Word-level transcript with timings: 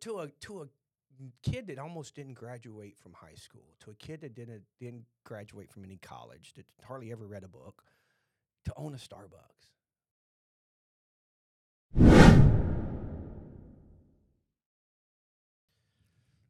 to 0.00 0.20
a 0.20 0.28
to 0.40 0.62
a 0.62 0.66
kid 1.42 1.66
that 1.66 1.78
almost 1.78 2.14
didn't 2.14 2.34
graduate 2.34 2.96
from 2.98 3.12
high 3.12 3.34
school, 3.34 3.74
to 3.80 3.90
a 3.90 3.94
kid 3.94 4.22
that 4.22 4.34
didn't 4.34 4.62
didn't 4.78 5.04
graduate 5.24 5.70
from 5.70 5.84
any 5.84 5.98
college, 5.98 6.54
that 6.54 6.66
hardly 6.84 7.12
ever 7.12 7.26
read 7.26 7.44
a 7.44 7.48
book, 7.48 7.84
to 8.64 8.72
own 8.76 8.94
a 8.94 8.96
Starbucks. 8.96 9.66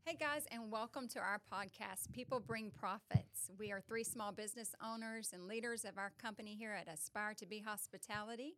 Hey 0.05 0.17
guys, 0.19 0.45
and 0.51 0.73
welcome 0.73 1.07
to 1.09 1.21
our 1.21 1.41
podcast, 1.53 2.13
People 2.13 2.41
Bring 2.41 2.73
Profits. 2.73 3.51
We 3.59 3.71
are 3.71 3.81
three 3.81 4.03
small 4.03 4.33
business 4.33 4.75
owners 4.85 5.31
and 5.33 5.47
leaders 5.47 5.85
of 5.85 5.99
our 5.99 6.11
company 6.21 6.57
here 6.57 6.73
at 6.73 6.93
Aspire 6.93 7.35
to 7.35 7.47
Be 7.47 7.61
Hospitality. 7.61 8.57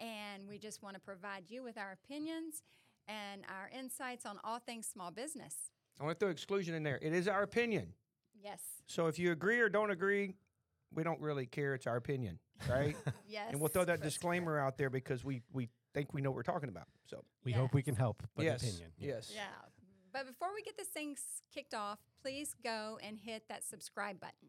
And 0.00 0.46
we 0.46 0.58
just 0.58 0.82
want 0.82 0.94
to 0.94 1.00
provide 1.00 1.44
you 1.48 1.62
with 1.62 1.78
our 1.78 1.92
opinions 1.92 2.62
and 3.08 3.42
our 3.48 3.70
insights 3.78 4.26
on 4.26 4.38
all 4.44 4.58
things 4.58 4.86
small 4.86 5.10
business. 5.10 5.54
I 6.00 6.04
want 6.04 6.18
to 6.18 6.24
throw 6.24 6.30
exclusion 6.32 6.74
in 6.74 6.82
there. 6.82 6.98
It 7.02 7.12
is 7.12 7.28
our 7.28 7.42
opinion. 7.42 7.92
Yes. 8.42 8.60
So 8.86 9.06
if 9.06 9.18
you 9.18 9.32
agree 9.32 9.60
or 9.60 9.68
don't 9.68 9.90
agree, 9.90 10.34
we 10.94 11.02
don't 11.02 11.20
really 11.20 11.46
care. 11.46 11.74
It's 11.74 11.86
our 11.86 11.96
opinion, 11.96 12.38
right? 12.68 12.96
Yes. 13.28 13.46
and 13.50 13.60
we'll 13.60 13.68
throw 13.68 13.84
that 13.84 14.00
Chris. 14.00 14.12
disclaimer 14.14 14.58
out 14.58 14.76
there 14.76 14.90
because 14.90 15.24
we 15.24 15.40
we 15.52 15.68
think 15.94 16.12
we 16.12 16.20
know 16.20 16.30
what 16.30 16.36
we're 16.36 16.42
talking 16.42 16.68
about. 16.68 16.86
So 17.06 17.24
We 17.44 17.52
hope 17.52 17.72
we 17.74 17.82
can 17.82 17.94
help, 17.94 18.22
but 18.36 18.44
yes, 18.44 18.62
opinion. 18.62 18.90
yes, 18.98 19.30
Yeah. 19.34 19.44
But 20.12 20.26
before 20.26 20.48
we 20.54 20.62
get 20.62 20.76
this 20.76 20.88
thing 20.88 21.16
kicked 21.54 21.72
off, 21.72 21.98
please 22.20 22.54
go 22.62 22.98
and 23.02 23.18
hit 23.18 23.44
that 23.48 23.64
subscribe 23.64 24.20
button. 24.20 24.48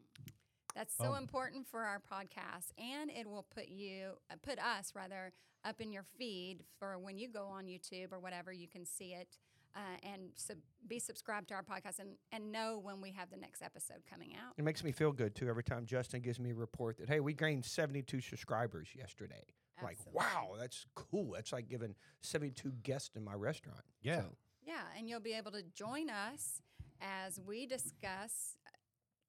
That's 0.76 0.96
so 0.96 1.12
Oh. 1.12 1.16
important 1.16 1.68
for 1.68 1.82
our 1.82 2.00
podcast, 2.00 2.72
and 2.78 3.12
it 3.12 3.28
will 3.28 3.44
put 3.44 3.68
you, 3.68 4.14
uh, 4.32 4.36
put 4.42 4.58
us 4.60 4.94
rather, 4.96 5.34
up 5.64 5.80
in 5.80 5.92
your 5.94 6.04
feed 6.18 6.66
for 6.78 6.98
when 7.00 7.18
you 7.18 7.30
go 7.30 7.46
on 7.46 7.66
YouTube 7.68 8.12
or 8.12 8.20
whatever. 8.20 8.52
You 8.52 8.68
can 8.68 8.86
see 8.86 9.14
it 9.14 9.38
uh, 9.76 9.80
and 10.04 10.32
sub- 10.36 10.58
be 10.88 11.00
subscribed 11.00 11.48
to 11.48 11.54
our 11.54 11.64
podcast 11.64 12.00
and, 12.00 12.18
and 12.32 12.52
know 12.52 12.78
when 12.80 13.02
we 13.02 13.12
have 13.12 13.30
the 13.32 13.38
next 13.38 13.62
episode 13.62 14.04
coming 14.10 14.36
out. 14.36 14.54
It 14.58 14.64
makes 14.66 14.84
me 14.84 14.92
feel 14.92 15.12
good 15.12 15.36
too 15.36 15.48
every 15.48 15.64
time 15.64 15.86
Justin 15.86 16.22
gives 16.22 16.40
me 16.40 16.52
a 16.52 16.56
report 16.56 16.98
that 16.98 17.08
hey, 17.10 17.22
we 17.22 17.34
gained 17.34 17.66
72 17.66 18.20
subscribers 18.22 18.90
yesterday. 18.94 19.44
I'm 19.80 19.86
Like, 19.86 19.98
wow, 20.12 20.54
that's 20.60 20.86
cool. 20.96 21.32
That's 21.32 21.52
like 21.54 21.68
giving 21.70 21.96
72 22.22 22.72
guests 22.84 23.16
in 23.16 23.24
my 23.24 23.34
restaurant. 23.34 23.82
Yeah. 24.02 24.22
So, 24.22 24.36
Yeah, 24.66 24.84
and 24.98 25.10
you'll 25.10 25.20
be 25.22 25.34
able 25.34 25.52
to 25.54 25.64
join 25.64 26.10
us 26.10 26.62
as 27.02 27.40
we 27.40 27.66
discuss 27.66 28.58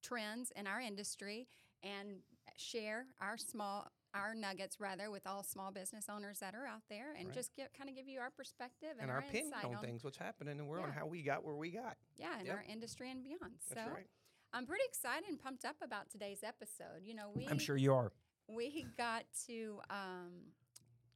trends 0.08 0.52
in 0.56 0.66
our 0.66 0.80
industry 0.80 1.46
and 1.82 2.18
share 2.56 3.06
our 3.20 3.36
small 3.36 3.88
our 4.14 4.32
nuggets 4.32 4.78
rather 4.78 5.10
with 5.10 5.26
all 5.26 5.42
small 5.42 5.72
business 5.72 6.04
owners 6.08 6.38
that 6.38 6.54
are 6.54 6.66
out 6.68 6.82
there 6.88 7.14
and 7.18 7.26
Right. 7.26 7.34
just 7.34 7.52
get 7.56 7.74
kind 7.76 7.90
of 7.90 7.96
give 7.96 8.06
you 8.06 8.20
our 8.20 8.30
perspective 8.30 8.90
and, 8.92 9.02
and 9.02 9.10
our 9.10 9.18
opinion 9.18 9.46
insight 9.46 9.64
on, 9.64 9.74
on 9.74 9.82
things, 9.82 10.04
what's 10.04 10.16
happening 10.18 10.52
in 10.52 10.58
the 10.58 10.64
world, 10.64 10.84
and 10.84 10.94
how 10.94 11.04
we 11.06 11.20
got 11.22 11.42
where 11.44 11.56
we 11.56 11.70
got. 11.72 11.96
yeah 12.16 12.38
in 12.38 12.46
Yep. 12.46 12.54
our 12.54 12.64
industry 12.70 13.10
and 13.10 13.24
beyond. 13.24 13.54
That's 13.70 13.84
so 13.88 13.92
right. 13.92 14.06
I'm 14.52 14.66
pretty 14.66 14.84
excited 14.86 15.28
and 15.28 15.36
pumped 15.36 15.64
up 15.64 15.74
about 15.82 16.10
today's 16.10 16.44
episode. 16.44 17.02
You 17.04 17.14
know, 17.16 17.30
we 17.34 17.48
I'm 17.48 17.58
sure 17.58 17.76
you 17.76 17.92
are. 17.92 18.12
we 18.48 18.86
got 18.96 19.24
to 19.48 19.80
um, 19.90 20.30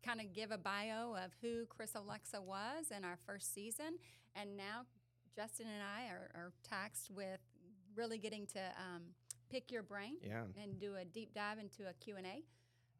kind 0.04 0.20
of 0.20 0.32
give 0.32 0.50
a 0.50 0.58
bio 0.58 1.14
of 1.14 1.30
who 1.40 1.66
Chris 1.66 1.92
Olexa 1.92 2.42
was 2.42 2.90
in 2.90 3.04
our 3.04 3.16
first 3.26 3.54
season, 3.54 3.98
and 4.34 4.56
now 4.56 4.86
Justin 5.36 5.66
and 5.72 5.82
I 5.84 6.08
are, 6.12 6.30
are 6.34 6.52
taxed 6.68 7.12
with 7.12 7.38
really 7.98 8.18
getting 8.18 8.46
to 8.46 8.60
um, 8.60 9.02
pick 9.50 9.70
your 9.70 9.82
brain 9.82 10.16
Yeah. 10.22 10.44
and 10.62 10.78
do 10.78 10.94
a 10.96 11.04
deep 11.04 11.34
dive 11.34 11.58
into 11.58 11.88
a 11.88 11.92
Q 11.94 12.16
and 12.16 12.26
A 12.26 12.44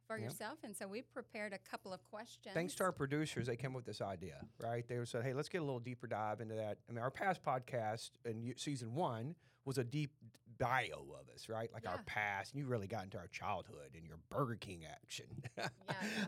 for 0.07 0.19
Yeah. 0.19 0.25
yourself. 0.25 0.59
And 0.65 0.77
so 0.77 0.87
we 0.89 1.03
prepared 1.03 1.53
a 1.53 1.59
couple 1.59 1.93
of 1.93 2.03
questions. 2.03 2.53
Thanks 2.55 2.75
to 2.77 2.85
our 2.85 2.93
producers, 2.93 3.47
they 3.47 3.57
came 3.57 3.71
up 3.71 3.77
with 3.77 3.85
this 3.87 4.01
idea, 4.01 4.45
right? 4.59 4.87
They 4.87 5.03
said, 5.05 5.25
"Hey, 5.25 5.33
let's 5.35 5.49
get 5.49 5.59
a 5.59 5.65
little 5.65 5.81
deeper 5.81 6.07
dive 6.07 6.41
into 6.41 6.57
that." 6.57 6.79
I 6.89 6.93
mean, 6.93 7.03
our 7.03 7.11
past 7.11 7.43
podcast 7.43 8.11
in 8.25 8.55
season 8.57 8.95
one 8.95 9.35
was 9.65 9.79
a 9.79 9.85
deep 9.85 10.13
bio 10.59 11.05
of 11.21 11.29
us, 11.35 11.49
right? 11.49 11.71
Like 11.73 11.87
our 11.89 12.01
past, 12.07 12.55
you 12.55 12.67
really 12.67 12.87
got 12.87 13.05
into 13.05 13.17
our 13.19 13.29
childhood 13.29 13.91
and 13.97 14.07
your 14.07 14.19
Burger 14.31 14.57
King 14.57 14.83
action. 14.91 15.27
yeah. 15.59 15.69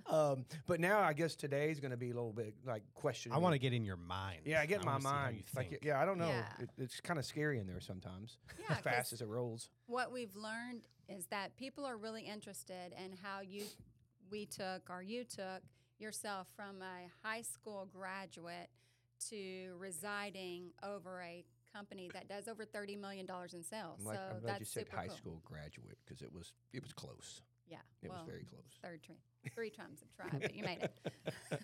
um, 0.06 0.44
but 0.66 0.80
now, 0.80 1.00
I 1.00 1.12
guess 1.12 1.34
today 1.34 1.70
is 1.70 1.80
going 1.80 1.90
to 1.90 1.96
be 1.96 2.10
a 2.10 2.14
little 2.14 2.32
bit 2.32 2.54
like 2.66 2.82
questioning. 2.94 3.34
I 3.36 3.38
want 3.38 3.54
to 3.54 3.58
get 3.58 3.72
in 3.72 3.84
your 3.84 3.96
mind. 3.96 4.40
Yeah, 4.44 4.60
I 4.60 4.66
get 4.66 4.80
in 4.80 4.86
my 4.86 4.92
wanna 4.92 5.02
see 5.02 5.08
how 5.08 5.14
mind. 5.14 5.36
you 5.36 5.42
Like, 5.56 5.70
think. 5.70 5.84
yeah, 5.84 6.00
I 6.00 6.04
don't 6.04 6.18
know. 6.18 6.28
Yeah. 6.28 6.44
It, 6.60 6.70
it's 6.78 7.00
kind 7.00 7.18
of 7.18 7.24
scary 7.24 7.58
in 7.58 7.66
there 7.66 7.80
sometimes. 7.80 8.38
Yeah, 8.58 8.66
as 8.70 8.82
'cause 8.82 8.92
fast 8.92 9.12
as 9.12 9.20
it 9.22 9.28
rolls. 9.28 9.70
what 9.86 10.12
we've 10.12 10.34
learned 10.36 10.82
is 11.08 11.26
that 11.26 11.56
people 11.56 11.84
are 11.84 11.96
really 11.96 12.22
interested 12.22 12.92
in 13.04 13.12
how 13.22 13.40
you 13.40 13.64
we 14.30 14.46
took 14.46 14.88
or 14.88 15.02
you 15.02 15.24
took 15.24 15.62
yourself 15.98 16.46
from 16.54 16.82
a 16.82 17.08
high 17.26 17.42
school 17.42 17.88
graduate 17.92 18.68
to 19.28 19.74
residing 19.78 20.70
over 20.82 21.20
a 21.22 21.44
company 21.74 22.10
that 22.14 22.28
does 22.28 22.48
over 22.48 22.64
thirty 22.64 22.96
million 22.96 23.26
dollars 23.26 23.54
in 23.54 23.62
sales. 23.62 24.00
Like, 24.04 24.16
so 24.16 24.22
I'm 24.36 24.40
glad 24.40 24.50
that's 24.54 24.60
you 24.60 24.66
said 24.66 24.86
super 24.86 24.96
high 24.96 25.06
cool. 25.08 25.16
school 25.16 25.42
graduate 25.44 25.98
because 26.04 26.22
it 26.22 26.32
was 26.32 26.52
it 26.72 26.82
was 26.82 26.92
close. 26.92 27.42
Yeah, 27.68 27.76
It 28.02 28.08
well, 28.08 28.18
was 28.18 28.26
very 28.28 28.44
close. 28.44 28.64
third 28.82 29.00
try, 29.04 29.14
three 29.54 29.70
times 29.70 30.00
a 30.02 30.16
try, 30.28 30.38
but 30.40 30.56
you 30.56 30.64
made 30.64 30.78
it. 30.82 30.92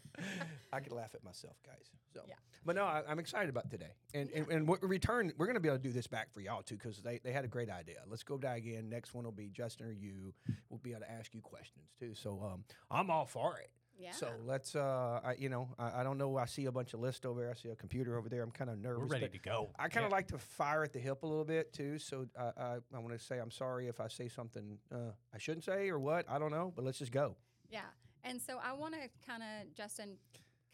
I 0.73 0.79
could 0.79 0.93
laugh 0.93 1.17
at 1.17 1.25
myself, 1.25 1.57
guys. 1.67 1.91
So, 2.15 2.21
Yeah. 2.29 2.35
but 2.65 2.77
no, 2.77 2.85
I, 2.85 3.03
I'm 3.09 3.19
excited 3.19 3.49
about 3.49 3.71
today, 3.73 3.91
and 4.15 4.31
and, 4.31 4.47
and 4.49 4.69
what 4.69 4.81
return 4.85 5.33
we're 5.37 5.47
going 5.47 5.55
to 5.55 5.61
be 5.61 5.69
able 5.69 5.79
to 5.79 5.83
do 5.83 5.91
this 5.93 6.07
back 6.07 6.33
for 6.33 6.41
y'all 6.41 6.63
too 6.63 6.77
because 6.77 6.99
they, 7.03 7.19
they 7.25 7.33
had 7.33 7.45
a 7.45 7.49
great 7.49 7.69
idea. 7.71 7.97
Let's 8.09 8.23
go 8.23 8.39
back 8.39 8.59
again. 8.59 8.89
Next 8.89 9.15
one 9.15 9.25
will 9.25 9.33
be 9.33 9.49
Justin 9.49 9.87
or 9.89 9.93
you. 9.93 10.33
We'll 10.71 10.79
be 10.79 10.93
able 10.93 11.01
to 11.01 11.11
ask 11.11 11.35
you 11.35 11.41
questions 11.41 11.91
too. 11.99 12.15
So 12.15 12.41
um, 12.41 12.63
I'm 12.89 13.11
all 13.11 13.27
for 13.27 13.59
it. 13.59 13.71
Yeah. 13.99 14.13
So 14.13 14.29
let's 14.45 14.75
uh, 14.77 15.21
I, 15.25 15.35
you 15.39 15.49
know, 15.49 15.69
I, 15.79 16.01
I 16.01 16.03
don't 16.03 16.19
know. 16.19 16.37
I 16.37 16.45
see 16.47 16.67
a 16.67 16.73
bunch 16.73 16.93
of 16.95 17.01
lists 17.01 17.25
over 17.25 17.41
there. 17.41 17.51
I 17.51 17.55
see 17.55 17.71
a 17.71 17.75
computer 17.77 18.17
over 18.19 18.29
there. 18.29 18.43
I'm 18.43 18.51
kind 18.51 18.69
of 18.71 18.79
nervous. 18.79 19.01
We're 19.09 19.15
ready 19.21 19.29
to 19.29 19.39
go. 19.39 19.71
I 19.79 19.89
kind 19.89 20.05
of 20.05 20.11
Yeah. 20.11 20.17
like 20.17 20.29
to 20.29 20.39
fire 20.39 20.83
at 20.85 20.93
the 20.93 20.99
hip 20.99 21.23
a 21.23 21.27
little 21.27 21.45
bit 21.45 21.73
too. 21.73 21.99
So 21.99 22.27
uh, 22.39 22.53
I, 22.59 22.77
I 22.95 22.99
want 22.99 23.19
to 23.19 23.25
say 23.25 23.39
I'm 23.39 23.51
sorry 23.51 23.89
if 23.89 24.01
I 24.01 24.09
say 24.09 24.29
something 24.29 24.79
uh, 24.93 25.13
I 25.35 25.39
shouldn't 25.39 25.65
say 25.65 25.89
or 25.89 25.99
what. 25.99 26.27
I 26.29 26.39
don't 26.39 26.51
know, 26.53 26.73
but 26.77 26.85
let's 26.85 26.99
just 26.99 27.13
go. 27.13 27.37
Yeah. 27.71 27.81
And 28.25 28.41
so 28.43 28.59
I 28.63 28.73
want 28.73 28.95
to 28.95 29.01
kind 29.27 29.43
of, 29.43 29.73
Justin, 29.75 30.17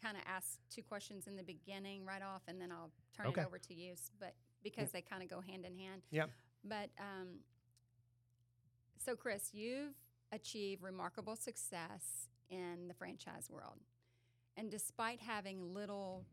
kind 0.01 0.17
of 0.17 0.23
ask 0.27 0.57
two 0.69 0.81
questions 0.83 1.27
in 1.27 1.35
the 1.37 1.43
beginning 1.43 2.03
right 2.05 2.21
off, 2.21 2.41
and 2.47 2.59
then 2.59 2.71
I'll 2.71 2.91
turn 3.15 3.27
Okay. 3.27 3.41
it 3.41 3.47
over 3.47 3.57
to 3.59 3.73
you. 3.73 3.93
s- 3.93 4.11
But 4.19 4.33
because 4.63 4.91
they 4.91 5.01
kind 5.01 5.23
of 5.23 5.29
go 5.29 5.39
hand 5.39 5.65
in 5.65 5.77
hand. 5.77 6.01
Yep. 6.11 6.29
But 6.65 6.89
um, 6.99 7.39
so, 8.97 9.15
Chris, 9.15 9.49
you've 9.53 9.93
achieved 10.31 10.81
remarkable 10.81 11.35
success 11.35 12.27
in 12.53 12.87
the 12.87 12.93
franchise 12.93 13.49
world. 13.49 13.79
And 14.55 14.69
despite 14.69 15.19
having 15.19 15.73
little 15.73 16.25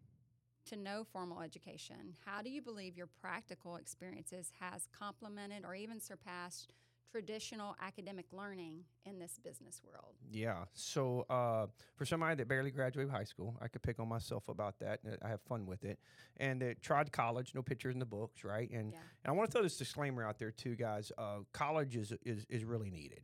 to 0.67 0.77
no 0.77 1.05
formal 1.05 1.41
education, 1.41 2.15
how 2.27 2.43
do 2.43 2.51
you 2.51 2.61
believe 2.61 2.97
your 2.97 3.09
practical 3.21 3.77
experiences 3.77 4.53
has 4.61 4.87
complemented 4.97 5.65
or 5.65 5.75
even 5.75 6.01
surpassed 6.01 6.75
traditional 7.11 7.75
academic 7.83 8.27
learning 8.31 8.85
in 9.07 9.19
this 9.19 9.41
business 9.43 9.81
world? 9.83 10.15
Yeah. 10.31 10.65
So 10.75 11.25
uh, 11.31 11.67
for 11.97 12.05
somebody 12.05 12.37
that 12.37 12.47
barely 12.47 12.71
graduated 12.71 13.11
high 13.11 13.25
school, 13.25 13.57
I 13.61 13.69
could 13.69 13.83
pick 13.83 13.99
on 13.99 14.09
myself 14.09 14.49
about 14.49 14.79
that. 14.81 15.01
and 15.03 15.17
I 15.25 15.29
have 15.29 15.41
fun 15.41 15.65
with 15.67 15.85
it. 15.85 15.99
And 16.37 16.61
that 16.61 16.83
tried 16.83 17.11
college, 17.11 17.53
no 17.55 17.63
pictures 17.63 17.95
in 17.95 17.99
the 17.99 18.07
books, 18.07 18.45
right? 18.45 18.71
And, 18.71 18.93
Yeah. 18.93 18.99
and 19.25 19.33
I 19.33 19.33
want 19.33 19.51
to 19.51 19.53
throw 19.53 19.63
this 19.63 19.79
disclaimer 19.79 20.25
out 20.25 20.39
there 20.39 20.51
too, 20.51 20.77
guys. 20.77 21.11
Uh, 21.17 21.39
college 21.53 21.97
is, 21.97 22.13
is 22.25 22.45
is 22.51 22.65
really 22.65 22.91
needed. 22.91 23.23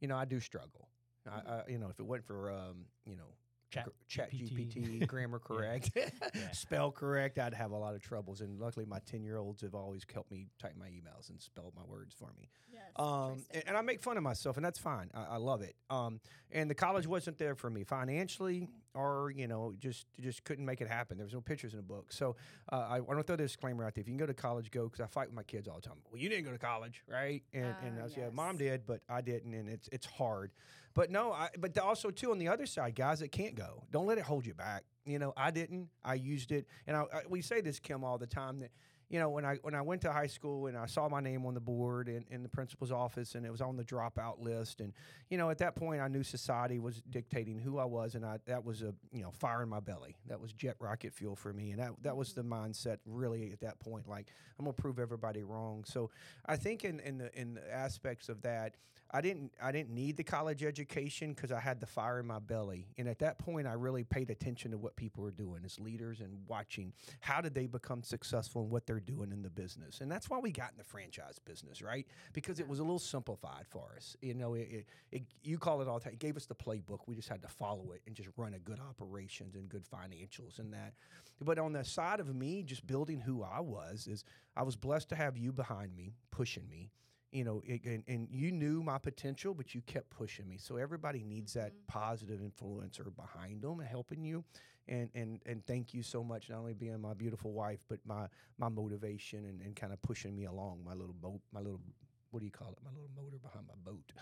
You 0.00 0.08
know, 0.08 0.16
I 0.16 0.24
do 0.24 0.40
struggle. 0.40 0.88
I, 1.30 1.50
I, 1.50 1.62
you 1.68 1.78
know, 1.78 1.88
if 1.88 1.98
it 1.98 2.06
went 2.06 2.24
for 2.24 2.50
um, 2.50 2.86
you 3.06 3.16
know. 3.16 3.24
Chat 3.70 3.84
gr- 3.86 3.90
Chat 4.06 4.30
GPT. 4.32 5.00
GPT, 5.00 5.06
grammar 5.06 5.38
correct, 5.38 5.96
spell 6.52 6.90
correct. 6.92 7.38
I'd 7.38 7.54
have 7.54 7.70
a 7.70 7.76
lot 7.78 7.94
of 7.94 8.02
troubles, 8.02 8.42
and 8.42 8.60
luckily 8.60 8.84
my 8.84 8.98
ten 9.06 9.22
year 9.24 9.38
olds 9.38 9.62
have 9.62 9.74
always 9.74 10.02
helped 10.12 10.30
me 10.30 10.48
type 10.58 10.74
my 10.78 10.88
emails 10.88 11.30
and 11.30 11.40
spell 11.40 11.72
my 11.74 11.82
words 11.86 12.14
for 12.14 12.34
me. 12.38 12.50
Yes. 12.70 12.82
Um, 12.96 13.46
and, 13.50 13.62
and 13.68 13.76
I 13.78 13.80
make 13.80 14.02
fun 14.02 14.18
of 14.18 14.22
myself, 14.22 14.56
and 14.58 14.64
that's 14.66 14.78
fine. 14.78 15.08
I, 15.14 15.24
I 15.24 15.36
love 15.38 15.62
it. 15.62 15.74
Um, 15.88 16.20
and 16.50 16.68
the 16.68 16.74
college 16.74 17.06
wasn't 17.06 17.38
there 17.38 17.54
for 17.54 17.70
me 17.70 17.82
financially, 17.82 18.68
or 18.92 19.32
you 19.34 19.48
know, 19.48 19.72
just 19.78 20.04
just 20.20 20.44
couldn't 20.44 20.66
make 20.66 20.82
it 20.82 20.88
happen. 20.88 21.16
There 21.16 21.24
was 21.24 21.32
no 21.32 21.40
pictures 21.40 21.72
in 21.72 21.78
the 21.78 21.82
book. 21.82 22.12
So 22.12 22.36
uh, 22.70 22.76
I, 22.76 22.96
I 22.96 23.00
want 23.00 23.20
to 23.20 23.22
throw 23.22 23.36
this 23.36 23.52
disclaimer 23.52 23.86
out 23.86 23.94
there. 23.94 24.02
If 24.02 24.06
you 24.06 24.12
can 24.12 24.18
go 24.18 24.26
to 24.26 24.34
college, 24.34 24.70
go 24.70 24.84
because 24.84 25.00
I 25.00 25.06
fight 25.06 25.28
with 25.28 25.34
my 25.36 25.44
kids 25.44 25.66
all 25.66 25.76
the 25.76 25.80
time. 25.88 25.96
Well, 26.10 26.20
you 26.20 26.28
didn't 26.28 26.44
go 26.44 26.52
to 26.52 26.58
college, 26.58 27.02
right? 27.10 27.42
And, 27.54 27.74
and 27.82 27.98
Ah, 27.98 28.04
I 28.04 28.08
said, 28.08 28.18
yeah, 28.18 28.28
mom 28.34 28.58
did, 28.58 28.84
but 28.84 29.00
I 29.08 29.22
didn't, 29.22 29.54
and 29.54 29.66
it's 29.70 29.88
it's 29.92 30.04
hard. 30.04 30.50
But 30.94 31.10
no, 31.10 31.32
I, 31.32 31.48
but 31.58 31.76
also 31.78 32.10
too 32.10 32.30
on 32.30 32.38
the 32.38 32.48
other 32.48 32.66
side, 32.66 32.94
guys 32.94 33.20
that 33.20 33.32
can't 33.32 33.54
go, 33.54 33.84
don't 33.90 34.06
let 34.06 34.18
it 34.18 34.24
hold 34.24 34.46
you 34.46 34.54
back. 34.54 34.84
You 35.04 35.18
know, 35.18 35.32
I 35.36 35.50
didn't. 35.50 35.88
I 36.04 36.14
used 36.14 36.52
it, 36.52 36.66
and 36.86 36.96
I, 36.96 37.02
I, 37.02 37.22
we 37.28 37.42
say 37.42 37.60
this, 37.60 37.78
Kim, 37.78 38.04
all 38.04 38.18
the 38.18 38.26
time 38.26 38.60
that 38.60 38.70
you 39.12 39.18
know, 39.18 39.28
when 39.28 39.44
I 39.44 39.56
when 39.56 39.74
I 39.74 39.82
went 39.82 40.00
to 40.02 40.12
high 40.12 40.26
school 40.26 40.68
and 40.68 40.76
I 40.76 40.86
saw 40.86 41.06
my 41.06 41.20
name 41.20 41.44
on 41.44 41.52
the 41.52 41.60
board 41.60 42.08
in, 42.08 42.24
in 42.30 42.42
the 42.42 42.48
principal's 42.48 42.90
office 42.90 43.34
and 43.34 43.44
it 43.44 43.52
was 43.52 43.60
on 43.60 43.76
the 43.76 43.84
dropout 43.84 44.40
list, 44.40 44.80
and 44.80 44.94
you 45.28 45.36
know, 45.36 45.50
at 45.50 45.58
that 45.58 45.76
point 45.76 46.00
I 46.00 46.08
knew 46.08 46.22
society 46.22 46.78
was 46.78 47.02
dictating 47.10 47.58
who 47.58 47.78
I 47.78 47.84
was, 47.84 48.14
and 48.14 48.24
I 48.24 48.38
that 48.46 48.64
was 48.64 48.80
a 48.80 48.94
you 49.12 49.22
know 49.22 49.30
fire 49.30 49.62
in 49.62 49.68
my 49.68 49.80
belly. 49.80 50.16
That 50.28 50.40
was 50.40 50.54
jet 50.54 50.76
rocket 50.80 51.12
fuel 51.12 51.36
for 51.36 51.52
me, 51.52 51.72
and 51.72 51.78
that 51.78 51.90
that 52.00 52.16
was 52.16 52.32
the 52.32 52.42
mindset 52.42 52.96
really 53.04 53.52
at 53.52 53.60
that 53.60 53.78
point. 53.80 54.08
Like 54.08 54.28
I'm 54.58 54.64
gonna 54.64 54.72
prove 54.72 54.98
everybody 54.98 55.42
wrong. 55.42 55.84
So 55.84 56.08
I 56.46 56.56
think 56.56 56.82
in 56.82 56.98
in 57.00 57.18
the 57.18 57.38
in 57.38 57.52
the 57.52 57.70
aspects 57.70 58.30
of 58.30 58.40
that, 58.42 58.76
I 59.14 59.20
didn't 59.20 59.52
I 59.62 59.72
didn't 59.72 59.90
need 59.90 60.16
the 60.16 60.24
college 60.24 60.64
education 60.64 61.34
because 61.34 61.52
I 61.52 61.60
had 61.60 61.80
the 61.80 61.86
fire 61.86 62.20
in 62.20 62.26
my 62.26 62.38
belly. 62.38 62.86
And 62.96 63.06
at 63.06 63.18
that 63.18 63.38
point, 63.38 63.66
I 63.66 63.74
really 63.74 64.04
paid 64.04 64.30
attention 64.30 64.70
to 64.70 64.78
what 64.78 64.96
people 64.96 65.22
were 65.22 65.30
doing 65.30 65.62
as 65.64 65.78
leaders 65.78 66.20
and 66.20 66.38
watching 66.48 66.94
how 67.20 67.42
did 67.42 67.54
they 67.54 67.66
become 67.66 68.02
successful 68.02 68.62
and 68.62 68.70
what 68.70 68.86
they're 68.86 69.00
doing 69.00 69.30
in 69.30 69.42
the 69.42 69.50
business. 69.50 70.00
And 70.00 70.10
that's 70.10 70.30
why 70.30 70.38
we 70.38 70.50
got 70.50 70.70
in 70.72 70.78
the 70.78 70.84
franchise 70.84 71.38
business, 71.38 71.82
right? 71.82 72.06
Because 72.32 72.58
it 72.58 72.66
was 72.66 72.78
a 72.78 72.82
little 72.82 72.98
simplified 72.98 73.66
for 73.68 73.92
us. 73.96 74.16
You 74.22 74.32
know, 74.32 74.54
it, 74.54 74.68
it, 74.70 74.86
it 75.10 75.22
you 75.42 75.58
call 75.58 75.82
it 75.82 75.88
all 75.88 75.98
the 75.98 76.04
time. 76.04 76.14
It 76.14 76.18
gave 76.18 76.38
us 76.38 76.46
the 76.46 76.54
playbook. 76.54 77.00
We 77.06 77.14
just 77.14 77.28
had 77.28 77.42
to 77.42 77.48
follow 77.48 77.92
it 77.92 78.00
and 78.06 78.16
just 78.16 78.30
run 78.38 78.54
a 78.54 78.58
good 78.58 78.80
operations 78.80 79.56
and 79.56 79.68
good 79.68 79.84
financials 79.84 80.58
and 80.58 80.72
that. 80.72 80.94
But 81.38 81.58
on 81.58 81.72
the 81.72 81.84
side 81.84 82.20
of 82.20 82.34
me, 82.34 82.62
just 82.62 82.86
building 82.86 83.20
who 83.20 83.42
I 83.42 83.60
was, 83.60 84.06
is 84.06 84.24
I 84.56 84.62
was 84.62 84.76
blessed 84.76 85.10
to 85.10 85.16
have 85.16 85.36
you 85.36 85.52
behind 85.52 85.94
me, 85.94 86.14
pushing 86.30 86.66
me 86.70 86.90
you 87.32 87.44
know, 87.44 87.62
it, 87.64 87.82
and, 87.84 88.04
and 88.06 88.28
you 88.30 88.52
knew 88.52 88.82
my 88.82 88.98
potential, 88.98 89.54
but 89.54 89.74
you 89.74 89.80
kept 89.80 90.10
pushing 90.10 90.46
me. 90.48 90.58
So 90.58 90.76
everybody 90.76 91.24
needs 91.24 91.54
that 91.54 91.72
positive 91.88 92.40
influencer 92.40 93.14
behind 93.16 93.62
them 93.62 93.80
and 93.80 93.88
helping 93.88 94.22
you. 94.22 94.44
And, 94.86 95.08
and, 95.14 95.40
and 95.46 95.64
thank 95.66 95.94
you 95.94 96.02
so 96.02 96.22
much, 96.22 96.50
not 96.50 96.58
only 96.58 96.74
being 96.74 97.00
my 97.00 97.14
beautiful 97.14 97.52
wife, 97.52 97.80
but 97.88 98.00
my, 98.04 98.26
my 98.58 98.68
motivation 98.68 99.46
and, 99.46 99.62
and 99.62 99.74
kind 99.74 99.92
of 99.92 100.02
pushing 100.02 100.36
me 100.36 100.44
along 100.44 100.80
my 100.84 100.92
little 100.92 101.14
boat, 101.14 101.40
my 101.52 101.60
little, 101.60 101.80
what 102.32 102.40
do 102.40 102.46
you 102.46 102.52
call 102.52 102.72
it? 102.72 102.78
My 102.84 102.90
little 102.90 103.10
motor 103.16 103.38
behind 103.38 103.66
my 103.66 103.90
boat. 103.90 104.12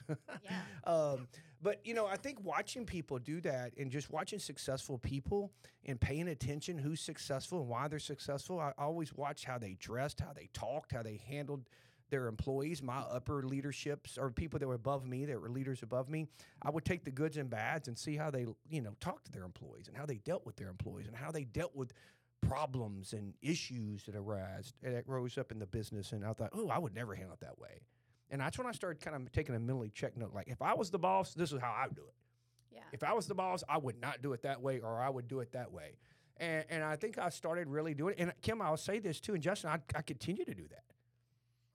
Yeah. 0.44 0.60
um, 0.92 1.26
but 1.62 1.80
you 1.84 1.94
know, 1.94 2.06
I 2.06 2.16
think 2.16 2.44
watching 2.44 2.84
people 2.84 3.18
do 3.18 3.40
that 3.40 3.72
and 3.76 3.90
just 3.90 4.10
watching 4.10 4.38
successful 4.38 4.98
people 4.98 5.50
and 5.86 6.00
paying 6.00 6.28
attention 6.28 6.78
who's 6.78 7.00
successful 7.00 7.60
and 7.60 7.68
why 7.68 7.88
they're 7.88 7.98
successful. 7.98 8.60
I 8.60 8.72
always 8.78 9.14
watch 9.14 9.44
how 9.44 9.58
they 9.58 9.76
dressed, 9.80 10.20
how 10.20 10.32
they 10.34 10.48
talked, 10.52 10.92
how 10.92 11.02
they 11.02 11.20
handled 11.26 11.64
their 12.10 12.26
employees, 12.26 12.82
my 12.82 12.98
upper 12.98 13.42
leaderships 13.42 14.18
or 14.18 14.30
people 14.30 14.58
that 14.58 14.66
were 14.66 14.74
above 14.74 15.06
me, 15.06 15.24
that 15.26 15.40
were 15.40 15.48
leaders 15.48 15.82
above 15.82 16.08
me, 16.08 16.26
I 16.62 16.70
would 16.70 16.84
take 16.84 17.04
the 17.04 17.10
goods 17.10 17.36
and 17.36 17.48
bads 17.48 17.88
and 17.88 17.98
see 17.98 18.16
how 18.16 18.30
they, 18.30 18.46
you 18.68 18.80
know, 18.82 18.94
talked 19.00 19.26
to 19.26 19.32
their 19.32 19.44
employees 19.44 19.88
and 19.88 19.96
how 19.96 20.06
they 20.06 20.16
dealt 20.16 20.44
with 20.44 20.56
their 20.56 20.68
employees 20.68 21.06
and 21.06 21.16
how 21.16 21.30
they 21.30 21.44
dealt 21.44 21.74
with 21.74 21.92
problems 22.40 23.12
and 23.12 23.34
issues 23.42 24.04
that 24.04 24.16
arose 24.16 24.72
eh, 24.84 24.90
that 24.90 25.08
rose 25.08 25.38
up 25.38 25.52
in 25.52 25.58
the 25.58 25.66
business. 25.66 26.12
And 26.12 26.24
I 26.24 26.32
thought, 26.32 26.50
oh, 26.52 26.68
I 26.68 26.78
would 26.78 26.94
never 26.94 27.14
handle 27.14 27.34
it 27.34 27.40
that 27.40 27.58
way. 27.58 27.80
And 28.30 28.40
that's 28.40 28.56
when 28.58 28.66
I 28.66 28.72
started 28.72 29.02
kind 29.02 29.16
of 29.16 29.32
taking 29.32 29.54
a 29.54 29.58
mentally 29.58 29.90
check 29.90 30.16
note. 30.16 30.32
Like, 30.34 30.48
if 30.48 30.62
I 30.62 30.74
was 30.74 30.90
the 30.90 30.98
boss, 30.98 31.34
this 31.34 31.52
is 31.52 31.60
how 31.60 31.74
I 31.76 31.86
would 31.86 31.96
do 31.96 32.02
it. 32.02 32.14
Yeah. 32.72 32.80
If 32.92 33.02
I 33.02 33.12
was 33.12 33.26
the 33.26 33.34
boss, 33.34 33.64
I 33.68 33.78
would 33.78 34.00
not 34.00 34.22
do 34.22 34.32
it 34.32 34.42
that 34.42 34.62
way, 34.62 34.78
or 34.78 35.00
I 35.00 35.10
would 35.10 35.26
do 35.26 35.40
it 35.40 35.52
that 35.52 35.72
way. 35.72 35.96
And, 36.36 36.64
and 36.70 36.84
I 36.84 36.96
think 36.96 37.18
I 37.18 37.28
started 37.28 37.68
really 37.68 37.92
doing 37.92 38.14
it. 38.16 38.22
And 38.22 38.32
Kim, 38.40 38.62
I'll 38.62 38.76
say 38.76 38.98
this 39.00 39.20
too, 39.20 39.34
and 39.34 39.42
Justin, 39.42 39.70
I, 39.70 39.78
I 39.96 40.02
continue 40.02 40.44
to 40.44 40.54
do 40.54 40.66
that. 40.70 40.84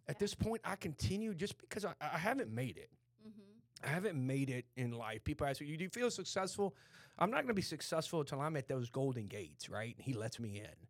At 0.07 0.15
Yeah. 0.15 0.19
this 0.19 0.33
point, 0.35 0.61
I 0.63 0.75
continue 0.75 1.33
just 1.33 1.57
because 1.59 1.85
I, 1.85 1.93
I 2.01 2.17
haven't 2.17 2.51
made 2.51 2.77
it. 2.77 2.89
Mm-hmm. 3.27 3.85
I 3.85 3.89
haven't 3.89 4.15
made 4.15 4.49
it 4.49 4.65
in 4.75 4.91
life. 4.91 5.23
People 5.23 5.47
ask 5.47 5.61
me, 5.61 5.67
"You 5.67 5.77
do 5.77 5.83
you 5.83 5.89
feel 5.89 6.11
successful?" 6.11 6.75
I'm 7.17 7.29
not 7.31 7.37
going 7.37 7.47
to 7.47 7.53
be 7.53 7.61
successful 7.61 8.19
until 8.19 8.41
I'm 8.41 8.57
at 8.57 8.67
those 8.67 8.89
golden 8.89 9.27
gates, 9.27 9.69
right? 9.69 9.95
He 9.97 10.13
lets 10.13 10.37
me 10.39 10.57
in. 10.59 10.87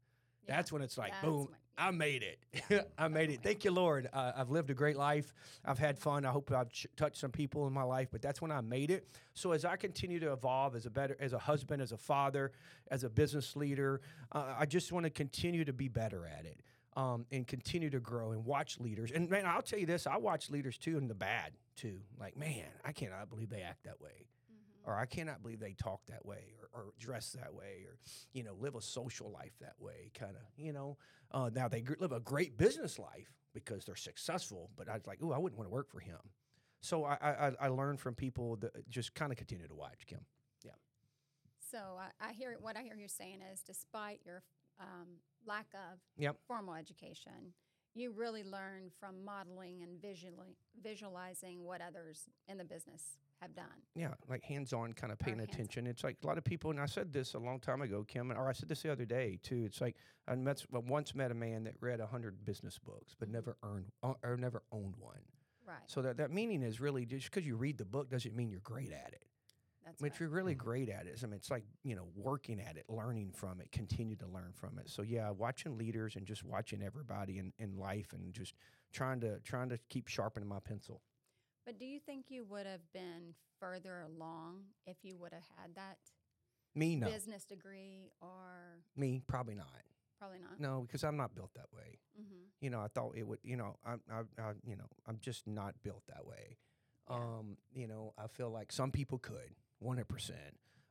That's 0.47 0.71
when 0.71 0.81
it's 0.81 0.97
like, 0.97 1.11
That's 1.11 1.23
boom, 1.25 1.45
when- 1.45 1.55
I 1.77 1.91
made 1.91 2.23
it. 2.23 2.39
Yeah, 2.69 2.81
I 2.97 3.09
made 3.09 3.29
it. 3.29 3.41
Thank 3.43 3.63
you, 3.65 3.69
Lord. 3.71 4.09
Uh, 4.13 4.31
I've 4.35 4.49
lived 4.49 4.69
a 4.71 4.73
great 4.73 4.95
life. 4.97 5.33
I've 5.63 5.77
had 5.77 5.99
fun. 5.99 6.25
I 6.25 6.31
hope 6.31 6.51
I've 6.51 6.71
ch- 6.71 6.87
touched 6.95 7.17
some 7.17 7.31
people 7.31 7.67
in 7.67 7.73
my 7.73 7.83
life, 7.83 8.07
but 8.11 8.21
that's 8.23 8.41
when 8.41 8.51
I 8.51 8.61
made 8.61 8.89
it. 8.91 9.07
So 9.35 9.51
as 9.51 9.65
I 9.65 9.75
continue 9.75 10.19
to 10.21 10.31
evolve 10.31 10.75
as 10.75 10.85
a 10.87 10.89
better, 10.89 11.15
as 11.19 11.33
a 11.33 11.37
husband, 11.39 11.81
as 11.81 11.91
a 11.91 11.97
father, 11.97 12.53
as 12.89 13.03
a 13.03 13.09
business 13.09 13.55
leader, 13.55 14.01
uh, 14.31 14.55
I 14.57 14.65
just 14.65 14.91
want 14.91 15.03
to 15.03 15.09
continue 15.11 15.63
to 15.65 15.73
be 15.73 15.89
better 15.89 16.25
at 16.25 16.45
it. 16.45 16.61
Um, 16.95 17.25
and 17.29 17.45
continue 17.45 17.89
to 17.89 17.99
grow 17.99 18.31
and 18.31 18.45
watch 18.45 18.79
leaders. 18.79 19.11
And 19.11 19.29
man, 19.29 19.45
I'll 19.45 19.61
tell 19.61 19.77
you 19.79 19.85
this: 19.85 20.07
I 20.07 20.15
watch 20.17 20.49
leaders 20.49 20.77
too 20.77 20.97
in 20.97 21.07
the 21.09 21.13
bad 21.13 21.51
too. 21.75 21.99
Like, 22.17 22.37
man, 22.37 22.67
I 22.85 22.93
cannot 22.93 23.29
believe 23.29 23.49
they 23.49 23.61
act 23.61 23.83
that 23.83 23.99
way 23.99 24.27
Mm-hmm. 24.49 24.89
or 24.91 24.95
I 24.95 25.05
cannot 25.05 25.41
believe 25.41 25.59
they 25.59 25.73
talk 25.73 26.05
that 26.05 26.25
way 26.25 26.53
or, 26.61 26.69
or 26.79 26.85
dress 26.99 27.31
that 27.41 27.53
way 27.53 27.83
or, 27.87 27.97
you 28.31 28.43
know, 28.43 28.53
live 28.59 28.75
a 28.75 28.81
social 28.81 29.29
life 29.31 29.51
that 29.59 29.73
way, 29.79 30.11
kind 30.17 30.35
of, 30.37 30.43
you 30.55 30.71
know. 30.71 30.97
Uh, 31.31 31.49
now 31.53 31.67
they 31.67 31.81
gr- 31.81 31.95
live 31.99 32.11
a 32.13 32.19
great 32.21 32.57
business 32.57 32.97
life 32.99 33.33
because 33.53 33.83
they're 33.85 33.95
successful, 33.95 34.69
but 34.77 34.87
I 34.87 34.93
was 34.93 35.07
like, 35.07 35.19
oh, 35.23 35.31
I 35.31 35.37
wouldn't 35.39 35.57
want 35.57 35.67
to 35.69 35.73
work 35.73 35.89
for 35.89 35.99
him. 35.99 36.19
So 36.81 37.03
I, 37.03 37.17
I, 37.19 37.29
I- 37.47 37.55
I 37.61 37.67
learned 37.69 37.99
from 37.99 38.13
people 38.15 38.55
that 38.57 38.87
just 38.89 39.15
kind 39.15 39.31
of 39.33 39.37
continue 39.37 39.67
to 39.67 39.75
watch 39.75 40.05
Kim. 40.05 40.19
Yeah. 40.63 40.71
So 41.71 41.79
I, 41.99 42.29
I 42.29 42.31
hear 42.33 42.55
what 42.61 42.77
I 42.77 42.83
hear 42.83 42.95
you 42.95 43.07
saying 43.09 43.39
is, 43.51 43.61
despite 43.61 44.21
your 44.23 44.43
um, 44.79 45.07
lack 45.47 45.67
of 45.73 45.99
Yep. 46.17 46.37
formal 46.47 46.73
education, 46.75 47.53
you 47.93 48.11
really 48.11 48.43
learn 48.43 48.89
from 48.99 49.23
modeling 49.23 49.81
and 49.83 50.01
visually 50.01 50.57
visualizing 50.81 51.63
what 51.63 51.81
others 51.81 52.29
in 52.47 52.57
the 52.57 52.65
business 52.65 53.17
have 53.41 53.53
done. 53.55 53.81
Yeah, 53.95 54.13
like 54.27 54.43
hands-on, 54.43 54.93
kind 54.93 55.11
of 55.11 55.19
paying 55.19 55.39
attention. 55.41 55.87
It's 55.87 56.03
like 56.03 56.17
a 56.23 56.27
lot 56.27 56.37
of 56.37 56.43
people, 56.43 56.71
and 56.71 56.79
I 56.79 56.85
said 56.85 57.11
this 57.13 57.33
a 57.33 57.39
long 57.39 57.59
time 57.59 57.81
ago, 57.81 58.03
Kim, 58.03 58.31
or 58.31 58.47
I 58.47 58.53
said 58.53 58.69
this 58.69 58.81
the 58.81 58.91
other 58.91 59.05
day 59.05 59.39
too. 59.43 59.63
It's 59.65 59.81
like 59.81 59.95
I 60.27 60.35
met, 60.35 60.65
once 60.71 61.13
met 61.15 61.31
a 61.31 61.35
man 61.35 61.63
that 61.65 61.75
read 61.81 61.99
a 61.99 62.07
hundred 62.07 62.43
business 62.45 62.77
books, 62.79 63.15
but 63.17 63.27
Mhm. 63.29 63.33
never 63.33 63.57
earned 63.63 63.91
uh, 64.03 64.13
or 64.23 64.37
never 64.37 64.63
owned 64.71 64.95
one. 64.97 65.21
Right. 65.65 65.89
So 65.89 66.01
that 66.01 66.17
that 66.17 66.31
meaning 66.31 66.61
is 66.61 66.79
really 66.79 67.05
just 67.05 67.29
because 67.31 67.45
you 67.45 67.55
read 67.57 67.77
the 67.77 67.85
book 67.85 68.09
doesn't 68.09 68.35
mean 68.35 68.49
you're 68.49 68.59
great 68.61 68.91
at 68.91 69.13
it. 69.13 69.25
That's 69.85 70.01
But 70.01 70.07
if 70.07 70.13
right. 70.13 70.19
you're 70.21 70.29
really 70.29 70.55
great 70.55 70.89
at 70.89 71.05
it, 71.05 71.19
I 71.23 71.27
mean, 71.27 71.35
it's 71.35 71.51
like 71.51 71.63
you 71.83 71.95
know, 71.95 72.07
working 72.15 72.59
at 72.59 72.75
it, 72.75 72.85
learning 72.89 73.31
from 73.33 73.61
it, 73.61 73.71
continue 73.71 74.15
to 74.17 74.27
learn 74.27 74.51
from 74.53 74.79
it. 74.79 74.89
So 74.89 75.03
yeah, 75.03 75.29
watching 75.29 75.77
leaders 75.77 76.15
and 76.15 76.25
just 76.25 76.43
watching 76.43 76.81
everybody 76.81 77.37
in, 77.37 77.53
in 77.59 77.77
life 77.77 78.11
and 78.13 78.33
just 78.33 78.55
trying 78.91 79.19
to 79.21 79.39
trying 79.41 79.69
to 79.69 79.77
keep 79.89 80.07
sharpening 80.07 80.49
my 80.49 80.59
pencil. 80.59 81.01
But 81.65 81.79
do 81.79 81.85
you 81.85 81.99
think 81.99 82.25
you 82.29 82.45
would 82.45 82.65
have 82.65 82.81
been 82.93 83.33
further 83.59 84.01
along 84.01 84.61
if 84.85 84.97
you 85.03 85.17
would 85.17 85.33
have 85.33 85.43
had 85.57 85.75
that 85.75 85.97
Me, 86.75 86.95
no. 86.95 87.07
business 87.07 87.45
degree 87.45 88.11
or 88.21 88.81
Me, 88.95 89.21
probably 89.27 89.55
not. 89.55 89.69
probably 90.19 90.39
not? 90.39 90.59
No, 90.59 90.81
because 90.81 91.03
I'm 91.03 91.17
not 91.17 91.35
built 91.35 91.53
that 91.55 91.67
way. 91.75 91.99
Mm-hmm. 92.19 92.43
You 92.61 92.69
know, 92.71 92.81
I 92.81 92.87
thought 92.87 93.13
it 93.15 93.27
would. 93.27 93.39
You 93.43 93.57
know, 93.57 93.75
I, 93.85 93.93
I, 94.11 94.19
I 94.41 94.51
you 94.65 94.75
know, 94.75 94.87
I'm 95.07 95.17
just 95.21 95.47
not 95.47 95.75
built 95.83 96.03
that 96.07 96.25
way. 96.25 96.57
Yeah. 97.09 97.15
Um, 97.17 97.57
you 97.73 97.87
know, 97.87 98.13
I 98.17 98.27
feel 98.27 98.49
like 98.49 98.71
some 98.71 98.91
people 98.91 99.19
could, 99.19 99.53
100 99.85 100.07
percent. 100.07 100.39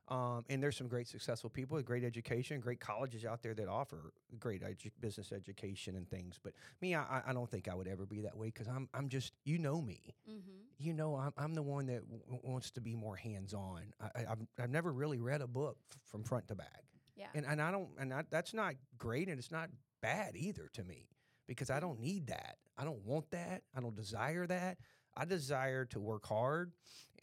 Um, 0.07 0.45
and 0.51 0.61
there's 0.61 0.77
some 0.77 0.87
great 0.87 1.07
successful 1.07 1.49
people 1.49 1.77
with 1.77 1.85
great 1.85 2.03
education, 2.03 2.59
great 2.59 2.79
colleges 2.79 3.25
out 3.25 3.41
there 3.41 3.55
that 3.55 3.67
offer 3.67 4.13
great 4.37 4.61
edu- 4.61 4.91
business 4.99 5.31
education 5.31 5.95
and 5.95 6.07
things. 6.07 6.39
But 6.43 6.53
me, 6.79 6.93
I, 6.93 7.23
I- 7.25 7.33
don't 7.33 7.49
think 7.49 7.67
I 7.67 7.73
would 7.73 7.87
ever 7.87 8.05
be 8.05 8.21
that 8.21 8.37
way 8.37 8.47
because 8.47 8.67
I'm, 8.67 8.87
I'm 8.93 9.09
just, 9.09 9.33
you 9.45 9.57
know 9.57 9.81
me. 9.81 10.13
Mm-hmm. 10.29 10.51
You 10.77 10.93
know, 10.93 11.15
I'm, 11.15 11.33
I'm 11.37 11.53
the 11.55 11.63
one 11.63 11.87
that 11.87 12.03
w- 12.07 12.39
wants 12.43 12.69
to 12.71 12.81
be 12.81 12.95
more 12.95 13.15
hands-on. 13.15 13.81
I, 13.99 14.05
I, 14.05 14.31
I've, 14.33 14.37
I've 14.61 14.69
never 14.69 14.91
really 14.93 15.17
read 15.19 15.41
a 15.41 15.47
book 15.47 15.77
f- 15.89 15.97
from 16.05 16.23
front 16.23 16.47
to 16.49 16.55
back 16.55 16.83
Yeah. 17.15 17.25
and 17.33 17.43
and 17.43 17.59
I 17.59 17.71
don't 17.71 17.89
and 17.97 18.13
I, 18.13 18.25
that's 18.29 18.53
not 18.53 18.75
great 18.99 19.27
and 19.27 19.39
it's 19.39 19.49
not 19.51 19.69
bad 20.01 20.35
either 20.35 20.69
to 20.73 20.83
me 20.83 21.07
because 21.47 21.71
I 21.71 21.79
don't 21.79 21.99
need 21.99 22.27
that. 22.27 22.57
I 22.77 22.83
don't 22.85 23.03
want 23.03 23.31
that. 23.31 23.63
I 23.75 23.79
don't 23.81 23.95
desire 23.95 24.45
that. 24.45 24.77
I 25.17 25.25
desire 25.25 25.85
to 25.85 25.99
work 25.99 26.25
hard 26.25 26.71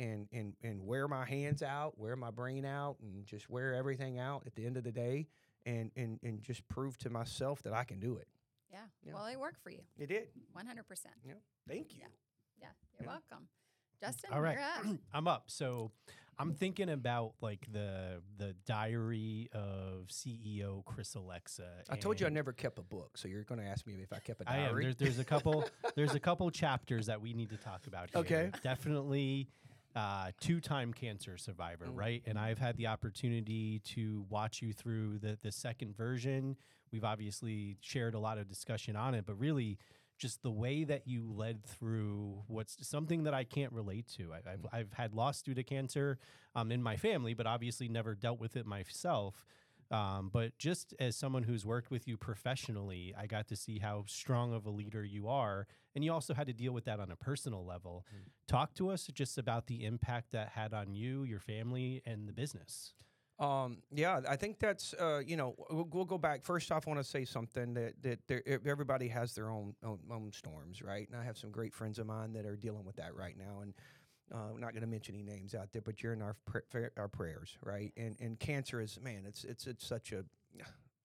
and 0.01 0.27
and 0.33 0.55
and 0.63 0.81
wear 0.87 1.07
my 1.09 1.25
hands 1.25 1.63
out, 1.63 1.99
wear 1.99 2.17
my 2.17 2.31
brain 2.31 2.65
out, 2.65 2.97
and 3.03 3.25
just 3.27 3.51
wear 3.51 3.75
everything 3.75 4.19
out 4.19 4.43
at 4.47 4.55
the 4.55 4.65
end 4.67 4.77
of 4.77 4.85
the 4.85 4.93
day, 4.93 5.29
and 5.67 5.91
and 5.97 6.19
and 6.23 6.43
just 6.43 6.67
prove 6.69 6.97
to 6.99 7.11
myself 7.11 7.63
that 7.63 7.73
I 7.73 7.85
can 7.85 8.01
do 8.01 8.17
it. 8.17 8.29
yeah. 8.71 8.79
yeah. 9.05 9.13
Well, 9.15 9.27
it 9.27 9.39
worked 9.39 9.61
for 9.63 9.71
you, 9.71 9.83
It 9.99 10.07
did. 10.09 10.29
100%. 10.57 10.65
Yeah. 11.25 11.35
Thank 11.69 11.93
you. 11.93 12.01
Yeah. 12.01 12.07
Yeah. 12.61 12.67
You're 12.99 13.03
Yeah. 13.07 13.19
welcome. 13.31 13.49
Justin, 14.03 14.31
All 14.33 14.41
right, 14.41 14.59
you're 14.85 14.93
up. 14.93 14.99
I'm 15.15 15.29
up. 15.29 15.45
So 15.47 15.93
I'm 16.39 16.55
thinking 16.55 16.89
about 16.89 17.35
like 17.41 17.67
the 17.73 18.21
the 18.37 18.55
diary 18.67 19.49
of 19.53 20.09
CEO 20.09 20.85
Chris 20.85 21.15
Olexa. 21.15 21.67
I 21.89 21.95
told 21.97 22.21
you 22.21 22.27
I 22.27 22.31
never 22.31 22.53
kept 22.53 22.79
a 22.79 22.83
book, 22.83 23.17
so 23.17 23.29
you're 23.29 23.45
going 23.45 23.61
to 23.61 23.67
ask 23.67 23.87
me 23.87 23.95
if 24.03 24.13
I 24.13 24.19
kept 24.19 24.41
a 24.41 24.51
I 24.51 24.57
am. 24.57 24.65
diary. 24.71 24.85
There's, 24.85 24.97
there's 24.97 25.19
a 25.21 25.25
couple. 25.25 25.69
there's 25.95 26.15
a 26.15 26.21
couple 26.21 26.51
chapters 26.51 27.07
that 27.07 27.21
we 27.21 27.33
need 27.33 27.51
to 27.51 27.57
talk 27.57 27.87
about. 27.87 28.11
Here. 28.11 28.21
Okay. 28.21 28.51
Definitely. 28.65 29.49
Uh, 29.95 30.31
two-time 30.41 30.91
cancer 30.95 31.37
survivor, 31.37 31.85
Mm. 31.85 31.99
right? 31.99 32.23
And 32.25 32.39
I've 32.39 32.59
had 32.59 32.79
the 32.79 32.87
opportunity 32.87 33.81
to 33.95 34.25
watch 34.31 34.63
you 34.63 34.73
through 34.73 35.19
the 35.19 35.39
the 35.43 35.53
second 35.53 35.95
version. 35.97 36.57
We've 36.91 37.05
obviously 37.05 37.77
shared 37.83 38.15
a 38.15 38.19
lot 38.19 38.39
of 38.39 38.49
discussion 38.49 38.97
on 38.97 39.15
it, 39.15 39.27
but 39.27 39.39
really, 39.39 39.79
just 40.23 40.45
the 40.45 40.51
way 40.53 40.85
that 40.85 41.09
you 41.09 41.33
led 41.35 41.65
through 41.65 42.45
what's 42.47 42.87
something 42.87 43.25
that 43.25 43.35
I 43.35 43.43
can't 43.43 43.73
relate 43.73 44.07
to. 44.17 44.33
I, 44.33 44.53
I've, 44.53 44.67
I've 44.73 44.93
had 44.93 45.15
loss 45.15 45.43
due 45.43 45.53
to 45.53 45.65
cancer 45.65 46.21
um, 46.55 46.71
in 46.71 46.81
my 46.81 46.97
family, 46.97 47.35
but 47.35 47.45
obviously 47.45 47.89
never 47.89 48.15
dealt 48.15 48.39
with 48.39 48.57
it 48.57 48.65
myself. 48.65 49.45
Um, 49.91 50.31
but 50.33 50.57
just 50.59 50.95
as 51.01 51.17
someone 51.17 51.43
who's 51.43 51.67
worked 51.67 51.91
with 51.91 52.07
you 52.07 52.17
professionally, 52.17 53.13
I 53.19 53.27
got 53.27 53.49
to 53.49 53.57
see 53.57 53.81
how 53.81 54.05
strong 54.07 54.55
of 54.55 54.65
a 54.65 54.71
leader 54.71 55.05
you 55.05 55.27
are. 55.27 55.67
And 55.97 56.05
you 56.05 56.13
also 56.13 56.35
had 56.35 56.47
to 56.47 56.53
deal 56.53 56.73
with 56.73 56.85
that 56.85 57.01
on 57.01 57.11
a 57.11 57.17
personal 57.17 57.67
level. 57.67 58.07
Mm. 58.15 58.31
Talk 58.47 58.75
to 58.75 58.91
us 58.91 59.11
just 59.13 59.39
about 59.39 59.67
the 59.67 59.85
impact 59.85 60.31
that 60.33 60.51
had 60.51 60.73
on 60.73 60.95
you, 60.95 61.25
your 61.25 61.41
family, 61.41 62.01
and 62.07 62.29
the 62.29 62.33
business. 62.33 62.95
Um, 63.43 63.79
yeah, 63.93 64.21
I 64.29 64.37
think 64.37 64.61
that's 64.61 64.95
uh, 64.95 65.21
you 65.27 65.37
know 65.37 65.57
we'll, 65.71 65.89
we'll 65.93 66.05
go 66.07 66.19
back. 66.19 66.45
First 66.45 66.73
off, 66.73 66.87
I 66.89 66.93
want 66.93 67.05
to 67.05 67.11
say 67.11 67.25
something 67.27 67.75
that 67.75 67.95
that 68.29 68.63
everybody 68.67 69.09
has 69.09 69.35
their 69.35 69.51
own, 69.51 69.75
own 69.85 69.99
own 70.11 70.33
storms, 70.33 70.83
right? 70.83 71.09
And 71.11 71.21
I 71.21 71.25
have 71.25 71.39
some 71.39 71.51
great 71.51 71.75
friends 71.75 71.99
of 71.99 72.07
mine 72.07 72.35
that 72.35 72.47
are 72.47 72.57
dealing 72.57 72.85
with 72.85 72.97
that 72.97 73.17
right 73.17 73.37
now. 73.39 73.61
And 73.63 73.75
Uh, 74.33 74.49
we're 74.53 74.61
not 74.61 74.73
going 74.73 74.83
to 74.83 74.89
mention 74.89 75.15
any 75.15 75.25
names 75.25 75.55
out 75.55 75.73
there, 75.73 75.83
but 75.83 76.03
you're 76.03 76.15
in 76.15 76.23
our 76.23 76.37
pr- 76.47 76.61
our 76.97 77.09
prayers, 77.09 77.59
right? 77.63 77.93
And 77.97 78.17
and 78.21 78.39
cancer 78.41 78.81
is 78.81 78.99
man, 79.01 79.25
it's 79.27 79.45
it's 79.45 79.67
it's 79.67 79.87
such 79.87 80.13
a 80.13 80.25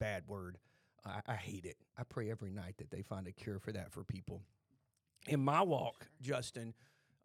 bad 0.00 0.24
word. 0.28 0.58
I, 1.04 1.20
I 1.28 1.34
hate 1.36 1.66
it. 1.66 1.76
I 1.98 2.04
pray 2.04 2.30
every 2.30 2.50
night 2.52 2.76
that 2.78 2.90
they 2.90 3.02
find 3.02 3.26
a 3.28 3.32
cure 3.32 3.58
for 3.60 3.72
that 3.72 3.92
for 3.92 4.04
people. 4.04 4.42
In 5.26 5.40
my 5.40 5.62
walk, 5.62 6.08
Justin, 6.22 6.74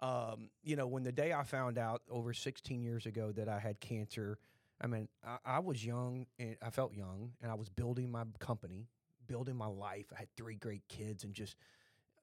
um, 0.01 0.50
you 0.63 0.75
know, 0.75 0.88
when 0.88 1.03
the 1.03 1.12
day 1.12 1.34
I 1.34 1.43
found 1.43 1.77
out 1.77 2.01
over 2.10 2.34
16 2.34 2.84
years 2.84 3.05
ago 3.05 3.32
that 3.34 3.50
I 3.50 3.60
had 3.60 3.79
cancer, 3.79 4.39
I 4.84 4.88
mean, 4.88 5.08
I, 5.25 5.38
I 5.46 5.60
was 5.60 5.84
young 5.84 6.25
and 6.38 6.58
I 6.62 6.70
felt 6.70 6.94
young, 6.94 7.32
and 7.42 7.50
I 7.50 7.56
was 7.56 7.70
building 7.70 8.12
my 8.12 8.25
company, 8.40 8.88
building 9.28 9.56
my 9.56 9.68
life. 9.68 10.08
I 10.13 10.20
had 10.20 10.28
three 10.36 10.56
great 10.56 10.84
kids, 10.90 11.24
and 11.24 11.34
just 11.34 11.56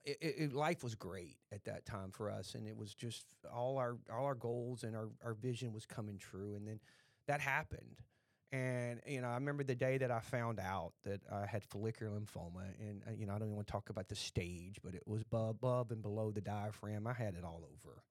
it, 0.05 0.17
it, 0.21 0.53
life 0.53 0.83
was 0.83 0.95
great 0.95 1.37
at 1.51 1.65
that 1.65 1.85
time 1.85 2.11
for 2.11 2.29
us, 2.29 2.55
and 2.55 2.67
it 2.67 2.77
was 2.77 2.93
just 2.93 3.25
all 3.51 3.77
our 3.77 3.97
all 4.13 4.25
our 4.25 4.35
goals 4.35 4.83
and 4.83 4.95
our 4.95 5.09
our 5.25 5.33
vision 5.33 5.73
was 5.73 5.85
coming 5.85 6.17
true. 6.19 6.53
And 6.55 6.67
then 6.67 6.79
that 7.27 7.41
happened, 7.41 7.97
and 8.51 9.01
you 9.07 9.21
know, 9.21 9.29
I 9.29 9.35
remember 9.35 9.63
the 9.63 9.75
day 9.75 9.97
that 9.97 10.11
I 10.11 10.19
found 10.19 10.59
out 10.59 10.93
that 11.03 11.21
I 11.31 11.47
had 11.47 11.63
follicular 11.63 12.11
lymphoma, 12.11 12.65
and 12.79 13.01
uh, 13.07 13.11
you 13.17 13.25
know, 13.25 13.33
I 13.33 13.39
don't 13.39 13.47
even 13.47 13.55
want 13.55 13.67
to 13.67 13.71
talk 13.71 13.89
about 13.89 14.07
the 14.07 14.15
stage, 14.15 14.77
but 14.83 14.93
it 14.93 15.03
was 15.07 15.21
above, 15.23 15.49
above 15.51 15.91
and 15.91 16.01
below 16.01 16.31
the 16.31 16.41
diaphragm. 16.41 17.07
I 17.07 17.13
had 17.13 17.35
it 17.35 17.43
all 17.43 17.63
over, 17.63 18.03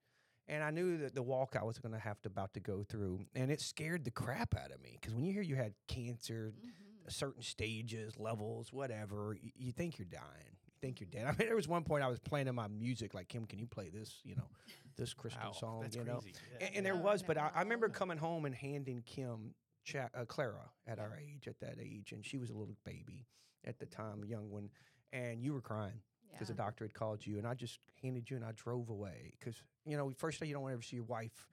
and 0.50 0.62
I 0.62 0.71
knew 0.71 0.99
that 0.99 1.14
the 1.14 1.23
walk 1.23 1.57
I 1.59 1.64
was 1.64 1.78
going 1.78 1.92
to 1.95 1.99
have 1.99 2.21
to 2.23 2.28
about 2.28 2.52
to 2.54 2.61
go 2.61 2.83
through, 2.83 3.21
and 3.35 3.50
it 3.50 3.61
scared 3.61 4.04
the 4.04 4.11
crap 4.11 4.54
out 4.54 4.71
of 4.71 4.83
me 4.83 4.99
because 5.00 5.14
when 5.14 5.25
you 5.25 5.33
hear 5.33 5.42
you 5.42 5.54
had 5.57 5.73
cancer, 5.88 6.52
Mhm. 6.59 7.11
certain 7.11 7.42
stages, 7.42 8.19
levels, 8.19 8.73
whatever, 8.73 9.37
you, 9.40 9.50
you 9.57 9.73
think 9.73 9.99
you're 9.99 10.07
dying. 10.11 10.57
You 10.66 10.73
think 10.80 11.00
you're 11.00 11.09
dead. 11.11 11.25
I 11.26 11.30
mean, 11.30 11.47
there 11.49 11.57
was 11.57 11.69
one 11.69 11.85
point 11.85 12.04
I 12.04 12.09
was 12.09 12.19
playing 12.19 12.49
in 12.49 12.54
my 12.54 12.69
music 12.69 13.14
like, 13.14 13.28
Kim, 13.28 13.47
can 13.47 13.59
you 13.59 13.66
play 13.66 13.88
this? 13.88 14.21
You 14.25 14.35
know, 14.37 14.49
this 14.97 15.14
Christian 15.14 15.42
Wow, 15.47 15.52
song. 15.52 15.80
that's 15.83 15.97
you 15.97 16.04
know, 16.04 16.19
crazy. 16.21 16.35
and, 16.61 16.76
and 16.76 16.87
there 16.87 16.95
Yeah. 16.95 17.00
was, 17.00 17.23
but 17.23 17.38
I, 17.38 17.50
I 17.54 17.61
remember 17.62 17.88
coming 17.88 18.19
home 18.19 18.45
and 18.45 18.54
handing 18.54 19.02
Kim 19.07 19.54
Cha- 19.85 20.11
uh, 20.14 20.25
Clara 20.26 20.71
at 20.87 20.99
our 20.99 21.16
age, 21.16 21.49
at 21.49 21.59
that 21.61 21.76
age, 21.80 22.12
and 22.12 22.25
she 22.25 22.37
was 22.38 22.50
a 22.50 22.54
little 22.54 22.76
baby 22.85 23.26
at 23.64 23.78
the 23.78 23.87
time, 23.87 24.23
a 24.23 24.26
young 24.26 24.50
one, 24.50 24.71
and 25.12 25.42
you 25.42 25.52
were 25.52 25.61
crying 25.62 26.00
because 26.40 26.49
the 26.49 26.54
Yeah. 26.54 26.64
doctor 26.64 26.85
had 26.87 26.94
called 26.94 27.26
you, 27.26 27.38
and 27.38 27.47
I 27.47 27.54
just 27.54 27.80
handed 28.02 28.30
you 28.30 28.37
and 28.37 28.44
I 28.47 28.52
drove 28.52 28.88
away 28.88 29.35
because 29.38 29.62
you 29.85 29.97
know 29.99 30.11
first 30.16 30.40
day 30.40 30.47
you 30.47 30.54
don't 30.54 30.62
want 30.62 30.73
to 30.73 30.76
ever 30.76 30.82
see 30.82 30.97
your 30.97 31.04
wife, 31.04 31.49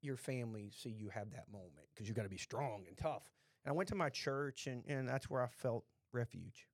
your 0.00 0.16
family 0.16 0.70
see 0.74 0.90
you 0.90 1.10
have 1.10 1.30
that 1.32 1.52
moment 1.52 1.86
because 1.94 2.08
you 2.08 2.14
got 2.14 2.22
to 2.24 2.30
be 2.30 2.38
strong 2.38 2.84
and 2.88 2.96
tough. 2.96 3.24
And 3.64 3.72
I 3.72 3.76
went 3.76 3.90
to 3.90 3.94
my 3.94 4.08
church, 4.08 4.66
and 4.66 4.82
and 4.88 5.06
that's 5.08 5.28
where 5.30 5.42
I 5.42 5.48
felt 5.48 5.84
refuge. 6.12 6.68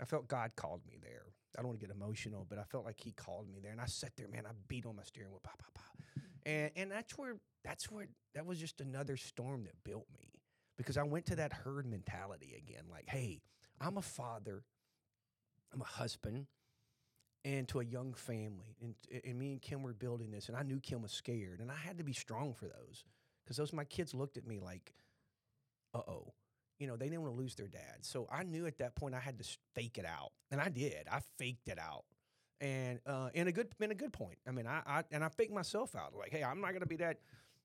I 0.00 0.06
felt 0.06 0.28
God 0.28 0.52
called 0.56 0.80
me 0.86 0.98
there. 1.02 1.26
I 1.56 1.62
don't 1.62 1.68
want 1.68 1.80
to 1.80 1.86
get 1.86 1.94
emotional, 1.94 2.46
but 2.48 2.58
I 2.58 2.64
felt 2.64 2.84
like 2.86 3.00
He 3.00 3.12
called 3.12 3.48
me 3.50 3.60
there, 3.62 3.72
and 3.72 3.80
I 3.82 3.86
sat 3.86 4.16
there, 4.16 4.28
man. 4.28 4.46
I 4.46 4.52
beat 4.68 4.86
on 4.86 4.96
my 4.96 5.04
steering 5.04 5.30
wheel, 5.30 5.40
pow, 5.42 5.52
pow, 5.58 5.68
pow. 5.74 6.02
and 6.46 6.70
and 6.76 6.90
that's 6.90 7.18
where 7.18 7.36
that's 7.64 7.90
where 7.90 8.08
that 8.34 8.46
was 8.46 8.58
just 8.58 8.80
another 8.80 9.16
storm 9.18 9.64
that 9.64 9.84
built 9.84 10.06
me 10.18 10.32
because 10.78 10.96
I 10.96 11.02
went 11.04 11.26
to 11.26 11.36
that 11.36 11.52
herd 11.52 11.86
mentality 11.86 12.54
again. 12.56 12.84
Like, 12.90 13.08
hey, 13.08 13.42
I'm 13.80 13.98
a 13.98 14.02
father, 14.02 14.64
I'm 15.72 15.82
a 15.82 15.84
husband, 15.84 16.46
and 17.44 17.68
to 17.68 17.80
a 17.80 17.84
young 17.84 18.14
family, 18.14 18.76
and 18.80 18.94
and 19.24 19.38
me 19.38 19.52
and 19.52 19.62
Kim 19.62 19.82
were 19.82 19.92
building 19.92 20.30
this, 20.30 20.48
and 20.48 20.56
I 20.56 20.62
knew 20.62 20.80
Kim 20.80 21.02
was 21.02 21.12
scared, 21.12 21.60
and 21.60 21.70
I 21.70 21.76
had 21.76 21.98
to 21.98 22.04
be 22.04 22.12
strong 22.12 22.54
for 22.54 22.66
those 22.66 23.04
because 23.44 23.56
those 23.56 23.72
my 23.72 23.84
kids 23.84 24.14
looked 24.14 24.36
at 24.36 24.46
me 24.46 24.58
like, 24.58 24.92
uh 25.94 26.02
oh. 26.08 26.32
You 26.80 26.88
know, 26.88 26.96
they 26.96 27.04
didn't 27.04 27.22
want 27.22 27.34
to 27.34 27.40
lose 27.40 27.54
their 27.54 27.68
dad. 27.68 27.98
So 28.00 28.26
I 28.32 28.42
knew 28.42 28.66
at 28.66 28.78
that 28.78 28.96
point 28.96 29.14
I 29.14 29.20
had 29.20 29.38
to 29.38 29.44
fake 29.76 29.96
it 29.96 30.04
out. 30.04 30.32
And 30.50 30.60
I 30.60 30.68
did. 30.68 31.06
I 31.10 31.20
faked 31.38 31.68
it 31.68 31.78
out. 31.78 32.04
And 32.60 32.98
uh, 33.06 33.28
in 33.32 33.46
a 33.46 33.52
good 33.52 33.68
in 33.80 33.92
a 33.92 33.94
good 33.94 34.12
point. 34.12 34.38
I 34.46 34.50
mean, 34.50 34.66
I, 34.66 34.82
I 34.84 35.04
and 35.12 35.22
I 35.22 35.28
faked 35.28 35.52
myself 35.52 35.94
out. 35.94 36.14
Like, 36.18 36.32
hey, 36.32 36.42
I'm 36.42 36.60
not 36.60 36.72
gonna 36.72 36.86
be 36.86 36.96
that, 36.96 37.18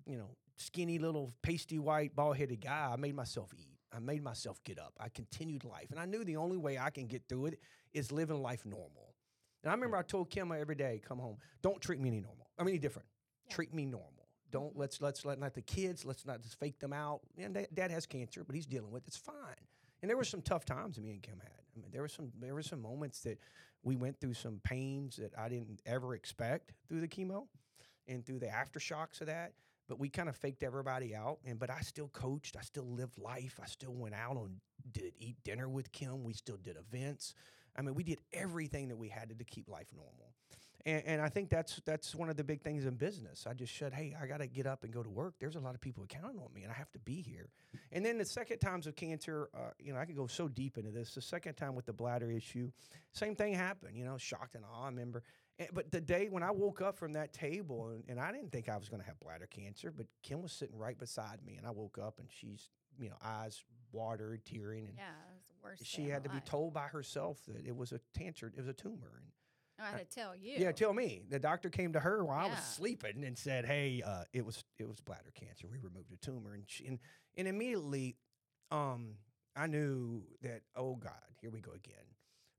you 0.05 0.17
know, 0.17 0.29
skinny 0.57 1.00
little 1.00 1.31
pasty 1.41 1.79
white 1.79 2.15
bald 2.15 2.38
headed 2.38 2.62
guy. 2.62 2.91
I 2.93 2.98
made 2.98 3.15
myself 3.15 3.51
eat. 3.57 3.79
I 3.91 4.00
made 4.00 4.24
myself 4.24 4.63
get 4.63 4.77
up. 4.77 4.93
I 5.00 5.09
continued 5.09 5.63
life. 5.63 5.89
And 5.89 6.00
I 6.00 6.05
knew 6.05 6.24
the 6.24 6.38
only 6.38 6.57
way 6.57 6.77
I 6.77 6.91
can 6.91 7.07
get 7.07 7.24
through 7.27 7.48
it 7.48 7.59
is 7.93 8.12
living 8.12 8.41
life 8.41 8.63
normal. 8.65 9.09
And 9.63 9.72
I 9.72 9.74
remember 9.75 9.98
I 9.98 10.04
told 10.04 10.30
Kim 10.30 10.51
every 10.51 10.75
day, 10.75 11.01
come 11.06 11.20
home, 11.20 11.38
don't 11.62 11.82
treat 11.82 12.00
me 12.00 12.10
any 12.10 12.22
normal. 12.22 12.50
I 12.58 12.63
mean 12.63 12.74
any 12.74 12.80
different. 12.80 13.08
Yeah. 13.48 13.56
Treat 13.56 13.74
me 13.74 13.86
normal. 13.86 14.13
Don't 14.51 14.72
mm-hmm. 14.72 14.80
let's 14.80 15.01
let's 15.01 15.25
let 15.25 15.39
not 15.39 15.54
the 15.54 15.62
kids, 15.62 16.06
let's 16.06 16.25
not 16.25 16.42
just 16.42 16.60
fake 16.60 16.80
them 16.80 16.94
out. 16.94 17.22
And 17.38 17.54
da- 17.54 17.68
dad 17.74 17.92
has 17.92 18.06
cancer, 18.06 18.44
but 18.44 18.56
he's 18.56 18.66
dealing 18.66 18.92
with 18.92 19.04
it. 19.04 19.08
It's 19.08 19.18
fine. 19.18 19.36
And 20.01 20.10
there 20.10 20.18
were 20.18 20.24
some 20.24 20.42
tough 20.42 20.66
times 20.66 20.96
that 20.96 21.04
me 21.04 21.12
and 21.12 21.22
Kim 21.22 21.39
had. 21.42 21.51
I 21.75 21.80
mean, 21.80 21.92
there 21.92 22.01
were 22.01 22.08
some 22.08 22.32
there 22.39 22.54
were 22.54 22.63
some 22.63 22.82
moments 22.82 23.22
that 23.22 23.39
we 23.84 23.96
went 23.96 24.20
through 24.20 24.34
some 24.34 24.60
pains 24.63 25.18
that 25.18 25.34
I 25.38 25.50
didn't 25.50 25.82
ever 25.86 26.16
expect 26.16 26.74
through 26.88 27.01
the 27.01 27.08
chemo 27.08 27.48
and 28.08 28.25
through 28.25 28.39
the 28.39 28.48
aftershocks 28.48 29.22
of 29.22 29.28
that. 29.28 29.54
But 29.88 30.00
we 30.00 30.10
kind 30.10 30.30
of 30.30 30.36
faked 30.36 30.63
everybody 30.63 31.16
out. 31.16 31.39
And 31.46 31.60
but 31.60 31.70
I 31.70 31.82
still 31.82 32.10
coached. 32.10 32.56
I 32.58 32.62
still 32.62 32.88
lived 32.88 33.18
life. 33.18 33.60
I 33.62 33.68
still 33.68 33.94
went 33.94 34.16
out 34.16 34.38
on 34.38 34.60
did 34.92 35.13
eat 35.20 35.38
dinner 35.44 35.70
with 35.70 35.92
Kim. 35.92 36.24
We 36.24 36.34
still 36.34 36.58
did 36.58 36.78
events. 36.78 37.34
I 37.79 37.81
mean, 37.81 37.95
we 37.95 38.03
did 38.03 38.19
everything 38.33 38.89
that 38.89 38.98
we 38.98 39.07
had 39.07 39.29
to, 39.29 39.36
to 39.36 39.43
keep 39.45 39.69
life 39.69 39.88
normal. 39.95 40.33
And, 40.86 41.03
and 41.05 41.21
I 41.21 41.29
think 41.29 41.50
that's 41.50 41.81
that's 41.86 42.13
one 42.15 42.29
of 42.29 42.38
the 42.38 42.43
big 42.43 42.62
things 42.62 42.86
in 42.86 42.95
business. 42.95 43.45
I 43.50 43.53
just 43.53 43.75
said, 43.77 43.93
hey, 43.93 44.15
I 44.21 44.27
got 44.27 44.39
to 44.39 44.48
get 44.48 44.65
up 44.65 44.83
and 44.83 44.93
go 44.93 45.01
to 45.03 45.09
work. 45.09 45.36
There's 45.39 45.55
a 45.55 45.59
lot 45.59 45.75
of 45.75 45.81
people 45.81 46.05
counting 46.07 46.39
on 46.39 46.53
me, 46.53 46.63
and 46.63 46.71
I 46.71 46.75
have 46.75 46.91
to 46.91 47.00
be 47.00 47.21
here. 47.21 47.50
And 47.91 48.05
then 48.05 48.17
the 48.17 48.25
second 48.25 48.59
times 48.59 48.86
of 48.88 48.95
cancer, 48.95 49.50
uh, 49.53 49.71
you 49.79 49.93
know, 49.93 50.00
I 50.00 50.05
could 50.05 50.15
go 50.15 50.27
so 50.27 50.48
deep 50.48 50.77
into 50.77 50.91
this. 50.91 51.13
The 51.15 51.21
second 51.21 51.55
time 51.55 51.75
with 51.75 51.86
the 51.86 51.93
bladder 51.93 52.31
issue, 52.31 52.71
same 53.13 53.36
thing 53.36 53.53
happened. 53.53 53.98
You 53.98 54.05
know, 54.05 54.17
shocked 54.17 54.55
and 54.55 54.63
awe. 54.65 54.83
I 54.83 54.88
remember. 54.88 55.24
And, 55.57 55.69
but 55.74 55.91
the 55.91 56.01
day 56.01 56.27
when 56.29 56.43
I 56.43 56.51
woke 56.51 56.81
up 56.81 56.98
from 56.98 57.13
that 57.13 57.33
table, 57.33 57.89
and, 57.89 58.03
and 58.07 58.19
I 58.19 58.31
didn't 58.31 58.51
think 58.51 58.69
I 58.69 58.77
was 58.77 58.88
going 58.89 59.01
to 59.01 59.07
have 59.07 59.19
bladder 59.19 59.48
cancer, 59.48 59.91
but 59.91 60.05
Kim 60.24 60.41
was 60.41 60.51
sitting 60.51 60.77
right 60.77 60.98
beside 60.98 61.39
me, 61.45 61.55
and 61.57 61.67
I 61.67 61.71
woke 61.71 61.98
up, 61.98 62.19
and 62.19 62.29
she's, 62.31 62.69
you 63.00 63.09
know, 63.09 63.17
eyes 63.24 63.63
watered, 63.91 64.45
tearing, 64.45 64.86
and 64.88 64.95
Yeah, 64.98 65.03
it 65.73 65.79
was 65.79 65.79
the 65.79 65.83
worst. 65.83 65.91
she 66.05 66.09
had 66.09 66.23
to 66.23 66.29
my 66.29 66.35
be 66.35 66.41
told 66.41 66.73
by 66.73 66.88
herself 66.88 67.39
that 67.47 67.65
it 67.65 67.75
was 67.75 67.91
a 67.91 67.99
cancer, 68.17 68.47
it 68.47 68.57
was 68.57 68.67
a 68.67 68.73
tumor. 68.73 69.11
And 69.21 69.25
No, 69.79 69.85
I 69.85 69.91
had 69.97 70.09
to 70.09 70.15
tell 70.15 70.35
you. 70.35 70.55
yeah, 70.57 70.71
tell 70.71 70.93
me. 70.93 71.23
The 71.29 71.39
doctor 71.39 71.69
came 71.69 71.93
to 71.93 71.99
her 71.99 72.23
while 72.23 72.47
I 72.47 72.49
was 72.49 72.59
sleeping 72.59 73.23
and 73.23 73.38
said, 73.38 73.65
"Hey, 73.65 74.01
uh, 74.05 74.23
it 74.33 74.45
was 74.45 74.63
it 74.77 74.88
was 74.88 74.99
bladder 74.99 75.31
cancer. 75.33 75.67
We 75.71 75.77
removed 75.79 76.11
a 76.11 76.17
tumor." 76.17 76.53
And 76.53 76.63
she, 76.67 76.85
and, 76.88 76.99
and 77.38 77.47
immediately, 77.47 78.17
um, 78.71 79.15
I 79.55 79.67
knew 79.67 80.23
that. 80.41 80.61
Oh 80.75 80.95
God, 80.95 81.13
here 81.41 81.49
we 81.49 81.61
go 81.61 81.71
again. 81.71 81.95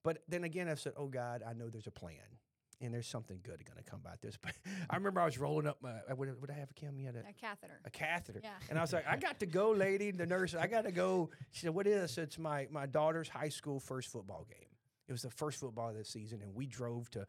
But 0.02 0.22
then 0.28 0.44
again, 0.44 0.68
I 0.68 0.74
said, 0.76 0.94
"Oh 0.96 1.08
God, 1.08 1.42
I 1.46 1.52
know 1.52 1.68
there's 1.68 1.86
a 1.86 1.90
plan." 1.90 2.38
And 2.82 2.94
there's 2.94 3.06
something 3.06 3.38
good 3.42 3.62
going 3.66 3.76
to 3.76 3.82
come 3.84 4.00
about 4.02 4.20
this. 4.22 4.36
But 4.42 4.52
I 4.88 4.96
remember 4.96 5.20
I 5.20 5.26
was 5.26 5.38
rolling 5.38 5.66
up 5.66 5.78
my. 5.82 5.90
uh, 5.90 6.14
What, 6.14 6.26
did- 6.26 6.50
I 6.50 6.58
have, 6.58 6.74
Kim? 6.74 6.98
You 6.98 7.06
had 7.06 7.16
a, 7.16 7.20
a 7.28 7.32
catheter. 7.38 7.80
a 7.84 7.90
catheter. 7.90 8.40
Yeah. 8.42 8.50
And 8.70 8.78
I 8.78 8.82
was 8.82 8.92
like, 8.92 9.06
I 9.06 9.16
got 9.16 9.40
to 9.40 9.46
go, 9.46 9.70
lady. 9.72 10.10
The 10.10 10.24
nurse, 10.26 10.54
I 10.54 10.66
got 10.66 10.84
to 10.84 10.92
go. 10.92 11.30
She 11.50 11.60
said, 11.62 11.74
What 11.74 11.86
is 11.86 12.00
this? 12.00 12.18
It's 12.18 12.38
my, 12.38 12.68
my 12.70 12.86
daughter's 12.86 13.28
high 13.28 13.50
school 13.50 13.80
first 13.80 14.08
football 14.10 14.46
game. 14.48 14.68
It 15.08 15.12
was 15.12 15.22
the 15.22 15.30
first 15.30 15.58
football 15.60 15.90
of 15.90 15.96
the 15.96 16.04
season, 16.04 16.40
and 16.40 16.54
we 16.54 16.66
drove 16.66 17.10
to 17.10 17.26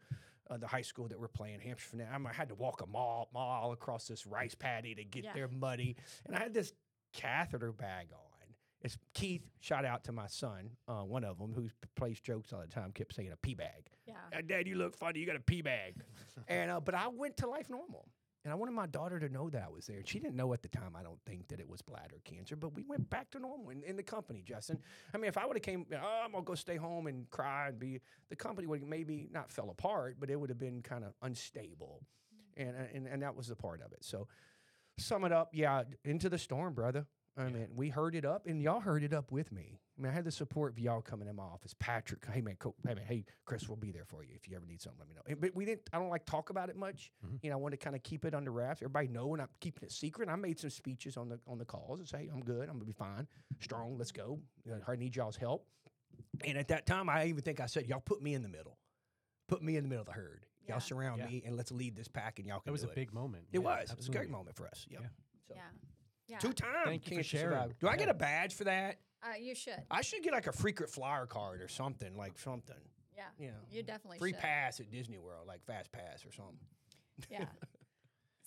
uh, 0.48 0.56
the 0.56 0.68
high 0.68 0.82
school 0.82 1.08
that 1.08 1.18
we're 1.20 1.28
playing, 1.28 1.60
Hampshire. 1.60 1.96
Now 1.96 2.06
I 2.28 2.32
had 2.32 2.48
to 2.48 2.54
walk 2.54 2.80
a 2.80 2.86
mile, 2.86 3.28
mile 3.34 3.72
across 3.72 4.06
this 4.06 4.26
rice 4.26 4.54
paddy 4.54 4.94
to 4.94 5.04
get 5.04 5.24
Yeah. 5.24 5.32
there 5.34 5.48
muddy. 5.48 5.96
And 6.24 6.34
I 6.36 6.38
had 6.38 6.54
this 6.54 6.72
catheter 7.12 7.72
bag 7.72 8.08
on. 8.12 8.18
It's 8.80 8.96
Keith, 9.14 9.42
shout 9.60 9.84
out 9.84 10.04
to 10.04 10.12
my 10.12 10.26
son, 10.26 10.70
uh, 10.88 11.02
one 11.02 11.24
of 11.24 11.38
them 11.38 11.52
who 11.54 11.68
plays 11.94 12.18
jokes 12.20 12.52
all 12.52 12.60
the 12.60 12.66
time, 12.66 12.90
kept 12.92 13.14
saying 13.14 13.30
a 13.32 13.36
pee 13.36 13.54
bag. 13.54 13.90
Yeah. 14.06 14.40
Dad, 14.46 14.66
you 14.66 14.76
look 14.76 14.96
funny. 14.96 15.20
You 15.20 15.26
got 15.26 15.36
a 15.36 15.40
pee 15.40 15.62
bag. 15.62 15.96
and 16.48 16.70
uh, 16.70 16.80
but 16.80 16.94
I 16.94 17.08
went 17.08 17.36
to 17.38 17.46
life 17.48 17.70
normal, 17.70 18.08
and 18.44 18.52
I 18.52 18.56
wanted 18.56 18.72
my 18.72 18.86
daughter 18.86 19.20
to 19.20 19.28
know 19.28 19.48
that 19.50 19.62
I 19.64 19.68
was 19.68 19.86
there. 19.86 19.98
And 19.98 20.08
she 20.08 20.18
didn't 20.18 20.36
know 20.36 20.52
at 20.52 20.62
the 20.62 20.68
time. 20.68 20.96
I 20.96 21.02
don't 21.02 21.20
think 21.26 21.48
that 21.48 21.60
it 21.60 21.68
was 21.68 21.82
bladder 21.82 22.20
cancer, 22.24 22.56
but 22.56 22.74
we 22.74 22.82
went 22.82 23.08
back 23.08 23.30
to 23.32 23.38
normal 23.38 23.70
in, 23.70 23.82
in 23.84 23.96
the 23.96 24.02
company, 24.02 24.42
Justin. 24.44 24.78
I 25.14 25.18
mean, 25.18 25.28
if 25.28 25.38
I 25.38 25.46
would 25.46 25.56
have 25.56 25.62
came, 25.62 25.86
oh, 25.92 26.22
I'm 26.24 26.32
gonna 26.32 26.44
go 26.44 26.54
stay 26.54 26.76
home 26.76 27.06
and 27.06 27.30
cry 27.30 27.68
and 27.68 27.78
be, 27.78 28.00
the 28.28 28.36
company 28.36 28.66
would 28.66 28.82
maybe 28.82 29.28
not 29.32 29.50
fell 29.50 29.70
apart, 29.70 30.16
but 30.18 30.30
it 30.30 30.36
would 30.40 30.50
have 30.50 30.58
been 30.58 30.82
kind 30.82 31.04
of 31.04 31.12
unstable, 31.22 32.02
and, 32.56 32.74
and 32.92 33.06
and 33.06 33.22
that 33.22 33.36
was 33.36 33.46
the 33.48 33.56
part 33.56 33.80
of 33.82 33.92
it. 33.92 34.04
So, 34.04 34.26
sum 34.98 35.24
it 35.24 35.32
up, 35.32 35.50
yeah, 35.52 35.84
into 36.04 36.28
the 36.28 36.38
storm, 36.38 36.74
brother. 36.74 37.06
I 37.36 37.44
Yeah. 37.44 37.48
mean, 37.50 37.68
we 37.76 37.88
heard 37.88 38.14
it 38.14 38.24
up, 38.26 38.46
and 38.46 38.60
y'all 38.60 38.80
heard 38.80 39.02
it 39.02 39.12
up 39.14 39.32
with 39.32 39.50
me. 39.52 39.80
I 39.98 40.02
mean, 40.02 40.10
I 40.10 40.14
had 40.14 40.24
the 40.24 40.30
support 40.32 40.72
of 40.72 40.78
y'all 40.78 41.00
coming 41.00 41.28
in 41.28 41.36
my 41.36 41.42
office. 41.44 41.74
Patrick, 41.78 42.24
hey 42.26 42.40
man, 42.42 42.56
co- 42.56 42.74
hey 42.86 42.94
man, 42.94 43.04
hey 43.06 43.24
Chris, 43.46 43.68
we'll 43.68 43.76
be 43.76 43.90
there 43.90 44.04
for 44.04 44.22
you 44.22 44.34
if 44.34 44.48
you 44.48 44.56
ever 44.56 44.66
need 44.66 44.82
something. 44.82 44.98
Let 45.00 45.08
me 45.08 45.14
know. 45.14 45.22
And- 45.26 45.40
But 45.40 45.54
we 45.54 45.64
didn't. 45.64 45.88
I 45.92 45.98
don't 45.98 46.08
like 46.10 46.24
talk 46.26 46.50
about 46.50 46.68
it 46.70 46.76
much. 46.76 47.10
Mhm. 47.24 47.38
You 47.42 47.50
know, 47.50 47.56
I 47.56 47.60
want 47.60 47.72
to 47.72 47.78
kind 47.78 47.96
of 47.96 48.02
keep 48.02 48.24
it 48.24 48.34
under 48.34 48.50
wraps. 48.50 48.82
Everybody 48.82 49.08
know, 49.08 49.32
and 49.32 49.40
I'm 49.42 49.48
keeping 49.60 49.82
it 49.84 49.92
secret. 49.92 50.28
I 50.28 50.36
made 50.36 50.58
some 50.58 50.70
speeches 50.70 51.16
on 51.16 51.28
the 51.30 51.40
on 51.46 51.58
the 51.58 51.64
calls 51.64 51.98
and 52.00 52.08
say, 52.08 52.28
I'm 52.28 52.42
good. 52.42 52.68
I'm 52.68 52.74
gonna 52.76 52.84
be 52.84 52.92
fine. 52.92 53.26
Strong. 53.60 53.96
Let's 53.98 54.12
go. 54.12 54.40
You 54.64 54.72
know, 54.72 54.82
I 54.86 54.96
need 54.96 55.14
y'all's 55.16 55.36
help. 55.36 55.66
And 56.44 56.58
at 56.58 56.68
that 56.68 56.86
time, 56.86 57.08
I 57.08 57.26
even 57.26 57.42
think 57.42 57.60
I 57.60 57.66
said, 57.66 57.86
y'all 57.86 58.00
put 58.00 58.20
me 58.22 58.34
in 58.34 58.42
the 58.42 58.48
middle. 58.48 58.78
Put 59.48 59.62
me 59.62 59.76
in 59.76 59.84
the 59.84 59.88
middle 59.88 60.02
of 60.02 60.06
the 60.06 60.12
herd. 60.12 60.46
Yeah. 60.64 60.72
Y'all 60.72 60.80
surround 60.80 61.18
Yeah. 61.20 61.26
me 61.28 61.42
and 61.44 61.56
let's 61.56 61.70
lead 61.72 61.96
this 61.96 62.08
pack, 62.08 62.38
and 62.38 62.46
y'all 62.48 62.60
can 62.60 62.70
It 62.70 62.72
was 62.72 62.82
do 62.82 62.88
a 62.88 62.92
it. 62.92 62.94
big 62.94 63.12
moment. 63.12 63.46
It 63.52 63.58
Yeah, 63.58 63.64
was. 63.64 63.90
It 63.90 63.96
was 63.96 64.08
a 64.08 64.12
great 64.12 64.30
moment 64.30 64.56
for 64.56 64.66
us. 64.66 64.86
Yep. 64.90 65.00
Yeah. 65.02 65.08
So. 65.48 65.54
Yeah. 65.54 65.70
Yeah. 66.32 66.38
Two 66.38 66.52
times. 66.54 66.86
Thank 66.86 67.10
you 67.10 67.18
for 67.18 67.22
sharing. 67.22 67.50
survivor. 67.52 67.74
Do 67.78 67.88
I 67.88 67.96
get 67.96 68.08
a 68.08 68.14
badge 68.14 68.54
for 68.54 68.64
that? 68.64 68.96
Uh, 69.22 69.36
you 69.38 69.54
should. 69.54 69.82
I 69.90 70.00
should 70.00 70.22
get 70.22 70.32
like 70.32 70.46
a 70.46 70.52
frequent 70.52 70.90
flyer 70.90 71.26
card 71.26 71.60
or 71.60 71.68
something, 71.68 72.16
like 72.16 72.38
something. 72.38 72.74
Yeah. 73.14 73.24
You 73.38 73.48
know, 73.48 73.58
You 73.70 73.82
definitely 73.82 74.18
free 74.18 74.30
should. 74.32 74.40
pass 74.40 74.80
at 74.80 74.90
Disney 74.90 75.18
World, 75.18 75.46
like 75.46 75.62
fast 75.64 75.92
pass 75.92 76.24
or 76.26 76.32
something. 76.32 76.56
Yeah. 77.30 77.44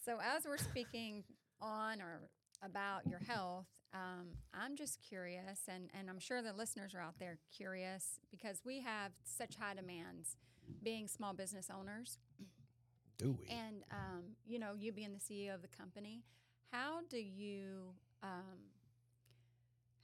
So 0.04 0.20
as 0.22 0.46
we're 0.46 0.58
speaking 0.60 1.24
on 1.60 2.00
or 2.00 2.20
about 2.64 3.08
your 3.08 3.18
health, 3.18 3.66
um, 3.92 4.28
I'm 4.54 4.76
just 4.76 5.00
curious, 5.02 5.62
and, 5.68 5.90
and 6.00 6.12
I'm 6.12 6.20
sure 6.20 6.44
the 6.44 6.54
listeners 6.54 6.94
are 6.94 7.02
out 7.02 7.16
there 7.18 7.40
curious 7.58 8.20
because 8.30 8.62
we 8.64 8.82
have 8.82 9.14
such 9.24 9.56
high 9.56 9.74
demands 9.74 10.38
being 10.84 11.08
small 11.08 11.34
business 11.34 11.70
owners. 11.76 12.20
Do 13.18 13.32
we? 13.40 13.48
And 13.48 13.84
um, 13.90 14.24
you 14.46 14.60
know, 14.60 14.74
you 14.78 14.92
being 14.92 15.10
the 15.12 15.20
CEO 15.20 15.56
of 15.56 15.64
the 15.64 15.68
company, 15.70 16.22
how 16.76 17.00
do 17.10 17.18
you 17.18 17.94
um, 18.24 18.60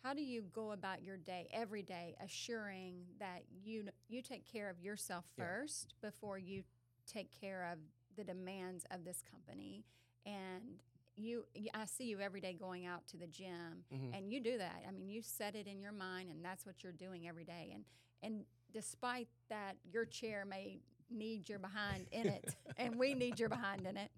how 0.03 0.13
do 0.13 0.21
you 0.21 0.43
go 0.53 0.71
about 0.71 1.03
your 1.03 1.17
day 1.17 1.47
every 1.51 1.83
day, 1.83 2.15
assuring 2.23 3.03
that 3.19 3.43
you 3.63 3.89
you 4.09 4.21
take 4.21 4.45
care 4.51 4.69
of 4.69 4.79
yourself 4.79 5.25
Yeah. 5.37 5.45
first 5.45 5.95
before 6.01 6.37
you 6.37 6.63
take 7.05 7.29
care 7.39 7.69
of 7.71 7.79
the 8.15 8.23
demands 8.23 8.85
of 8.91 9.03
this 9.05 9.21
company? 9.29 9.83
And 10.25 10.81
you, 11.15 11.45
I 11.73 11.85
see 11.85 12.05
you 12.05 12.19
every 12.19 12.41
day 12.41 12.53
going 12.53 12.85
out 12.85 13.05
to 13.07 13.17
the 13.17 13.27
gym, 13.27 13.83
Mhm. 13.91 14.15
and 14.15 14.31
you 14.31 14.39
do 14.39 14.57
that. 14.57 14.83
I 14.87 14.91
mean, 14.91 15.09
you 15.09 15.21
set 15.21 15.55
it 15.55 15.67
in 15.67 15.81
your 15.81 15.91
mind, 15.91 16.31
and 16.31 16.43
that's 16.43 16.65
what 16.65 16.83
you're 16.83 16.93
doing 16.93 17.27
every 17.27 17.43
day. 17.45 17.71
And 17.73 17.85
and 18.23 18.45
despite 18.71 19.27
that, 19.49 19.77
your 19.83 20.05
chair 20.05 20.45
may 20.45 20.81
need 21.11 21.47
your 21.49 21.59
behind 21.59 22.07
in 22.11 22.27
it, 22.27 22.55
and 22.77 22.97
we 22.97 23.13
need 23.13 23.39
your 23.39 23.49
behind 23.49 23.85
in 23.85 23.97
it. 23.97 24.11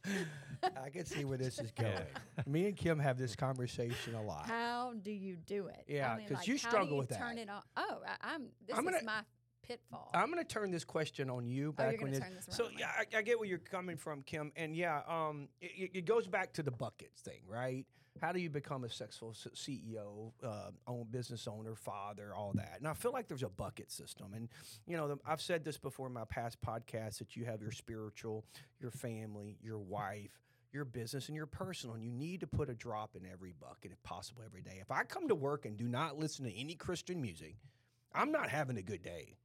I 0.84 0.90
can 0.90 1.06
see 1.06 1.26
where 1.26 1.38
this 1.38 1.60
is 1.60 1.72
going. 1.80 1.94
Me 2.48 2.68
and 2.68 2.76
Kim 2.76 3.00
have 3.00 3.18
this 3.18 3.36
conversation 3.36 4.16
a 4.16 4.22
lot. 4.22 4.48
How 4.48 4.94
do 5.02 5.12
you 5.12 5.36
do 5.46 5.68
it? 5.68 5.84
Yeah, 5.88 6.14
I 6.14 6.18
mean, 6.18 6.28
'cause 6.28 6.38
like, 6.38 6.48
you 6.48 6.54
how 6.56 6.70
struggle 6.70 6.88
do 6.88 6.94
you 6.94 7.00
with 7.00 7.10
that. 7.10 7.20
Turn 7.20 7.38
it 7.38 7.50
on. 7.50 7.62
Oh, 7.78 8.02
I, 8.08 8.34
I'm. 8.34 8.44
This 8.68 8.78
I'm 8.78 8.88
is 8.88 8.94
gonna- 8.94 9.06
my 9.06 9.22
pitfall. 9.64 10.12
I'm 10.14 10.30
going 10.30 10.44
to 10.44 10.48
turn 10.48 10.72
this 10.72 10.84
question 10.84 11.30
on 11.30 11.48
you 11.48 11.70
oh, 11.70 11.72
back 11.72 11.94
you're 11.94 12.02
when 12.02 12.12
going 12.12 12.22
turn 12.22 12.36
this 12.36 12.54
So 12.56 12.68
yeah, 12.78 12.92
I, 12.98 13.18
I 13.18 13.22
get 13.22 13.40
where 13.40 13.48
you're 13.48 13.58
coming 13.60 13.96
from, 13.98 14.22
Kim, 14.24 14.52
and 14.58 14.76
yeah, 14.76 15.02
um, 15.08 15.48
it- 15.62 15.72
it, 15.78 15.98
it 16.00 16.06
goes 16.06 16.28
back 16.28 16.52
to 16.54 16.64
the 16.64 16.72
buckets 16.72 17.22
thing, 17.22 17.42
right? 17.48 17.86
How 18.22 18.32
do 18.32 18.40
you 18.40 18.50
become 18.50 18.84
a 18.84 18.90
successful 18.90 19.34
CEO, 19.34 20.32
uh, 20.44 20.72
own 20.88 21.08
business 21.10 21.48
owner, 21.48 21.76
father, 21.76 22.34
all 22.36 22.54
that? 22.56 22.76
And 22.78 22.88
I 22.88 22.94
feel 22.94 23.12
like 23.12 23.28
there's 23.28 23.44
a 23.44 23.50
bucket 23.50 23.92
system, 23.92 24.34
and 24.34 24.50
you 24.88 24.96
know, 24.96 25.20
I've 25.26 25.42
said 25.42 25.66
this 25.66 25.78
before 25.78 26.08
in 26.08 26.14
my 26.14 26.26
past 26.26 26.58
podcasts 26.62 27.18
that 27.20 27.36
you 27.36 27.46
have 27.46 27.62
your 27.62 27.72
spiritual, 27.72 28.46
your 28.80 28.92
family, 28.92 29.58
your 29.62 29.80
wife. 29.80 30.40
Your 30.72 30.86
business 30.86 31.28
and 31.28 31.36
your 31.36 31.46
personal, 31.46 31.94
and 31.94 32.04
you 32.04 32.10
need 32.10 32.40
to 32.40 32.48
put 32.48 32.68
a 32.68 32.74
drop 32.74 33.16
in 33.16 33.28
every 33.32 33.54
bucket 33.62 33.92
if 33.92 34.02
possible 34.02 34.42
every 34.44 34.64
day. 34.64 34.80
If 34.82 34.90
I 34.90 35.04
come 35.04 35.28
to 35.28 35.36
work 35.36 35.68
and 35.68 35.78
do 35.78 35.88
not 35.88 36.18
listen 36.18 36.46
to 36.46 36.52
any 36.52 36.74
Christian 36.74 37.22
music, 37.22 37.58
I'm 38.12 38.32
not 38.32 38.50
having 38.50 38.78
a 38.78 38.82
good 38.82 39.04
day. 39.04 39.36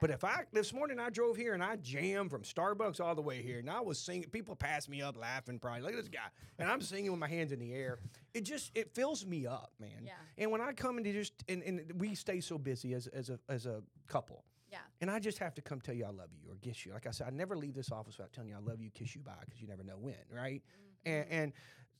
But 0.00 0.10
if 0.10 0.24
I 0.24 0.44
this 0.52 0.72
morning 0.72 0.98
I 0.98 1.10
drove 1.10 1.36
here 1.36 1.54
and 1.54 1.62
I 1.62 1.76
jammed 1.76 2.30
from 2.30 2.42
Starbucks 2.42 3.00
all 3.00 3.14
the 3.14 3.22
way 3.22 3.42
here, 3.42 3.58
and 3.58 3.70
I 3.70 3.80
was 3.80 3.98
singing, 3.98 4.28
people 4.30 4.54
passed 4.54 4.88
me 4.88 5.02
up 5.02 5.16
laughing, 5.16 5.58
probably 5.58 5.82
look 5.82 5.92
at 5.92 5.98
this 5.98 6.08
guy, 6.08 6.28
and 6.58 6.70
I'm 6.70 6.80
singing 6.80 7.10
with 7.10 7.20
my 7.20 7.28
hands 7.28 7.52
in 7.52 7.58
the 7.58 7.72
air. 7.72 7.98
It 8.34 8.42
just 8.42 8.70
it 8.74 8.94
fills 8.94 9.26
me 9.26 9.46
up, 9.46 9.72
man. 9.80 10.02
Yeah. 10.04 10.12
And 10.36 10.50
when 10.50 10.60
I 10.60 10.72
come 10.72 10.98
into 10.98 11.12
just 11.12 11.32
and, 11.48 11.62
and 11.62 11.92
we 11.96 12.14
stay 12.14 12.40
so 12.40 12.58
busy 12.58 12.94
as 12.94 13.06
as 13.08 13.30
a 13.30 13.38
as 13.48 13.66
a 13.66 13.82
couple, 14.06 14.44
yeah. 14.70 14.78
and 15.00 15.10
I 15.10 15.18
just 15.18 15.38
have 15.38 15.54
to 15.54 15.62
come 15.62 15.80
tell 15.80 15.94
you 15.94 16.04
I 16.04 16.10
love 16.10 16.30
you 16.32 16.50
or 16.50 16.56
kiss 16.62 16.86
you. 16.86 16.92
Like 16.92 17.06
I 17.06 17.10
said, 17.10 17.26
I 17.26 17.30
never 17.30 17.56
leave 17.56 17.74
this 17.74 17.90
office 17.90 18.18
without 18.18 18.32
telling 18.32 18.50
you 18.50 18.56
I 18.56 18.60
love 18.68 18.80
you, 18.80 18.90
kiss 18.90 19.14
you 19.14 19.20
bye, 19.20 19.32
because 19.44 19.60
you 19.60 19.68
never 19.68 19.82
know 19.82 19.96
when, 19.98 20.14
right? 20.30 20.62
And, 21.04 21.26
and 21.30 21.52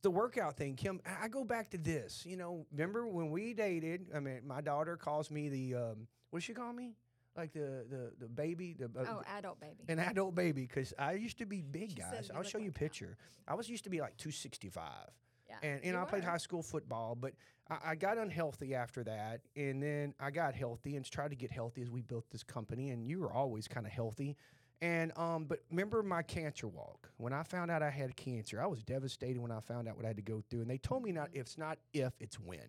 the 0.03 0.11
workout 0.11 0.57
thing, 0.57 0.77
Kim, 0.77 1.01
I 1.05 1.25
I 1.25 1.29
go 1.29 1.45
back 1.45 1.71
to 1.71 1.79
this. 1.79 2.25
You 2.25 2.37
know, 2.37 2.67
remember 2.73 3.07
when 3.07 3.31
we 3.31 3.55
dated? 3.55 4.07
I 4.15 4.21
mean, 4.21 4.41
my 4.47 4.61
daughter 4.61 4.97
calls 4.97 5.31
me 5.31 5.49
the 5.49 5.75
um, 5.75 6.07
what 6.31 6.39
does 6.41 6.45
she 6.45 6.53
call 6.53 6.73
me? 6.73 6.93
Like 7.39 7.53
the 7.53 7.85
the 7.89 8.13
the 8.19 8.27
baby, 8.29 8.75
the 8.79 8.87
uh, 9.01 9.05
Oh, 9.09 9.23
adult 9.39 9.61
baby. 9.61 9.85
an 9.89 10.01
adult 10.01 10.35
baby, 10.35 10.63
because 10.63 10.93
I 10.99 11.13
used 11.13 11.39
to 11.39 11.47
be 11.47 11.63
big, 11.63 11.91
She 11.91 11.97
guys. 11.97 12.31
I'll 12.35 12.43
show 12.43 12.59
you 12.59 12.65
a 12.65 12.67
like 12.67 12.75
that. 12.75 12.81
picture. 12.81 13.17
I 13.47 13.55
was 13.55 13.69
used 13.71 13.85
to 13.85 13.91
be 13.91 14.01
like 14.01 14.17
two 14.17 14.33
sixty 14.33 14.69
five. 14.69 15.09
yeah. 15.49 15.57
And 15.63 15.85
know, 15.93 16.01
I 16.03 16.05
played 16.05 16.25
high 16.25 16.37
school 16.39 16.63
football, 16.65 17.15
but 17.15 17.33
I, 17.71 17.91
I 17.91 17.95
got 17.95 18.19
unhealthy 18.19 18.75
after 18.75 19.05
that, 19.05 19.43
and 19.55 19.81
then 19.81 20.15
I 20.19 20.33
got 20.33 20.55
healthy 20.55 20.97
and 20.97 21.05
tried 21.09 21.31
to 21.31 21.37
get 21.37 21.53
healthy 21.53 21.81
as 21.83 21.91
we 21.91 22.03
built 22.03 22.25
this 22.33 22.43
company. 22.43 22.91
And 22.91 23.07
you 23.07 23.21
were 23.21 23.33
always 23.33 23.69
kind 23.69 23.87
of 23.87 23.93
healthy, 23.93 24.37
and 24.83 25.13
um, 25.17 25.45
but 25.45 25.61
remember 25.71 26.03
my 26.03 26.23
cancer 26.23 26.67
walk 26.67 27.09
when 27.19 27.33
I 27.33 27.45
found 27.45 27.71
out 27.71 27.83
I 27.85 27.91
had 27.91 28.17
cancer, 28.17 28.61
I 28.61 28.67
was 28.67 28.83
devastated 28.83 29.39
when 29.41 29.53
I 29.53 29.61
found 29.61 29.87
out 29.89 29.95
what 29.97 30.05
I 30.05 30.09
had 30.09 30.17
to 30.17 30.23
go 30.23 30.43
through. 30.51 30.63
And 30.63 30.71
they 30.71 30.79
told 30.79 31.05
me 31.05 31.13
not 31.13 31.29
if 31.33 31.43
it's 31.43 31.57
not 31.59 31.79
if 31.93 32.13
it's 32.19 32.39
when. 32.41 32.67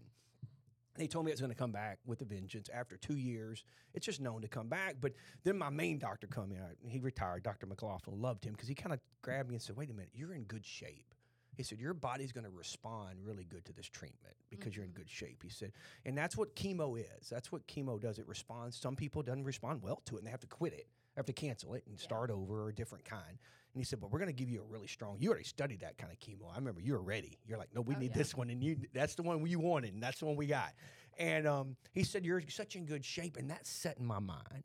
They 1.00 1.08
told 1.08 1.26
me 1.26 1.32
it's 1.32 1.40
going 1.40 1.52
to 1.52 1.58
come 1.58 1.72
back 1.72 2.00
with 2.06 2.20
a 2.22 2.26
vengeance 2.26 2.70
after 2.74 2.98
two 2.98 3.16
years. 3.16 3.64
It's 3.94 4.06
just 4.06 4.20
known 4.20 4.42
to 4.42 4.50
come 4.50 4.68
back. 4.68 4.98
But 5.00 5.14
then 5.46 5.58
my 5.58 5.70
main 5.70 5.98
doctor 5.98 6.28
come 6.28 6.52
in. 6.52 6.90
He 6.90 7.00
retired. 7.00 7.44
Dr. 7.44 7.68
McLaughlin 7.68 8.22
loved 8.22 8.44
him 8.44 8.52
because 8.52 8.68
he 8.68 8.76
kind 8.76 8.92
of 8.94 9.00
grabbed 9.22 9.48
me 9.48 9.56
and 9.56 9.62
said, 9.62 9.78
"Wait 9.78 9.90
a 9.90 9.94
minute, 9.94 10.12
you're 10.14 10.34
in 10.34 10.44
good 10.44 10.66
shape." 10.66 11.16
He 11.60 11.64
said, 11.64 11.80
Your 11.80 11.94
body's 11.94 12.32
going 12.32 12.46
to 12.46 12.50
respond 12.50 13.18
really 13.22 13.44
good 13.44 13.66
to 13.66 13.74
this 13.74 13.88
treatment 13.88 14.34
because 14.50 14.78
you're 14.78 14.86
in 14.86 14.92
mm-hmm. 14.92 15.00
good 15.00 15.10
shape. 15.10 15.44
He 15.44 15.50
said, 15.50 15.74
And 16.06 16.18
that's 16.18 16.38
what 16.38 16.56
chemo 16.56 16.98
is. 16.98 17.28
That's 17.30 17.52
what 17.52 17.68
chemo 17.68 18.00
does. 18.00 18.18
It 18.18 18.26
responds. 18.30 18.78
Some 18.80 18.96
people 18.96 19.24
doesn't 19.24 19.44
respond 19.44 19.82
well 19.84 20.02
to 20.06 20.16
it 20.16 20.20
and 20.20 20.28
they 20.28 20.32
have 20.32 20.40
to 20.40 20.48
quit 20.48 20.72
it, 20.72 20.88
have 21.18 21.26
to 21.26 21.34
cancel 21.34 21.74
it 21.74 21.84
and 21.86 21.98
Yeah. 21.98 22.04
start 22.04 22.32
over 22.32 22.64
or 22.64 22.70
a 22.70 22.74
different 22.74 23.04
kind. 23.04 23.40
And 23.74 23.80
he 23.82 23.86
said, 23.86 24.00
But 24.00 24.12
we're 24.12 24.20
going 24.20 24.30
to 24.30 24.34
give 24.36 24.50
you 24.50 24.62
a 24.62 24.72
really 24.72 24.88
strong, 24.88 25.18
you 25.20 25.30
already 25.30 25.44
studied 25.46 25.82
that 25.82 25.98
kind 25.98 26.12
of 26.12 26.20
chemo. 26.20 26.52
I 26.52 26.56
remember 26.58 26.82
you 26.82 26.94
were 26.94 27.02
ready. 27.02 27.38
You're 27.48 27.58
like, 27.58 27.74
No, 27.74 27.82
we 27.82 27.96
Oh, 27.96 28.00
need 28.00 28.12
yeah. 28.12 28.18
this 28.18 28.36
one. 28.36 28.50
And 28.50 28.64
you 28.64 28.78
that's 28.94 29.16
the 29.16 29.24
one 29.24 29.46
you 29.46 29.60
wanted. 29.60 29.94
And 29.94 30.02
that's 30.02 30.20
the 30.20 30.26
one 30.26 30.36
we 30.36 30.48
got. 30.48 30.74
And 31.18 31.46
um, 31.48 31.76
he 31.94 32.04
said, 32.04 32.26
You're 32.26 32.42
such 32.50 32.76
in 32.76 32.86
good 32.86 33.04
shape. 33.06 33.38
And 33.38 33.50
that's 33.50 33.70
set 33.70 33.98
in 33.98 34.06
my 34.06 34.20
mind. 34.20 34.64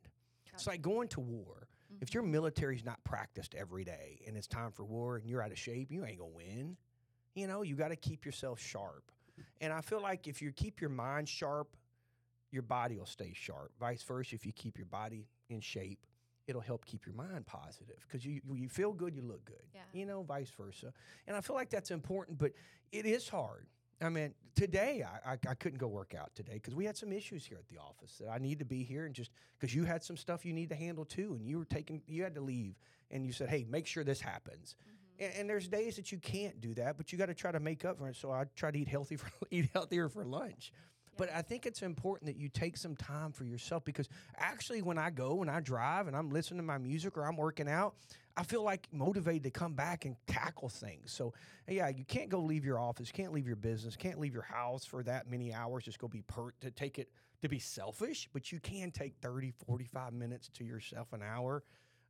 It's 0.53 0.67
like 0.67 0.83
going 0.83 1.09
to 1.09 1.21
war. 1.21 1.67
If 2.01 2.13
your 2.15 2.23
military's 2.23 2.85
not 2.85 3.03
practiced 3.05 3.55
every 3.55 3.85
day 3.85 4.21
and 4.27 4.37
it's 4.37 4.47
time 4.47 4.71
for 4.73 4.85
war 4.85 5.17
and 5.17 5.29
you're 5.29 5.43
out 5.43 5.53
of 5.53 5.59
shape, 5.59 5.91
you 5.93 6.05
ain't 6.05 6.19
gonna 6.19 6.31
win. 6.31 6.77
You 7.35 7.47
know, 7.47 7.63
you 7.63 7.75
got 7.77 7.89
to 7.89 7.97
keep 7.97 8.25
yourself 8.25 8.61
sharp. 8.61 9.11
And 9.61 9.73
I 9.73 9.81
feel 9.81 10.01
like 10.01 10.27
if 10.29 10.41
you 10.43 10.53
keep 10.53 10.81
your 10.81 10.91
mind 10.91 11.29
sharp, 11.29 11.77
your 12.53 12.63
body 12.63 12.97
will 12.99 13.07
stay 13.07 13.33
sharp. 13.35 13.73
Vice 13.81 14.03
versa, 14.03 14.35
if 14.37 14.47
you 14.47 14.53
keep 14.53 14.77
your 14.79 14.87
body 14.87 15.27
in 15.49 15.61
shape, 15.61 16.07
it'll 16.47 16.61
help 16.61 16.85
keep 16.85 17.07
your 17.07 17.15
mind 17.15 17.47
positive 17.47 18.05
because 18.07 18.25
you 18.25 18.41
you 18.53 18.69
feel 18.69 18.93
good, 18.93 19.15
you 19.15 19.23
look 19.23 19.45
good. 19.45 19.57
Yeah. 19.75 19.81
You 19.93 20.07
know, 20.07 20.23
vice 20.23 20.51
versa. 20.57 20.93
And 21.27 21.37
I 21.37 21.41
feel 21.41 21.57
like 21.57 21.71
that's 21.71 21.91
important, 21.91 22.39
but 22.39 22.53
it 22.93 23.07
is 23.07 23.29
hard. 23.29 23.67
I 24.03 24.09
mean, 24.09 24.35
today 24.55 25.05
I, 25.05 25.33
I, 25.33 25.39
I 25.49 25.55
couldn't 25.55 25.79
go 25.79 25.87
work 25.87 26.15
out 26.19 26.35
today 26.35 26.55
because 26.55 26.75
we 26.75 26.85
had 26.85 26.97
some 26.97 27.13
issues 27.13 27.47
here 27.47 27.59
at 27.59 27.69
the 27.69 27.81
office 27.81 28.19
that 28.21 28.29
I 28.29 28.39
need 28.39 28.59
to 28.59 28.65
be 28.65 28.83
here 28.83 29.07
and 29.07 29.15
just 29.15 29.31
because 29.59 29.75
you 29.75 29.85
had 29.85 30.03
some 30.03 30.17
stuff 30.17 30.45
you 30.45 30.53
need 30.53 30.69
to 30.71 30.75
handle 30.75 31.05
too, 31.05 31.37
and 31.39 31.47
you 31.49 31.59
were 31.59 31.65
taking 31.65 32.03
you 32.07 32.23
had 32.23 32.35
to 32.35 32.41
leave, 32.41 32.75
and 33.11 33.25
you 33.25 33.33
said, 33.33 33.49
"Hey, 33.49 33.65
make 33.69 33.87
sure 33.87 34.05
this 34.05 34.21
happens." 34.21 34.77
Mm-hmm. 34.81 35.25
And, 35.25 35.35
and 35.41 35.51
there's 35.51 35.69
days 35.69 35.97
that 35.97 36.11
you 36.11 36.19
can't 36.19 36.61
do 36.61 36.75
that, 36.75 36.97
but 36.97 37.13
you 37.13 37.19
got 37.19 37.27
to 37.27 37.35
try 37.35 37.53
to 37.53 37.61
make 37.61 37.85
up 37.85 37.99
for 37.99 38.09
it. 38.09 38.17
So 38.17 38.31
I 38.33 38.45
try 38.57 38.71
to 38.71 38.79
eat 38.79 38.89
healthy 38.89 39.17
for 39.17 39.31
eat 39.51 39.71
healthier 39.73 40.09
for 40.09 40.25
lunch. 40.25 40.73
But 41.17 41.31
I 41.33 41.43
think 41.43 41.67
it's 41.67 41.83
important 41.83 42.27
that 42.27 42.37
you 42.37 42.49
take 42.49 42.77
some 42.77 42.97
time 42.97 43.33
for 43.33 43.45
yourself 43.45 43.85
because 43.85 44.09
actually, 44.37 44.83
when 44.83 44.99
I 44.99 45.11
go 45.11 45.43
and 45.43 45.51
I 45.51 45.61
drive 45.61 46.09
and 46.09 46.17
I'm 46.17 46.31
listening 46.31 46.59
to 46.59 46.65
my 46.65 46.79
music 46.79 47.17
or 47.17 47.27
I'm 47.27 47.37
working 47.37 47.69
out, 47.69 47.95
I 48.37 48.43
feel 48.43 48.63
like 48.63 48.89
motivated 48.93 49.45
to 49.45 49.51
come 49.51 49.75
back 49.75 50.05
and 50.05 50.17
tackle 50.27 50.69
things. 50.69 51.13
So, 51.13 51.35
yeah, 51.69 51.89
you 51.89 52.05
can't 52.05 52.29
go 52.29 52.41
leave 52.41 52.65
your 52.65 52.81
office, 52.81 53.13
can't 53.13 53.33
leave 53.33 53.47
your 53.47 53.57
business, 53.57 53.95
can't 53.95 54.19
leave 54.19 54.35
your 54.35 54.43
house 54.43 54.85
for 54.85 55.03
that 55.05 55.31
many 55.31 55.55
hours, 55.55 55.85
just 55.85 56.01
go 56.01 56.09
be 56.09 56.23
pert 56.23 56.55
to 56.61 56.71
take 56.71 56.99
it 56.99 57.09
to 57.43 57.49
be 57.49 57.59
selfish, 57.59 58.29
but 58.33 58.51
you 58.51 58.59
can 58.59 58.91
take 58.91 59.15
30, 59.21 59.53
45 59.67 60.15
minutes 60.15 60.49
to 60.55 60.65
yourself, 60.65 61.13
an 61.13 61.21
hour 61.23 61.63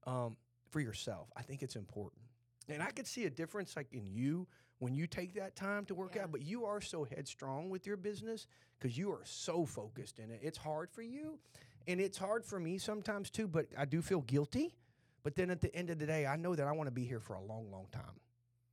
um, 0.06 0.36
for 0.70 0.80
yourself. 0.80 1.28
I 1.36 1.42
think 1.42 1.62
it's 1.62 1.76
important. 1.76 2.22
And 2.68 2.82
I 2.82 2.90
could 2.90 3.06
see 3.06 3.24
a 3.24 3.30
difference 3.30 3.76
like 3.76 3.88
in 3.92 4.06
you 4.06 4.46
when 4.78 4.94
you 4.94 5.06
take 5.06 5.34
that 5.34 5.56
time 5.56 5.84
to 5.86 5.94
work 5.94 6.14
Yeah. 6.14 6.24
out, 6.24 6.32
but 6.32 6.42
you 6.42 6.64
are 6.64 6.80
so 6.80 7.04
headstrong 7.04 7.70
with 7.70 7.86
your 7.86 7.96
business 7.96 8.46
because 8.78 8.96
you 8.98 9.10
are 9.12 9.24
so 9.24 9.64
focused 9.64 10.18
in 10.18 10.30
it. 10.30 10.40
It's 10.42 10.58
hard 10.58 10.90
for 10.90 11.02
you 11.02 11.38
and 11.86 12.00
it's 12.00 12.18
hard 12.18 12.44
for 12.44 12.58
me 12.58 12.78
sometimes 12.78 13.30
too, 13.30 13.46
but 13.46 13.66
I 13.76 13.84
do 13.84 14.02
feel 14.02 14.20
guilty. 14.22 14.74
But 15.22 15.36
then 15.36 15.50
at 15.50 15.60
the 15.62 15.74
end 15.74 15.88
of 15.88 15.98
the 15.98 16.06
day, 16.06 16.26
I 16.26 16.36
know 16.36 16.54
that 16.54 16.66
I 16.66 16.72
want 16.72 16.86
to 16.88 16.90
be 16.94 17.04
here 17.04 17.20
for 17.20 17.34
a 17.34 17.40
long, 17.42 17.70
long 17.70 17.86
time. 17.90 18.20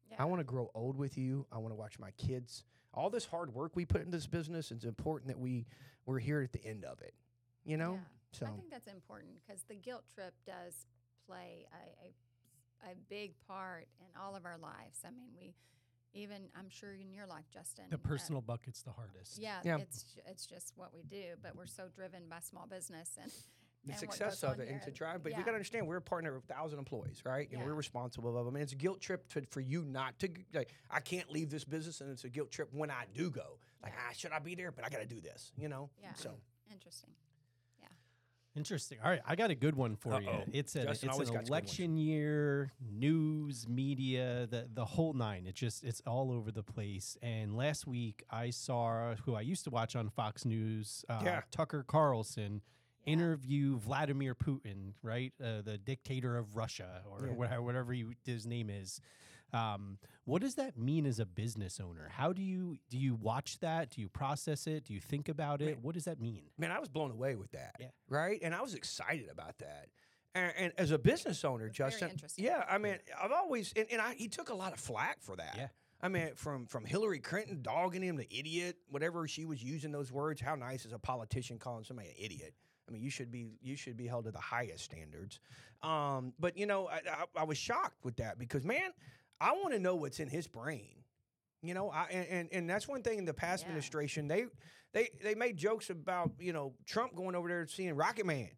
Yeah. 0.10 0.18
I 0.20 0.26
want 0.26 0.42
to 0.42 0.44
grow 0.44 0.70
old 0.74 0.98
with 0.98 1.18
you. 1.18 1.46
I 1.52 1.60
want 1.60 1.72
to 1.72 1.78
watch 1.78 1.98
my 1.98 2.12
kids. 2.12 2.66
All 2.94 3.10
this 3.10 3.26
hard 3.26 3.54
work 3.54 3.74
we 3.76 3.86
put 3.86 4.02
in 4.02 4.12
this 4.12 4.28
business, 4.28 4.70
it's 4.72 4.84
important 4.84 5.30
that 5.30 5.40
we 5.40 5.66
we're 6.06 6.20
here 6.20 6.42
at 6.42 6.52
the 6.52 6.66
end 6.66 6.84
of 6.84 7.02
it. 7.02 7.14
You 7.64 7.78
know? 7.78 7.94
Yeah. 7.94 8.00
So 8.34 8.46
I 8.48 8.50
think 8.50 8.70
that's 8.70 8.88
important 8.88 9.32
because 9.46 9.64
the 9.70 9.76
guilt 9.76 10.04
trip 10.14 10.34
does 10.46 10.88
play 11.26 11.68
a, 11.72 12.88
a, 12.88 12.92
a 12.92 12.96
big 13.10 13.32
part 13.48 13.88
in 14.00 14.08
all 14.22 14.36
of 14.36 14.46
our 14.46 14.58
lives. 14.58 15.00
I 15.06 15.12
mean, 15.12 15.30
we 15.40 15.54
even 16.14 16.50
I'm 16.56 16.70
sure 16.70 16.94
in 16.94 17.14
your 17.14 17.28
life, 17.28 17.46
Justin. 17.52 17.86
The 17.90 17.96
uh, 17.96 18.00
personal 18.00 18.42
bucket's 18.42 18.82
the 18.82 18.92
hardest. 18.92 19.38
yeah, 19.38 19.60
Yeah. 19.64 19.78
it's 19.78 20.06
it's 20.26 20.46
just 20.46 20.74
what 20.76 20.94
we 20.94 21.04
do. 21.04 21.36
But 21.42 21.56
we're 21.56 21.66
so 21.68 21.88
driven 21.94 22.24
by 22.30 22.40
small 22.40 22.68
business 22.68 23.18
and 23.22 23.32
the 23.84 23.94
and 23.94 24.02
what 24.02 24.14
success 24.14 24.44
of 24.44 24.60
it 24.60 24.70
and 24.70 24.82
to 24.84 24.92
drive. 24.92 25.24
But 25.24 25.32
yeah. 25.32 25.40
you 25.40 25.44
got 25.44 25.52
to 25.52 25.56
understand, 25.56 25.88
we're 25.88 25.98
a 25.98 26.02
partner 26.02 26.36
of 26.36 26.44
a 26.44 26.54
thousand 26.54 26.80
employees, 26.80 27.24
right? 27.26 27.50
And 27.50 27.60
Yeah. 27.62 27.66
we're 27.66 27.74
responsible 27.74 28.38
of 28.38 28.46
them. 28.46 28.56
And 28.56 28.62
it's 28.64 28.74
a 28.74 28.76
guilt 28.76 29.02
trip 29.02 29.28
to, 29.30 29.42
for 29.50 29.62
you 29.62 29.84
not 29.84 30.20
to 30.20 30.30
like. 30.54 30.74
I 30.90 31.00
can't 31.00 31.32
leave 31.32 31.50
this 31.50 31.64
business, 31.64 32.02
and 32.02 32.12
it's 32.12 32.24
a 32.24 32.30
guilt 32.30 32.52
trip 32.52 32.70
when 32.74 32.92
I 32.92 33.06
do 33.14 33.32
go. 33.32 33.58
Like, 33.82 33.94
ah, 33.98 34.14
should 34.16 34.32
I 34.32 34.40
be 34.40 34.54
there? 34.56 34.72
But 34.72 34.86
I 34.86 34.90
got 34.90 35.02
to 35.02 35.08
do 35.08 35.22
this, 35.22 35.52
you 35.58 35.70
know. 35.70 35.90
Yeah. 36.02 36.14
So 36.14 36.32
Interesting. 36.72 37.10
Interesting. 38.56 38.98
All 39.04 39.10
right, 39.10 39.22
I 39.26 39.36
got 39.38 39.50
a 39.50 39.56
good 39.56 39.76
one 39.76 39.96
for 39.96 40.20
you. 40.22 40.28
Uh-oh. 40.30 40.44
It's 40.52 40.76
a 40.76 40.84
Justin 40.84 41.10
it's 41.10 41.18
an 41.20 41.24
got 41.24 41.26
good 41.28 41.36
ones. 41.36 41.50
election 41.50 41.96
year, 41.98 42.74
news, 42.92 43.66
media, 43.70 44.46
the 44.52 44.68
the 44.74 44.84
whole 44.84 45.14
nine. 45.14 45.46
It 45.48 45.56
just 45.56 45.86
it's 45.86 46.02
all 46.06 46.32
over 46.34 46.52
the 46.52 46.64
place. 46.64 47.18
And 47.22 47.56
last 47.56 47.88
week 47.88 48.24
I 48.30 48.50
saw 48.50 49.16
who 49.26 49.36
I 49.36 49.42
used 49.42 49.64
to 49.66 49.70
watch 49.70 49.96
on 49.96 50.10
Fox 50.10 50.44
News, 50.44 51.06
uh, 51.08 51.22
Yeah. 51.24 51.42
Tucker 51.50 51.84
Carlson, 51.88 52.62
Yeah. 53.06 53.14
interview 53.14 53.78
Vladimir 53.78 54.36
Putin, 54.36 54.96
right, 55.02 55.32
uh, 55.42 55.62
the 55.62 55.78
dictator 55.78 56.38
of 56.38 56.58
Russia 56.58 57.04
or 57.10 57.28
Yeah. 57.28 57.34
whatever, 57.34 57.62
whatever 57.62 57.94
he, 57.94 58.06
his 58.26 58.46
name 58.46 58.70
is. 58.70 59.00
Um, 59.54 59.98
what 60.26 60.42
does 60.42 60.56
that 60.56 60.78
mean 60.78 61.06
as 61.06 61.20
a 61.20 61.26
business 61.26 61.80
owner? 61.80 62.10
How 62.12 62.32
do 62.32 62.42
you 62.42 62.78
do 62.90 62.98
you 62.98 63.16
watch 63.16 63.60
that? 63.60 63.90
Do 63.90 64.02
you 64.02 64.10
process 64.10 64.68
it? 64.68 64.86
Do 64.86 64.94
you 64.94 65.00
think 65.00 65.30
about 65.30 65.62
it? 65.62 65.80
What 65.82 65.94
does 65.96 66.06
that 66.06 66.20
mean? 66.22 66.44
Man, 66.58 66.72
I 66.72 66.80
was 66.80 66.90
blown 66.90 67.12
away 67.12 67.36
with 67.36 67.52
that. 67.52 67.76
Yeah. 67.80 67.88
Right. 68.10 68.40
And 68.42 68.56
I 68.56 68.62
was 68.62 68.74
excited 68.74 69.30
about 69.30 69.58
that. 69.60 69.88
And, 70.34 70.54
and 70.58 70.74
as 70.78 70.92
a 70.92 70.98
business 70.98 71.44
owner, 71.44 71.66
That's 71.66 71.78
very 71.78 71.92
Justin, 71.92 72.10
interesting. 72.12 72.46
yeah, 72.46 72.64
I 72.70 72.78
mean, 72.78 72.96
I've 73.22 73.34
always 73.34 73.74
and, 73.76 73.88
and 73.92 74.02
I, 74.02 74.14
he 74.14 74.30
took 74.30 74.50
a 74.50 74.56
lot 74.56 74.72
of 74.72 74.80
flack 74.80 75.22
for 75.22 75.36
that. 75.36 75.56
Yeah. 75.58 75.68
I 76.02 76.08
mean, 76.08 76.32
from 76.36 76.66
from 76.68 76.86
Hillary 76.86 77.20
Clinton 77.20 77.62
dogging 77.62 78.02
him 78.02 78.16
the 78.16 78.28
idiot, 78.32 78.78
whatever 78.90 79.28
she 79.28 79.46
was 79.46 79.62
using 79.62 79.92
those 79.92 80.12
words. 80.12 80.42
How 80.42 80.56
nice 80.56 80.86
is 80.86 80.94
a 80.94 81.00
politician 81.00 81.60
calling 81.60 81.84
somebody 81.84 82.10
an 82.10 82.16
idiot? 82.18 82.54
I 82.88 82.92
mean, 82.92 83.02
you 83.04 83.10
should 83.10 83.32
be 83.32 83.48
you 83.62 83.76
should 83.76 83.98
be 83.98 84.08
held 84.08 84.26
to 84.26 84.32
the 84.32 84.40
highest 84.40 84.86
standards. 84.86 85.40
Um, 85.84 86.34
but 86.40 86.58
you 86.58 86.66
know, 86.66 86.88
I, 86.88 87.02
I, 87.10 87.42
I 87.42 87.44
was 87.44 87.58
shocked 87.58 88.04
with 88.04 88.16
that 88.18 88.40
because 88.40 88.64
man, 88.64 88.92
I 89.42 89.54
want 89.54 89.74
to 89.74 89.80
know 89.80 89.96
what's 89.96 90.20
in 90.20 90.30
his 90.30 90.48
brain. 90.48 90.88
You 91.64 91.74
know, 91.74 91.90
I 91.90 92.06
and, 92.12 92.50
and 92.52 92.70
that's 92.70 92.88
one 92.88 93.02
thing 93.02 93.18
in 93.18 93.26
the 93.26 93.34
past 93.34 93.64
Yeah. 93.64 93.70
administration 93.70 94.28
they 94.28 94.46
they 94.94 95.10
they 95.24 95.36
made 95.36 95.58
jokes 95.58 95.90
about 95.90 96.32
you 96.40 96.54
know 96.54 96.74
Trump 96.86 97.16
going 97.16 97.36
over 97.36 97.48
there 97.50 97.62
and 97.62 97.70
seeing 97.70 97.96
Rocket 97.96 98.26
Man. 98.26 98.50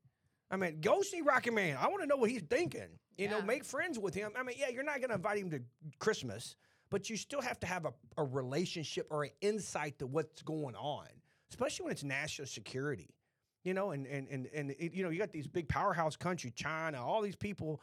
I 0.51 0.57
mean, 0.57 0.81
go 0.81 1.01
see 1.01 1.21
Rocket 1.21 1.53
Man. 1.53 1.77
I 1.79 1.87
want 1.87 2.01
to 2.01 2.07
know 2.07 2.17
what 2.17 2.29
he's 2.29 2.43
thinking. 2.43 2.99
You 3.17 3.29
know, 3.29 3.41
make 3.41 3.63
friends 3.63 3.99
with 3.99 4.13
him. 4.15 4.31
I 4.37 4.43
mean, 4.43 4.55
yeah, 4.59 4.69
you're 4.69 4.83
not 4.83 4.97
going 4.97 5.09
to 5.09 5.15
invite 5.15 5.37
him 5.37 5.51
to 5.51 5.61
Christmas, 5.99 6.55
but 6.89 7.09
you 7.09 7.17
still 7.17 7.41
have 7.41 7.59
to 7.59 7.67
have 7.67 7.85
a, 7.85 7.93
a 8.17 8.23
relationship 8.23 9.07
or 9.11 9.23
an 9.23 9.29
insight 9.41 9.99
to 9.99 10.07
what's 10.07 10.41
going 10.41 10.75
on, 10.75 11.05
especially 11.51 11.83
when 11.85 11.91
it's 11.91 12.03
national 12.03 12.47
security. 12.47 13.13
You 13.63 13.73
know, 13.73 13.91
and 13.91 14.05
and 14.07 14.27
and 14.29 14.47
and 14.53 14.71
it, 14.71 14.93
you 14.93 15.03
know, 15.03 15.09
you 15.09 15.19
got 15.19 15.31
these 15.31 15.47
big 15.47 15.69
powerhouse 15.69 16.15
country, 16.15 16.51
China, 16.51 17.05
all 17.05 17.21
these 17.21 17.35
people. 17.35 17.81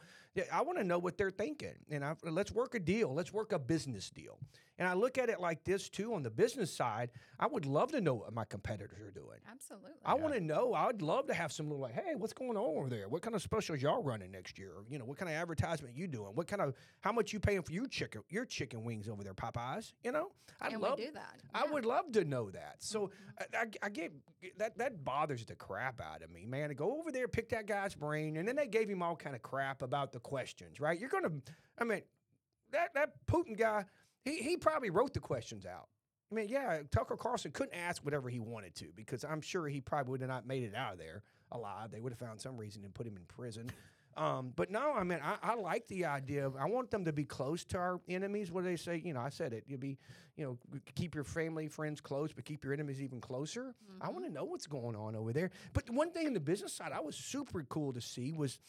I 0.51 0.61
want 0.61 0.77
to 0.77 0.83
know 0.83 0.99
what 0.99 1.17
they're 1.17 1.31
thinking, 1.31 1.75
and 1.89 2.05
I, 2.05 2.15
let's 2.23 2.51
work 2.51 2.75
a 2.75 2.79
deal. 2.79 3.13
Let's 3.13 3.33
work 3.33 3.51
a 3.51 3.59
business 3.59 4.09
deal. 4.09 4.37
And 4.81 4.89
I 4.89 4.93
look 4.93 5.19
at 5.19 5.29
it 5.29 5.39
like 5.39 5.63
this 5.63 5.89
too. 5.89 6.11
On 6.15 6.23
the 6.23 6.31
business 6.31 6.73
side, 6.73 7.11
I 7.39 7.45
would 7.45 7.67
love 7.67 7.91
to 7.91 8.01
know 8.01 8.15
what 8.15 8.33
my 8.33 8.45
competitors 8.45 8.99
are 8.99 9.11
doing. 9.11 9.37
Absolutely. 9.47 9.91
I 10.03 10.15
want 10.15 10.33
to 10.33 10.41
know. 10.41 10.73
I'd 10.73 11.03
love 11.03 11.27
to 11.27 11.35
have 11.35 11.51
some 11.51 11.67
little 11.67 11.83
like, 11.83 11.93
hey, 11.93 12.15
what's 12.17 12.33
going 12.33 12.57
on 12.57 12.77
over 12.77 12.89
there? 12.89 13.07
What 13.07 13.21
kind 13.21 13.35
of 13.35 13.43
specials 13.43 13.79
y'all 13.79 14.01
running 14.01 14.31
next 14.31 14.57
year? 14.57 14.71
Or, 14.71 14.83
you 14.89 14.97
know, 14.97 15.05
what 15.05 15.19
kind 15.19 15.29
of 15.29 15.35
advertisement 15.37 15.95
you 15.95 16.07
doing? 16.07 16.31
What 16.33 16.47
kind 16.47 16.63
of 16.63 16.73
how 17.01 17.11
much 17.11 17.31
you 17.31 17.39
paying 17.39 17.61
for 17.61 17.71
your 17.71 17.85
chicken 17.85 18.23
your 18.31 18.43
chicken 18.43 18.83
wings 18.83 19.07
over 19.07 19.23
there, 19.23 19.35
Popeyes? 19.35 19.93
You 20.03 20.13
know, 20.13 20.31
I'd 20.59 20.73
and 20.73 20.81
love. 20.81 20.97
we 20.97 21.05
do 21.05 21.11
that. 21.11 21.35
I 21.53 21.59
Yeah. 21.59 21.63
Mm-hmm. 21.65 21.73
would 21.75 21.85
love 21.85 22.11
to 22.13 22.25
know 22.25 22.49
that. 22.49 22.77
So 22.79 23.11
I, 23.39 23.57
I, 23.59 23.65
I 23.83 23.89
get 23.89 24.11
that 24.57 24.79
that 24.79 25.05
bothers 25.05 25.45
the 25.45 25.53
crap 25.53 26.01
out 26.01 26.23
of 26.23 26.31
me, 26.31 26.47
man. 26.47 26.69
To 26.69 26.73
go 26.73 26.97
over 26.99 27.11
there, 27.11 27.27
pick 27.27 27.49
that 27.49 27.67
guy's 27.67 27.93
brain, 27.93 28.35
and 28.37 28.47
then 28.47 28.55
they 28.55 28.65
gave 28.65 28.89
him 28.89 29.03
all 29.03 29.15
kind 29.15 29.35
of 29.35 29.43
crap 29.43 29.83
about 29.83 30.11
the 30.11 30.19
questions, 30.19 30.79
right? 30.79 30.99
You're 30.99 31.09
gonna, 31.09 31.29
I 31.77 31.83
mean, 31.83 32.01
that 32.71 32.95
that 32.95 33.11
Putin 33.27 33.55
guy, 33.55 33.85
he 34.23 34.37
he 34.37 34.57
probably 34.57 34.89
wrote 34.89 35.13
the 35.13 35.19
questions 35.19 35.65
out. 35.65 35.87
I 36.31 36.35
mean, 36.35 36.47
yeah, 36.47 36.79
Tucker 36.91 37.17
Carlson 37.17 37.51
couldn't 37.51 37.75
ask 37.75 38.03
whatever 38.05 38.29
he 38.29 38.39
wanted 38.39 38.73
to 38.75 38.85
because 38.95 39.25
I'm 39.25 39.41
sure 39.41 39.67
he 39.67 39.81
probably 39.81 40.11
would 40.11 40.21
have 40.21 40.29
not 40.29 40.47
made 40.47 40.63
it 40.63 40.73
out 40.73 40.93
of 40.93 40.99
there 40.99 41.23
alive. 41.51 41.91
They 41.91 41.99
would 41.99 42.13
have 42.13 42.19
found 42.19 42.39
some 42.39 42.57
reason 42.57 42.83
to 42.83 42.89
put 42.89 43.05
him 43.05 43.17
in 43.17 43.23
prison. 43.23 43.69
Um, 44.17 44.51
but 44.55 44.69
no, 44.69 44.93
I 44.93 45.03
mean, 45.03 45.19
I, 45.23 45.37
I 45.41 45.55
like 45.55 45.87
the 45.87 46.05
idea 46.05 46.45
of 46.45 46.55
I 46.57 46.65
want 46.65 46.91
them 46.91 47.05
to 47.05 47.13
be 47.13 47.23
close 47.23 47.63
to 47.65 47.77
our 47.77 48.01
enemies. 48.09 48.51
What 48.51 48.63
do 48.63 48.69
they 48.69 48.75
say? 48.75 49.01
You 49.03 49.13
know, 49.13 49.21
I 49.21 49.29
said 49.29 49.53
it. 49.53 49.63
You 49.67 49.77
be, 49.77 49.97
you 50.35 50.45
know, 50.45 50.57
keep 50.95 51.15
your 51.15 51.23
family, 51.23 51.67
friends 51.67 52.01
close, 52.01 52.33
but 52.33 52.43
keep 52.43 52.63
your 52.63 52.73
enemies 52.73 53.01
even 53.01 53.21
closer. 53.21 53.73
I 54.01 54.09
want 54.09 54.25
to 54.25 54.31
know 54.31 54.43
what's 54.43 54.67
going 54.67 54.95
on 54.95 55.15
over 55.15 55.31
there. 55.31 55.51
But 55.73 55.89
one 55.89 56.11
thing 56.11 56.27
in 56.27 56.33
the 56.33 56.41
business 56.41 56.73
side, 56.73 56.91
I 56.93 56.99
was 56.99 57.15
super 57.15 57.63
cool 57.69 57.93
to 57.93 58.01
see 58.01 58.33
was 58.33 58.59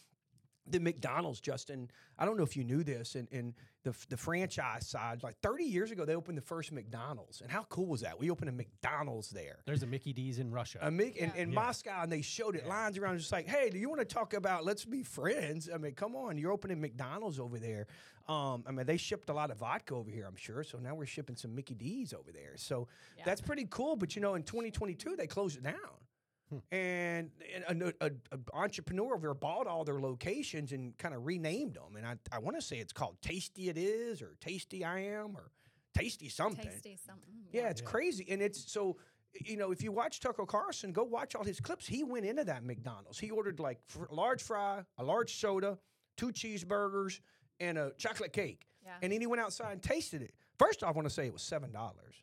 the 0.66 0.78
McDonald's, 0.80 1.40
Justin. 1.40 1.90
I 2.18 2.24
don't 2.24 2.36
know 2.36 2.44
if 2.44 2.56
you 2.56 2.62
knew 2.64 2.84
this, 2.84 3.14
and, 3.16 3.26
and 3.32 3.54
the 3.82 3.94
the 4.08 4.16
franchise 4.16 4.86
side, 4.86 5.22
like 5.22 5.36
30 5.42 5.64
years 5.64 5.90
ago, 5.90 6.04
they 6.04 6.14
opened 6.14 6.38
the 6.38 6.42
first 6.42 6.70
McDonald's, 6.70 7.40
and 7.40 7.50
how 7.50 7.64
cool 7.64 7.86
was 7.86 8.02
that? 8.02 8.18
We 8.18 8.30
opened 8.30 8.48
a 8.48 8.52
McDonald's 8.52 9.30
there. 9.30 9.58
There's 9.66 9.82
a 9.82 9.86
Mickey 9.86 10.12
D's 10.12 10.38
in 10.38 10.52
Russia. 10.52 10.78
A 10.82 10.90
Mick 10.90 11.16
in, 11.16 11.30
Yeah. 11.34 11.42
in 11.42 11.48
Yeah. 11.50 11.54
Moscow, 11.54 12.02
and 12.02 12.12
they 12.12 12.22
showed 12.22 12.54
it 12.54 12.66
lines 12.66 12.96
around, 12.96 13.18
just 13.18 13.32
like, 13.32 13.48
hey, 13.48 13.70
do 13.70 13.78
you 13.78 13.88
want 13.88 14.00
to 14.00 14.04
talk 14.04 14.34
about 14.34 14.64
let's 14.64 14.84
be 14.84 15.02
friends? 15.02 15.68
I 15.72 15.78
mean, 15.78 15.94
come 15.94 16.14
on, 16.14 16.38
you're 16.38 16.52
opening 16.52 16.80
McDonald's 16.80 17.40
over 17.40 17.58
there. 17.58 17.86
Um, 18.28 18.62
I 18.68 18.70
mean, 18.70 18.86
they 18.86 18.98
shipped 18.98 19.28
a 19.30 19.32
lot 19.34 19.50
of 19.50 19.58
vodka 19.58 19.94
over 19.96 20.08
here, 20.10 20.26
I'm 20.26 20.36
sure. 20.36 20.62
So 20.62 20.78
now 20.78 20.94
we're 20.94 21.06
shipping 21.06 21.34
some 21.34 21.56
Mickey 21.56 21.74
D's 21.74 22.14
over 22.14 22.30
there. 22.30 22.52
So 22.56 22.86
Yeah. 23.18 23.24
that's 23.24 23.40
pretty 23.40 23.66
cool. 23.68 23.96
But 23.96 24.14
you 24.14 24.22
know, 24.22 24.34
in 24.36 24.44
2022, 24.44 25.16
they 25.16 25.26
closed 25.26 25.56
it 25.56 25.64
down. 25.64 25.74
And 26.70 27.30
an 27.66 27.92
a, 28.00 28.06
a, 28.06 28.10
a 28.32 28.38
entrepreneur 28.52 29.14
over 29.14 29.28
there 29.28 29.34
bought 29.34 29.66
all 29.66 29.84
their 29.84 30.00
locations 30.00 30.72
and 30.72 30.96
kind 30.98 31.14
of 31.14 31.24
renamed 31.24 31.74
them. 31.74 31.96
And 31.96 32.06
I, 32.06 32.16
I 32.30 32.38
want 32.40 32.56
to 32.56 32.62
say 32.62 32.76
it's 32.78 32.92
called 32.92 33.16
Tasty 33.22 33.68
It 33.68 33.76
Is 33.78 34.20
or 34.22 34.36
Tasty 34.40 34.84
I 34.84 35.00
Am 35.00 35.36
or 35.36 35.50
Tasty 35.94 36.28
something. 36.28 36.64
tasty 36.64 36.96
something. 37.06 37.28
Mm, 37.30 37.48
yeah, 37.52 37.68
it's 37.68 37.80
Yeah. 37.82 37.86
crazy, 37.88 38.26
and 38.30 38.40
it's 38.42 38.70
so. 38.72 38.96
You 39.46 39.56
know, 39.56 39.70
if 39.72 39.82
you 39.82 39.92
watch 39.92 40.20
Tucker 40.20 40.44
Carlson, 40.44 40.92
go 40.92 41.04
watch 41.04 41.34
all 41.34 41.42
his 41.42 41.58
clips. 41.58 41.86
He 41.86 42.04
went 42.04 42.26
into 42.26 42.44
that 42.44 42.64
McDonald's. 42.64 43.18
He 43.18 43.30
ordered 43.30 43.58
like 43.60 43.78
fr- 43.86 44.04
a 44.10 44.14
large 44.14 44.42
fry, 44.42 44.82
a 44.98 45.02
large 45.04 45.34
soda, 45.40 45.78
two 46.18 46.32
cheeseburgers, 46.32 47.20
and 47.58 47.78
a 47.78 47.92
chocolate 47.96 48.34
cake. 48.34 48.66
Yeah. 48.84 48.90
And 49.00 49.10
then 49.10 49.20
he 49.22 49.26
went 49.26 49.40
outside 49.40 49.72
and 49.72 49.82
tasted 49.82 50.20
it. 50.20 50.34
First 50.58 50.82
off, 50.82 50.90
I 50.90 50.92
want 50.92 51.08
to 51.08 51.14
say 51.14 51.26
it 51.26 51.32
was 51.32 51.40
seven 51.40 51.72
dollars. 51.72 52.14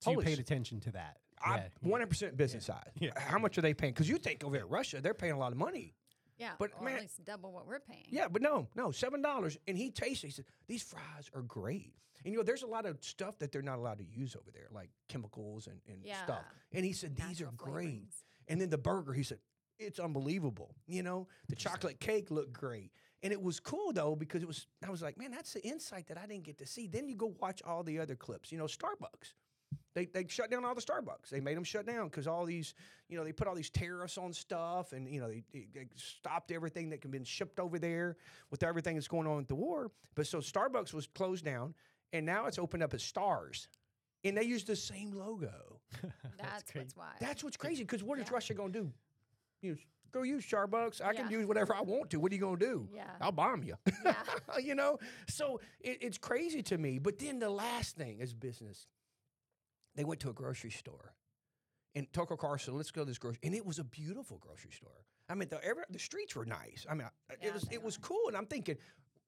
so 0.00 0.10
you 0.10 0.18
paid 0.18 0.32
s- 0.32 0.38
attention 0.40 0.80
to 0.80 0.90
that. 0.92 1.18
I 1.44 1.56
Yeah. 1.56 1.68
one 1.80 2.00
hundred 2.00 2.10
percent 2.10 2.36
business 2.36 2.66
side. 2.66 2.90
Yeah. 2.98 3.10
How 3.18 3.38
much 3.38 3.58
are 3.58 3.62
they 3.62 3.74
paying? 3.74 3.92
Because 3.92 4.08
you 4.08 4.18
think 4.18 4.44
over 4.44 4.56
at 4.56 4.68
Russia, 4.68 5.00
they're 5.00 5.14
paying 5.14 5.32
a 5.32 5.38
lot 5.38 5.52
of 5.52 5.58
money. 5.58 5.94
yeah. 6.38 6.52
but 6.58 6.70
or 6.78 6.84
man- 6.84 6.96
at 6.96 7.00
least 7.02 7.24
double 7.24 7.52
what 7.52 7.66
we're 7.66 7.80
paying. 7.80 8.06
Yeah, 8.08 8.28
but 8.28 8.42
no, 8.42 8.68
no, 8.74 8.90
seven 8.90 9.22
dollars. 9.22 9.58
And 9.66 9.76
he 9.76 9.90
tasted. 9.90 10.26
He 10.28 10.32
said 10.32 10.44
these 10.66 10.82
fries 10.82 11.30
are 11.34 11.42
great. 11.42 11.94
And 12.24 12.32
you 12.32 12.38
know, 12.38 12.44
there's 12.44 12.62
a 12.64 12.66
lot 12.66 12.84
of 12.86 13.02
stuff 13.02 13.38
that 13.38 13.52
they're 13.52 13.62
not 13.62 13.78
allowed 13.78 13.98
to 13.98 14.04
use 14.04 14.34
over 14.36 14.50
there, 14.52 14.66
like 14.72 14.90
chemicals 15.08 15.66
and, 15.68 15.80
and 15.88 16.04
stuff. 16.24 16.42
And 16.72 16.84
he 16.84 16.92
said 16.92 17.16
these 17.16 17.40
are 17.40 17.46
Natural 17.46 17.72
great. 17.72 17.88
flavorings. 17.88 18.22
And 18.48 18.60
then 18.60 18.70
the 18.70 18.78
burger, 18.78 19.12
he 19.12 19.22
said, 19.22 19.38
it's 19.78 20.00
unbelievable. 20.00 20.74
You 20.88 21.02
know, 21.04 21.28
the 21.48 21.54
chocolate 21.54 22.00
cake 22.00 22.30
looked 22.32 22.52
great. 22.52 22.90
And 23.22 23.32
it 23.32 23.40
was 23.40 23.60
cool 23.60 23.92
though, 23.92 24.14
because 24.16 24.42
it 24.42 24.48
was 24.48 24.66
I 24.86 24.90
was 24.90 25.02
like, 25.02 25.16
man, 25.18 25.30
that's 25.30 25.52
the 25.52 25.62
insight 25.64 26.06
that 26.08 26.18
I 26.18 26.26
didn't 26.26 26.44
get 26.44 26.58
to 26.58 26.66
see. 26.66 26.86
Then 26.88 27.08
you 27.08 27.14
go 27.16 27.34
watch 27.40 27.62
all 27.64 27.82
the 27.84 27.98
other 28.00 28.16
clips. 28.16 28.50
You 28.52 28.58
know, 28.58 28.66
Starbucks. 28.66 29.34
They, 29.94 30.06
they 30.06 30.26
shut 30.28 30.50
down 30.50 30.64
all 30.64 30.74
the 30.74 30.80
Starbucks. 30.82 31.30
They 31.30 31.40
made 31.40 31.56
them 31.56 31.64
shut 31.64 31.86
down 31.86 32.08
because 32.08 32.26
all 32.26 32.44
these, 32.44 32.74
you 33.08 33.16
know, 33.16 33.24
they 33.24 33.32
put 33.32 33.48
all 33.48 33.54
these 33.54 33.70
tariffs 33.70 34.18
on 34.18 34.32
stuff, 34.32 34.92
and 34.92 35.08
you 35.08 35.20
know 35.20 35.28
they, 35.28 35.42
they, 35.52 35.66
they 35.74 35.86
stopped 35.96 36.52
everything 36.52 36.90
that 36.90 37.00
can 37.00 37.10
been 37.10 37.24
shipped 37.24 37.58
over 37.58 37.78
there 37.78 38.16
with 38.50 38.62
everything 38.62 38.94
that's 38.94 39.08
going 39.08 39.26
on 39.26 39.38
with 39.38 39.48
the 39.48 39.54
war. 39.54 39.90
But 40.14 40.26
so 40.26 40.38
Starbucks 40.38 40.92
was 40.92 41.06
closed 41.06 41.44
down, 41.44 41.74
and 42.12 42.24
now 42.26 42.46
it's 42.46 42.58
opened 42.58 42.82
up 42.82 42.94
as 42.94 43.02
Stars, 43.02 43.68
and 44.24 44.36
they 44.36 44.42
use 44.44 44.64
the 44.64 44.76
same 44.76 45.12
logo. 45.12 45.80
That's, 46.38 46.70
crazy. 46.70 46.84
what's 46.84 46.96
why. 46.96 47.10
That's 47.20 47.42
what's 47.42 47.56
crazy 47.56 47.82
because 47.82 48.02
what 48.02 48.18
is 48.18 48.26
Yeah. 48.28 48.34
Russia 48.34 48.54
going 48.54 48.72
to 48.72 48.80
do? 48.80 48.92
You 49.62 49.70
know, 49.72 49.76
go 50.12 50.22
use 50.22 50.44
Starbucks. 50.46 51.00
I 51.02 51.14
can 51.14 51.30
use 51.30 51.46
whatever 51.46 51.74
I 51.74 51.80
want 51.80 52.10
to. 52.10 52.20
What 52.20 52.30
are 52.30 52.34
you 52.34 52.40
going 52.40 52.58
to 52.58 52.64
do? 52.66 52.88
Yeah. 52.94 53.04
I'll 53.20 53.32
bomb 53.32 53.62
you. 53.64 53.74
Yeah. 54.04 54.14
you 54.62 54.74
know, 54.74 54.98
so 55.28 55.60
it, 55.80 55.98
it's 56.02 56.18
crazy 56.18 56.62
to 56.64 56.78
me. 56.78 56.98
But 56.98 57.18
then 57.18 57.38
the 57.38 57.50
last 57.50 57.96
thing 57.96 58.20
is 58.20 58.34
business. 58.34 58.86
They 59.98 60.04
went 60.04 60.20
to 60.20 60.30
a 60.30 60.32
grocery 60.32 60.70
store, 60.70 61.12
and 61.96 62.06
Tucker 62.12 62.36
Carlson, 62.36 62.72
said, 62.72 62.76
let's 62.76 62.92
go 62.92 63.02
to 63.02 63.08
this 63.08 63.18
grocery, 63.18 63.40
and 63.42 63.52
it 63.52 63.66
was 63.66 63.80
a 63.80 63.84
beautiful 63.84 64.38
grocery 64.38 64.70
store. 64.70 65.04
I 65.28 65.34
mean, 65.34 65.48
the 65.48 65.62
every, 65.64 65.82
the 65.90 65.98
streets 65.98 66.36
were 66.36 66.46
nice. 66.46 66.86
I 66.88 66.94
mean, 66.94 67.08
Yeah, 67.42 67.48
it 67.48 67.54
was 67.54 67.66
it 67.72 67.82
was 67.82 67.96
cool, 67.96 68.28
and 68.28 68.36
I'm 68.36 68.46
thinking. 68.46 68.76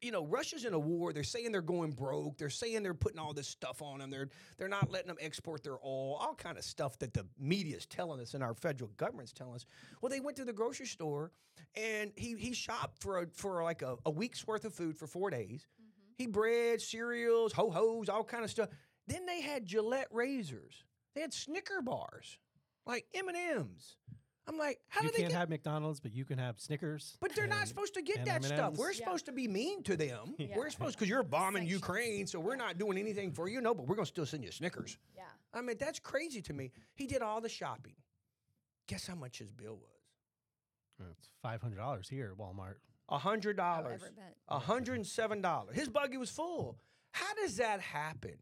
You 0.01 0.13
know, 0.13 0.25
Russia's 0.25 0.65
in 0.65 0.73
a 0.73 0.79
war. 0.79 1.13
They're 1.13 1.25
saying 1.25 1.53
they're 1.53 1.61
going 1.61 1.91
broke. 1.91 2.39
They're 2.39 2.49
saying 2.49 2.83
they're 2.83 2.95
putting 2.95 3.19
all 3.19 3.35
this 3.35 3.49
stuff 3.49 3.83
on 3.83 3.99
them. 3.99 4.09
They're 4.09 4.31
they're 4.57 4.69
not 4.69 4.91
letting 4.91 5.09
them 5.09 5.19
export 5.21 5.63
their 5.63 5.79
oil. 5.85 6.17
All 6.19 6.35
kind 6.35 6.57
of 6.57 6.65
stuff 6.65 6.99
that 7.01 7.13
the 7.13 7.27
media 7.39 7.77
is 7.77 7.85
telling 7.85 8.19
us 8.19 8.33
and 8.33 8.43
our 8.43 8.55
federal 8.55 8.93
government's 8.97 9.33
telling 9.33 9.57
us. 9.57 9.67
Well, 10.01 10.09
they 10.09 10.21
went 10.21 10.39
to 10.39 10.47
the 10.47 10.55
grocery 10.55 10.87
store, 10.87 11.33
and 11.75 12.13
he 12.17 12.35
he 12.37 12.55
shopped 12.55 13.03
for 13.03 13.19
a, 13.19 13.27
for 13.35 13.63
like 13.63 13.83
a, 13.83 13.97
a 14.07 14.11
week's 14.11 14.47
worth 14.47 14.65
of 14.65 14.73
food 14.73 14.97
for 14.97 15.07
four 15.07 15.29
days. 15.29 15.67
Mm-hmm. 15.67 16.13
He 16.17 16.27
bread, 16.29 16.81
cereals, 16.81 17.53
ho 17.53 17.71
hos, 17.71 18.09
all 18.09 18.25
kind 18.25 18.45
of 18.45 18.51
stuff. 18.51 18.71
Then 19.07 19.27
they 19.27 19.41
had 19.41 19.67
Gillette 19.67 20.09
razors. 20.11 20.85
They 21.15 21.21
had 21.21 21.33
Snicker 21.33 21.83
bars, 21.83 22.39
like 22.87 23.07
M 23.15 23.29
and 23.29 23.37
M's. 23.37 23.97
I'm 24.47 24.57
like, 24.59 24.81
how 24.89 25.03
you 25.03 25.09
do 25.09 25.13
they 25.13 25.19
can't 25.23 25.33
get? 25.33 25.39
have 25.39 25.49
McDonald's, 25.49 26.01
but 26.01 26.13
you 26.13 26.25
can 26.25 26.39
have 26.39 26.59
Snickers. 26.59 27.17
but 27.21 27.35
they're 27.37 27.47
not 27.47 27.69
supposed 27.69 27.95
to 27.95 28.03
get 28.03 28.25
that 28.25 28.43
stuff. 28.45 28.59
M&Ms. 28.59 28.79
We're 28.79 28.91
Yeah. 28.93 28.97
supposed 28.97 29.27
to 29.27 29.33
be 29.33 29.47
mean 29.47 29.83
to 29.85 29.97
them. 29.97 30.35
Yeah. 30.39 30.57
We're 30.57 30.71
supposed 30.71 30.97
because 30.97 31.09
you're 31.09 31.23
bombing 31.23 31.63
Sanctions. 31.63 31.81
Ukraine, 31.83 32.27
so 32.27 32.41
we're 32.41 32.57
not 32.57 32.79
doing 32.79 32.99
anything 32.99 33.33
for 33.33 33.49
you. 33.49 33.61
No, 33.61 33.75
but 33.75 33.87
we're 33.87 33.95
gonna 33.97 34.07
still 34.07 34.27
send 34.27 34.43
you 34.45 34.51
Snickers. 34.51 34.99
yeah. 35.17 35.25
I 35.53 35.61
mean, 35.63 35.77
that's 35.79 35.99
crazy 36.01 36.41
to 36.43 36.53
me. 36.53 36.73
He 36.95 37.07
did 37.07 37.23
all 37.23 37.41
the 37.41 37.49
shopping. 37.49 37.95
Guess 38.89 39.07
how 39.07 39.15
much 39.15 39.39
his 39.39 39.51
bill 39.53 39.77
was? 39.77 41.07
It's 41.19 41.29
five 41.43 41.61
hundred 41.63 41.77
dollars 41.77 42.09
here 42.09 42.31
at 42.33 42.39
Walmart. 42.39 42.75
A 43.09 43.19
hundred 43.19 43.59
Oh, 43.59 43.63
dollars. 43.63 44.03
A 44.49 44.59
hundred 44.59 44.95
and 44.97 45.07
seven 45.07 45.41
dollars. 45.41 45.77
His 45.77 45.89
buggy 45.89 46.17
was 46.17 46.31
full. 46.31 46.79
How 47.13 47.35
does 47.35 47.57
that 47.57 47.81
happen? 47.81 48.39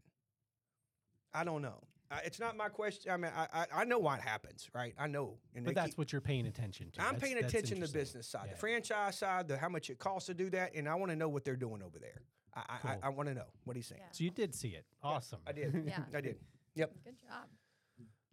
I 1.35 1.45
don't 1.45 1.63
know. 1.63 1.81
Uh, 2.11 2.19
it's 2.25 2.41
not 2.41 2.57
my 2.57 2.69
question. 2.71 3.13
I 3.13 3.17
mean, 3.19 3.31
I, 3.37 3.47
I 3.53 3.67
I 3.81 3.85
know 3.85 3.99
why 3.99 4.17
it 4.17 4.23
happens, 4.23 4.69
right? 4.75 4.95
I 4.99 5.07
know. 5.09 5.37
And 5.55 5.65
But 5.67 5.75
that's 5.75 5.89
keep- 5.91 5.99
what 5.99 6.11
you're 6.11 6.23
paying 6.23 6.47
attention 6.47 6.91
to. 6.93 7.01
I'm 7.01 7.07
That's- 7.15 7.23
paying 7.23 7.35
that's 7.41 7.53
attention 7.53 7.81
to 7.81 7.87
the 7.87 7.93
business 7.93 8.27
side, 8.27 8.45
Yeah. 8.47 8.53
the 8.55 8.59
franchise 8.59 9.19
side, 9.19 9.47
the 9.49 9.59
how 9.59 9.69
much 9.69 9.91
it 9.91 9.99
costs 9.99 10.27
to 10.29 10.35
do 10.35 10.49
that, 10.51 10.75
and 10.75 10.89
I 10.89 10.95
want 10.95 11.11
to 11.11 11.17
know 11.17 11.29
what 11.29 11.45
they're 11.45 11.55
doing 11.57 11.83
over 11.83 11.99
there. 11.99 12.23
I 12.55 12.61
I, 12.67 12.79
Cool. 12.79 12.91
I, 12.91 13.07
I 13.07 13.09
want 13.11 13.29
to 13.29 13.35
know 13.35 13.45
what 13.65 13.77
he's 13.77 13.87
saying. 13.87 14.01
Yeah. 14.03 14.13
So 14.13 14.25
you 14.25 14.31
did 14.31 14.55
see 14.55 14.69
it. 14.71 14.87
Awesome. 15.03 15.41
I 15.47 15.53
did. 15.53 15.85
Yeah. 15.87 16.01
I 16.15 16.21
did. 16.23 16.39
Yep. 16.77 16.93
Good 17.05 17.17
job. 17.21 17.47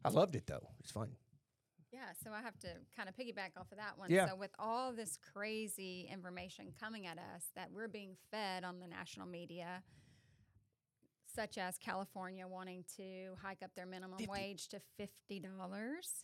I 0.05 0.09
loved 0.09 0.35
it 0.37 0.47
though. 0.47 0.69
It's 0.79 0.91
fun. 0.91 1.09
Yeah, 1.91 2.11
so 2.23 2.31
I 2.31 2.41
have 2.41 2.57
to 2.59 2.67
kind 2.95 3.07
of 3.09 3.15
piggyback 3.15 3.57
off 3.57 3.71
of 3.71 3.77
that 3.77 3.97
one. 3.97 4.09
Yeah. 4.11 4.27
So 4.29 4.35
with 4.35 4.51
all 4.59 4.91
this 4.93 5.17
crazy 5.33 6.07
information 6.11 6.73
coming 6.79 7.07
at 7.07 7.17
us 7.17 7.45
that 7.55 7.71
we're 7.73 7.87
being 7.87 8.15
fed 8.31 8.63
on 8.65 8.79
the 8.79 8.87
national 8.87 9.27
media, 9.27 9.81
such 11.35 11.57
as 11.57 11.77
California 11.77 12.47
wanting 12.47 12.85
to 12.97 13.35
hike 13.41 13.61
up 13.63 13.71
their 13.75 13.85
minimum 13.85 14.17
50. 14.17 14.31
wage 14.31 14.67
to 14.69 14.79
fifty 14.97 15.39
dollars. 15.39 16.23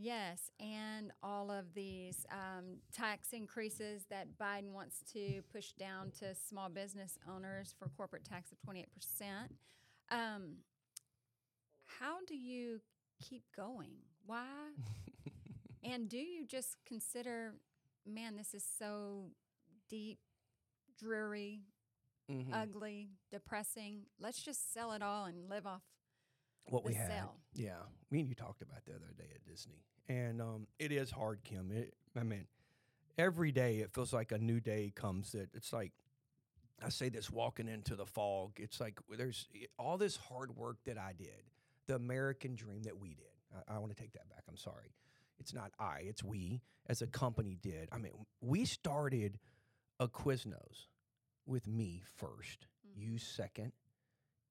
Yes, 0.00 0.50
and 0.60 1.10
all 1.24 1.50
of 1.50 1.74
these 1.74 2.24
um, 2.30 2.76
tax 2.92 3.32
increases 3.32 4.04
that 4.10 4.38
Biden 4.40 4.70
wants 4.72 5.02
to 5.12 5.42
push 5.52 5.72
down 5.72 6.12
to 6.20 6.36
small 6.36 6.68
business 6.68 7.18
owners 7.28 7.74
for 7.76 7.88
corporate 7.96 8.24
tax 8.24 8.52
of 8.52 8.60
twenty 8.60 8.80
eight 8.80 8.94
percent. 8.94 9.56
Um, 10.10 10.58
how 12.00 12.18
do 12.26 12.36
you 12.36 12.80
keep 13.20 13.42
going? 13.56 13.96
Why? 14.24 14.44
and 15.82 16.08
do 16.08 16.18
you 16.18 16.46
just 16.46 16.76
consider, 16.86 17.54
man, 18.06 18.36
this 18.36 18.54
is 18.54 18.64
so 18.78 19.30
deep, 19.88 20.18
dreary, 20.98 21.62
Mhm. 22.30 22.52
ugly, 22.52 23.10
depressing. 23.30 24.06
Let's 24.20 24.42
just 24.42 24.72
sell 24.72 24.92
it 24.92 25.02
all 25.02 25.24
and 25.26 25.48
live 25.48 25.66
off. 25.66 25.82
what 26.70 26.84
we 26.84 26.92
had. 26.92 27.08
sell. 27.10 27.34
Yeah, 27.54 27.82
me 28.10 28.20
and 28.20 28.28
you 28.28 28.34
talked 28.34 28.60
about 28.60 28.84
the 28.84 28.94
other 28.94 29.14
day 29.16 29.30
at 29.34 29.42
Disney, 29.46 29.86
and 30.06 30.42
um, 30.42 30.66
it 30.78 30.92
is 30.92 31.10
hard, 31.10 31.42
Kim. 31.42 31.70
It, 31.72 31.94
I 32.14 32.22
mean, 32.24 32.46
every 33.16 33.52
day 33.52 33.78
it 33.78 33.90
feels 33.94 34.12
like 34.12 34.32
a 34.32 34.38
new 34.38 34.60
day 34.60 34.92
comes. 34.94 35.32
That 35.32 35.48
it's 35.54 35.72
like 35.72 35.92
I 36.82 36.90
say 36.90 37.08
this 37.08 37.30
walking 37.30 37.68
into 37.68 37.96
the 37.96 38.04
fog. 38.04 38.52
It's 38.60 38.80
like 38.80 39.00
there's 39.08 39.48
all 39.78 39.96
this 39.96 40.16
hard 40.16 40.54
work 40.56 40.76
that 40.84 40.98
I 40.98 41.14
did, 41.16 41.44
the 41.86 41.94
American 41.94 42.54
dream 42.54 42.82
that 42.82 42.98
we 42.98 43.14
did. 43.14 43.24
I, 43.66 43.76
I 43.76 43.78
want 43.78 43.96
to 43.96 44.00
take 44.02 44.12
that 44.12 44.28
back. 44.28 44.44
I'm 44.46 44.58
sorry. 44.58 44.92
It's 45.38 45.54
not 45.54 45.72
I. 45.78 46.00
It's 46.00 46.22
we 46.22 46.60
as 46.86 47.00
a 47.00 47.06
company 47.06 47.56
did. 47.62 47.88
I 47.92 47.96
mean, 47.96 48.12
we 48.42 48.66
started 48.66 49.38
a 49.98 50.06
Quiznos 50.06 50.88
with 51.48 51.66
me 51.66 52.02
1st 52.20 52.66
you 52.94 53.18
second, 53.18 53.72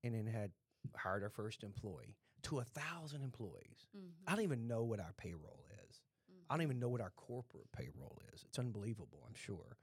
and 0.04 0.16
then 0.16 0.26
had 0.26 0.52
hired 0.96 1.22
our 1.24 1.30
first 1.30 1.64
employee 1.64 2.16
to 2.44 2.60
a 2.60 2.64
thousand 2.64 3.24
employees. 3.24 3.88
Mhm. 3.96 4.12
I 4.26 4.36
don't 4.36 4.44
even 4.44 4.68
know 4.68 4.84
what 4.84 5.00
our 5.00 5.14
payroll 5.14 5.66
is. 5.88 6.02
I 6.50 6.54
don't 6.56 6.62
even 6.64 6.80
know 6.80 6.88
what 6.88 7.02
our 7.02 7.10
corporate 7.12 7.70
payroll 7.74 8.22
is. 8.34 8.44
It's 8.46 8.58
unbelievable, 8.58 9.22
I'm 9.28 9.34
sure. 9.34 9.78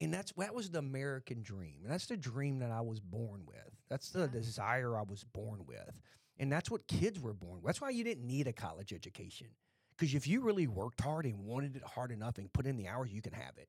And 0.00 0.12
that's 0.14 0.32
that 0.34 0.54
was 0.54 0.70
the 0.70 0.78
American 0.78 1.42
dream. 1.42 1.80
And 1.82 1.90
that's 1.90 2.06
the 2.06 2.16
dream 2.16 2.58
that 2.60 2.70
I 2.70 2.80
was 2.80 3.00
born 3.00 3.44
with. 3.46 3.74
That's 3.88 4.10
the 4.10 4.20
Yeah. 4.20 4.26
desire 4.28 4.96
I 4.96 5.02
was 5.02 5.24
born 5.24 5.64
with. 5.66 6.00
And 6.38 6.52
that's 6.52 6.70
what 6.70 6.86
kids 6.86 7.18
were 7.18 7.32
born 7.34 7.62
with. 7.62 7.64
That's 7.64 7.80
why 7.80 7.90
you 7.90 8.04
didn't 8.04 8.26
need 8.26 8.46
a 8.46 8.52
college 8.52 8.92
education. 8.92 9.56
Because 9.90 10.14
if 10.14 10.26
you 10.28 10.42
really 10.42 10.66
worked 10.66 11.00
hard 11.00 11.24
and 11.24 11.44
wanted 11.46 11.74
it 11.76 11.82
hard 11.82 12.12
enough 12.12 12.36
and 12.38 12.52
put 12.52 12.66
in 12.66 12.76
the 12.76 12.86
hours, 12.86 13.10
you 13.10 13.22
can 13.22 13.32
have 13.32 13.56
it. 13.56 13.68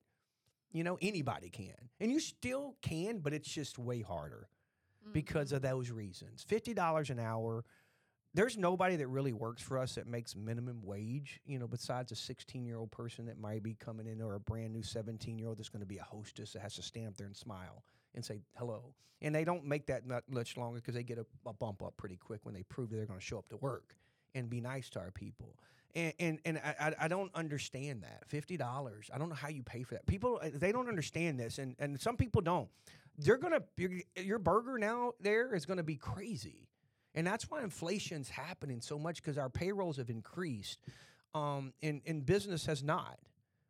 You 0.71 0.83
know, 0.83 0.97
anybody 1.01 1.49
can. 1.49 1.89
And 1.99 2.11
you 2.11 2.19
still 2.19 2.75
can, 2.81 3.19
but 3.19 3.33
it's 3.33 3.49
just 3.49 3.77
way 3.79 4.01
harder 4.01 4.49
because 5.13 5.51
Mhm. 5.51 5.55
of 5.57 5.61
those 5.61 5.89
reasons. 5.91 6.43
Fifty 6.43 6.73
dollars 6.73 7.09
an 7.09 7.19
hour. 7.19 7.63
There's 8.33 8.57
nobody 8.57 8.97
that 8.97 9.07
really 9.07 9.33
works 9.33 9.63
for 9.63 9.79
us 9.79 9.95
that 9.95 10.05
makes 10.05 10.35
minimum 10.35 10.83
wage, 10.83 11.39
you 11.45 11.57
know, 11.57 11.67
besides 11.67 12.11
a 12.11 12.15
16 12.15 12.65
year 12.65 12.77
old 12.77 12.91
person 12.91 13.25
that 13.25 13.39
might 13.39 13.63
be 13.63 13.73
coming 13.73 14.05
in 14.05 14.21
or 14.21 14.35
a 14.35 14.39
brand 14.39 14.73
new 14.73 14.83
17 14.83 15.39
year 15.39 15.47
old 15.47 15.57
that's 15.57 15.69
going 15.69 15.79
to 15.79 15.87
be 15.87 15.97
a 15.97 16.03
hostess 16.03 16.53
that 16.53 16.61
has 16.61 16.75
to 16.75 16.83
stand 16.83 17.07
up 17.07 17.17
there 17.17 17.25
and 17.25 17.35
smile 17.35 17.83
and 18.13 18.23
say 18.23 18.41
hello. 18.57 18.93
And 19.21 19.33
they 19.33 19.43
don't 19.43 19.65
make 19.65 19.87
that 19.87 20.03
much 20.29 20.55
longer 20.55 20.79
because 20.79 20.93
they 20.93 21.03
get 21.03 21.17
a, 21.17 21.25
a 21.47 21.53
bump 21.53 21.81
up 21.81 21.97
pretty 21.97 22.17
quick 22.17 22.41
when 22.45 22.53
they 22.53 22.61
prove 22.63 22.91
that 22.91 22.97
they're 22.97 23.07
going 23.07 23.19
to 23.19 23.25
show 23.25 23.39
up 23.39 23.49
to 23.49 23.57
work 23.57 23.95
and 24.35 24.49
be 24.49 24.61
nice 24.61 24.89
to 24.91 24.99
our 24.99 25.09
people. 25.09 25.55
And 25.97 26.13
and, 26.19 26.39
and 26.45 26.57
I, 26.59 26.93
I- 27.01 27.07
don't 27.07 27.33
understand 27.33 28.03
that. 28.03 28.23
Fifty 28.27 28.55
dollars. 28.55 29.09
I 29.13 29.17
don't 29.17 29.29
know 29.29 29.35
how 29.35 29.47
you 29.49 29.63
pay 29.63 29.81
for 29.81 29.95
that. 29.95 30.05
People 30.05 30.39
uh, 30.41 30.49
they 30.53 30.71
don't 30.71 30.87
understand 30.87 31.39
this, 31.39 31.57
and 31.57 31.75
and 31.79 31.99
some 31.99 32.15
people 32.17 32.41
don't. 32.41 32.69
They're 33.17 33.37
gonna 33.37 33.63
your, 33.77 33.91
your 34.15 34.37
burger 34.39 34.77
now 34.77 35.13
there 35.19 35.55
is 35.55 35.65
gonna 35.65 35.81
be 35.83 35.95
crazy, 35.95 36.69
and 37.15 37.25
that's 37.25 37.49
why 37.49 37.63
inflation's 37.63 38.29
happening 38.29 38.79
so 38.79 38.99
much 38.99 39.15
because 39.23 39.39
our 39.39 39.49
payrolls 39.49 39.97
have 39.97 40.11
increased, 40.11 40.77
um, 41.33 41.73
and 41.81 42.01
and 42.05 42.23
business 42.25 42.67
has 42.67 42.83
not. 42.83 43.17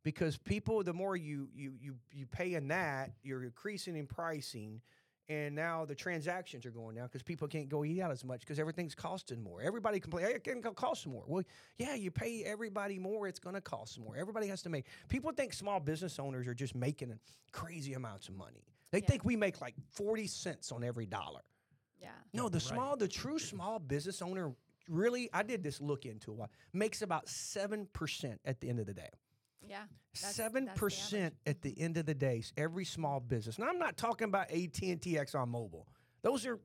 Because 0.04 0.38
people, 0.38 0.84
the 0.84 0.94
more 0.94 1.16
you 1.16 1.48
you 1.56 1.74
you 1.82 1.96
you 2.12 2.26
pay 2.26 2.56
in 2.56 2.68
that, 2.68 3.12
you're 3.24 3.44
increasing 3.44 3.96
in 3.96 4.06
pricing, 4.06 4.82
and 5.30 5.54
now 5.56 5.84
the 5.86 5.96
transactions 5.96 6.66
are 6.66 6.72
going 6.72 6.96
down 6.96 7.06
because 7.08 7.22
people 7.22 7.48
can't 7.48 7.68
go 7.68 7.84
eat 7.84 8.00
out 8.02 8.12
as 8.12 8.24
much 8.24 8.40
because 8.42 8.60
everything's 8.60 8.96
costing 8.96 9.42
more. 9.42 9.62
Everybody 9.62 10.00
complain, 10.00 10.26
hey, 10.26 10.34
it 10.34 10.44
can 10.44 10.62
cost 10.62 11.06
more. 11.06 11.24
Well, 11.28 11.44
yeah, 11.78 11.96
you 11.96 12.12
pay 12.12 12.44
everybody 12.44 12.98
more, 12.98 13.28
it's 13.28 13.40
going 13.40 13.56
to 13.56 13.62
cost 13.62 14.00
more. 14.00 14.16
Everybody 14.16 14.48
has 14.48 14.62
to 14.64 14.70
make. 14.70 14.86
People 15.10 15.32
think 15.32 15.54
small 15.54 15.80
business 15.80 16.18
owners 16.20 16.48
are 16.48 16.54
just 16.54 16.76
making 16.76 17.14
crazy 17.52 17.94
amounts 17.94 18.30
of 18.30 18.36
money. 18.36 18.64
They 18.92 19.00
Yeah. 19.00 19.08
think 19.08 19.26
we 19.26 19.36
make 19.36 19.60
like 19.60 19.76
forty 19.92 20.28
cents 20.28 20.72
on 20.72 20.84
every 20.84 21.06
dollar. 21.06 21.42
Yeah. 22.00 22.12
No, 22.32 22.48
the 22.48 22.58
Right. 22.58 22.62
small, 22.62 22.96
the 22.96 23.08
true 23.08 23.40
small 23.40 23.80
business 23.80 24.22
owner 24.22 24.56
really, 24.88 25.30
I 25.34 25.44
did 25.44 25.62
this 25.64 25.82
look 25.82 26.06
into 26.06 26.32
a 26.32 26.34
while, 26.36 26.52
makes 26.72 27.02
about 27.02 27.28
seven 27.28 27.88
percent 27.88 28.40
at 28.46 28.62
the 28.62 28.70
end 28.70 28.80
of 28.80 28.86
the 28.86 28.94
day. 28.94 29.10
Yeah. 29.70 29.84
Seven 30.14 30.70
percent 30.76 31.36
at 31.46 31.62
the 31.62 31.80
end 31.80 31.98
of 31.98 32.06
the 32.06 32.14
day. 32.16 32.44
Every 32.58 32.86
small 32.86 33.20
business. 33.20 33.60
Now 33.60 33.68
I'm 33.68 33.78
not 33.80 33.98
talking 33.98 34.26
about 34.26 34.50
AT 34.52 34.82
and 34.82 35.02
T, 35.02 35.14
Exxon 35.14 35.52
Mobil. 35.52 35.84
Those 36.24 36.46
are 36.46 36.60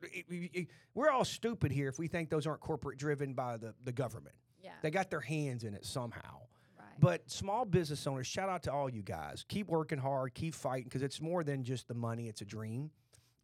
we're 0.95 1.11
all 1.11 1.25
stupid 1.25 1.71
here 1.71 1.89
if 1.89 1.99
we 1.99 2.09
think 2.09 2.31
those 2.31 2.47
aren't 2.47 2.61
corporate 2.61 2.99
driven 2.99 3.35
by 3.35 3.59
the, 3.59 3.75
the 3.85 3.93
government. 3.93 4.35
Yeah. 4.63 4.71
They 4.81 4.91
got 4.91 5.11
their 5.11 5.21
hands 5.21 5.65
in 5.65 5.75
it 5.75 5.85
somehow. 5.85 6.41
right. 6.79 6.87
But 6.99 7.31
small 7.31 7.65
business 7.65 8.07
owners, 8.07 8.27
shout 8.27 8.49
out 8.49 8.63
to 8.65 8.73
all 8.73 8.89
you 8.89 9.03
guys. 9.03 9.45
Keep 9.49 9.69
working 9.69 9.99
hard, 9.99 10.35
keep 10.35 10.55
fighting, 10.55 10.85
because 10.85 11.03
it's 11.03 11.21
more 11.21 11.45
than 11.45 11.63
just 11.65 11.89
the 11.89 11.95
money, 11.95 12.29
it's 12.29 12.41
a 12.41 12.45
dream. 12.47 12.91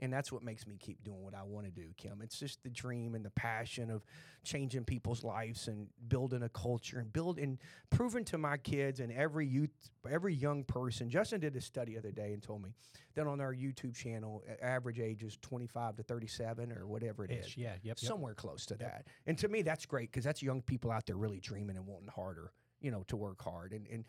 And 0.01 0.13
that's 0.13 0.31
what 0.31 0.43
makes 0.43 0.67
me 0.67 0.77
keep 0.79 1.03
doing 1.03 1.23
what 1.23 1.35
I 1.35 1.43
want 1.43 1.67
to 1.67 1.73
do, 1.73 1.89
Kim. 1.97 2.21
It's 2.23 2.39
just 2.39 2.63
the 2.63 2.71
dream 2.71 3.15
and 3.15 3.25
the 3.25 3.31
passion 3.31 3.91
of 3.91 4.05
changing 4.45 4.85
people's 4.85 5.25
lives 5.25 5.67
and 5.67 5.89
building 6.07 6.43
a 6.45 6.49
culture 6.49 7.01
and 7.01 7.13
building, 7.13 7.59
proving 7.91 8.25
to 8.27 8.39
my 8.39 8.57
kids 8.59 9.01
and 9.01 9.13
every 9.13 9.47
youth, 9.47 9.71
every 10.09 10.35
young 10.35 10.63
person. 10.63 11.11
Justin 11.11 11.41
did 11.41 11.57
a 11.57 11.61
study 11.61 11.95
the 11.95 11.99
other 11.99 12.13
day 12.13 12.33
and 12.33 12.43
told 12.43 12.63
me 12.63 12.71
that 13.15 13.27
on 13.27 13.41
our 13.41 13.53
YouTube 13.53 13.97
channel, 13.97 14.45
average 14.63 15.01
age 15.01 15.25
is 15.25 15.37
25 15.43 15.97
to 15.97 16.03
37 16.05 16.73
or 16.73 16.87
whatever 16.87 17.25
it 17.25 17.33
is 17.33 17.47
Ish, 17.47 17.57
yeah, 17.57 17.71
yep, 17.71 17.81
yep. 17.83 17.99
somewhere 17.99 18.35
close 18.35 18.67
to 18.67 18.77
that. 18.77 19.07
And 19.27 19.37
to 19.39 19.49
me, 19.49 19.63
that's 19.63 19.85
great 19.85 20.13
because 20.13 20.25
that's 20.25 20.43
young 20.43 20.63
people 20.63 20.93
out 20.93 21.07
there 21.07 21.17
really 21.17 21.41
dreaming 21.41 21.77
and 21.77 21.87
wanting 21.87 22.09
harder, 22.09 22.53
you 22.81 22.93
know, 22.93 23.03
to 23.09 23.17
work 23.17 23.43
hard. 23.43 23.73
And 23.73 23.87
and 23.89 24.05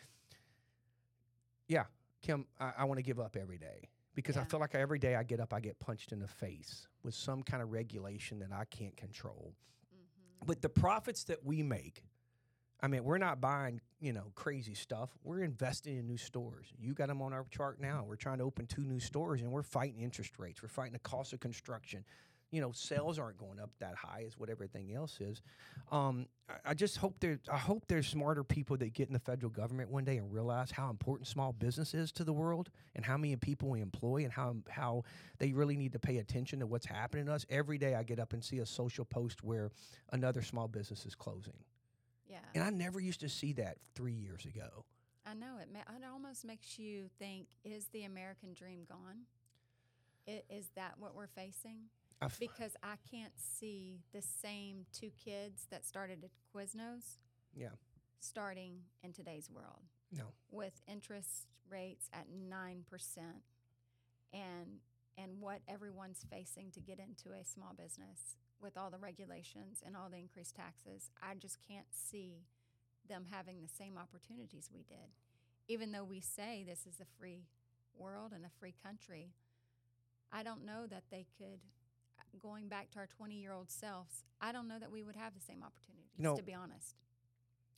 yeah, 1.68 1.86
Kim, 2.22 2.46
I, 2.60 2.74
I 2.80 2.84
want 2.86 3.00
to 3.00 3.04
give 3.04 3.20
up 3.20 3.36
every 3.36 3.58
day 3.58 3.90
because 4.20 4.38
I 4.38 4.44
feel 4.44 4.60
like 4.60 4.76
every 4.76 5.00
day 5.00 5.16
I 5.16 5.24
get 5.24 5.40
up, 5.40 5.54
I 5.54 5.62
get 5.62 5.80
punched 5.80 6.12
in 6.12 6.20
the 6.20 6.28
face 6.28 6.88
with 7.04 7.16
some 7.16 7.42
kind 7.42 7.64
of 7.64 7.72
regulation 7.72 8.40
that 8.40 8.52
I 8.52 8.66
can't 8.66 8.96
control. 8.98 9.54
Mhm. 9.94 10.46
But 10.46 10.62
the 10.62 10.70
profits 10.70 11.24
that 11.26 11.46
we 11.46 11.64
make, 11.64 12.04
I 12.82 12.88
mean, 12.88 13.04
we're 13.06 13.18
not 13.18 13.40
buying, 13.40 13.80
you 14.00 14.12
know, 14.14 14.32
crazy 14.36 14.74
stuff. 14.74 15.18
We're 15.24 15.44
investing 15.44 15.98
in 15.98 16.06
new 16.06 16.18
stores. 16.18 16.74
You 16.78 16.94
got 16.94 17.08
them 17.08 17.22
on 17.22 17.34
our 17.34 17.46
chart 17.46 17.80
now. 17.80 18.04
We're 18.04 18.18
trying 18.18 18.40
to 18.40 18.44
open 18.44 18.68
two 18.68 18.84
new 18.84 19.00
stores 19.00 19.42
and 19.42 19.52
we're 19.52 19.64
fighting 19.64 20.00
interest 20.02 20.38
rates. 20.38 20.62
We're 20.62 20.70
fighting 20.70 20.94
the 20.94 21.00
cost 21.00 21.32
of 21.34 21.40
construction. 21.40 22.04
You 22.52 22.62
know, 22.62 22.72
sales 22.72 23.20
aren't 23.20 23.38
going 23.38 23.60
up 23.60 23.70
that 23.80 23.94
high 23.94 24.24
as 24.26 24.38
what 24.40 24.50
everything 24.50 24.92
else 24.94 25.20
is. 25.22 25.42
Um, 25.92 26.26
I, 26.50 26.72
I 26.72 26.74
just 26.74 26.98
hope 26.98 27.20
there. 27.20 27.40
I 27.52 27.58
hope 27.58 27.86
there's 27.88 28.08
smarter 28.08 28.44
people 28.44 28.76
that 28.78 28.94
get 28.94 29.08
in 29.08 29.14
the 29.14 29.20
federal 29.20 29.52
government 29.52 29.92
one 29.92 30.04
day 30.04 30.18
and 30.18 30.34
realize 30.34 30.72
how 30.72 30.90
important 30.90 31.28
small 31.28 31.54
business 31.54 31.94
is 31.94 32.12
to 32.14 32.24
the 32.24 32.34
world 32.34 32.72
and 32.96 33.06
how 33.06 33.18
many 33.18 33.36
people 33.36 33.70
we 33.70 33.82
employ 33.82 34.24
and 34.24 34.34
how 34.34 34.56
how 34.68 35.04
they 35.38 35.52
really 35.54 35.78
need 35.78 35.94
to 35.94 36.00
pay 36.00 36.18
attention 36.18 36.60
to 36.60 36.66
what's 36.66 36.88
happening 36.88 37.28
to 37.28 37.34
us. 37.34 37.46
Every 37.52 37.78
day 37.78 37.94
I 37.94 38.02
get 38.02 38.20
up 38.20 38.34
and 38.34 38.44
see 38.44 38.58
a 38.60 38.66
social 38.66 39.06
post 39.06 39.44
where 39.44 39.70
another 40.12 40.42
small 40.42 40.68
business 40.68 41.06
is 41.06 41.14
closing. 41.14 41.54
Yeah. 42.28 42.40
And 42.56 42.64
I 42.64 42.72
never 42.72 43.00
used 43.00 43.20
to 43.20 43.30
see 43.30 43.54
that 43.54 43.78
three 43.94 44.14
years 44.14 44.46
ago. 44.46 44.86
I 45.26 45.36
know 45.36 45.58
it. 45.62 45.70
Ma- 45.72 45.80
it 45.96 46.04
almost 46.12 46.46
makes 46.46 46.80
you 46.80 47.10
think: 47.20 47.46
Is 47.64 47.86
the 47.94 48.06
American 48.06 48.54
dream 48.56 48.86
gone? 48.90 49.26
I- 50.28 50.42
Is 50.50 50.70
that 50.76 50.96
what 50.98 51.16
we're 51.16 51.28
facing? 51.28 51.78
I 52.22 52.26
f- 52.26 52.40
Because 52.40 52.76
I 52.84 52.96
can't 53.10 53.34
see 53.38 54.02
the 54.14 54.22
same 54.22 54.86
two 54.94 55.12
kids 55.24 55.68
that 55.72 55.86
started 55.86 56.24
at 56.24 56.32
Quiznos 56.54 57.18
yeah. 57.56 57.70
starting 58.20 58.80
in 59.04 59.14
today's 59.14 59.50
world. 59.50 59.84
No. 60.12 60.24
with 60.50 60.82
interest 60.88 61.46
rates 61.70 62.10
at 62.14 62.26
9% 62.32 62.84
and 64.34 64.80
and 65.18 65.40
what 65.42 65.60
everyone's 65.68 66.26
facing 66.32 66.72
to 66.72 66.80
get 66.80 66.98
into 66.98 67.30
a 67.38 67.44
small 67.46 67.74
business 67.78 68.38
with 68.62 68.78
all 68.78 68.90
the 68.90 68.98
regulations 68.98 69.84
and 69.86 69.96
all 69.96 70.10
the 70.10 70.18
increased 70.18 70.56
taxes, 70.56 71.12
I 71.22 71.36
just 71.36 71.58
can't 71.68 71.88
see 71.92 72.46
them 73.08 73.26
having 73.30 73.62
the 73.62 73.68
same 73.68 73.98
opportunities 73.98 74.70
we 74.74 74.84
did. 74.84 75.12
Even 75.68 75.92
though 75.92 76.06
we 76.06 76.22
say 76.22 76.64
this 76.66 76.86
is 76.88 77.00
a 77.02 77.06
free 77.20 77.44
world 77.98 78.32
and 78.34 78.46
a 78.46 78.50
free 78.60 78.74
country, 78.82 79.34
I 80.32 80.42
don't 80.42 80.66
know 80.66 80.88
that 80.88 81.04
they 81.12 81.26
could 81.38 81.60
going 82.38 82.68
back 82.68 82.92
to 82.92 83.00
our 83.00 83.08
20-year-old 83.08 83.70
selves, 83.70 84.24
I 84.42 84.52
don't 84.52 84.68
know 84.68 84.80
that 84.80 84.92
we 84.92 85.04
would 85.04 85.16
have 85.16 85.34
the 85.34 85.42
same 85.42 85.64
opportunities 85.64 86.00
know, 86.20 86.36
to 86.36 86.44
be 86.44 86.54
honest. 86.54 86.96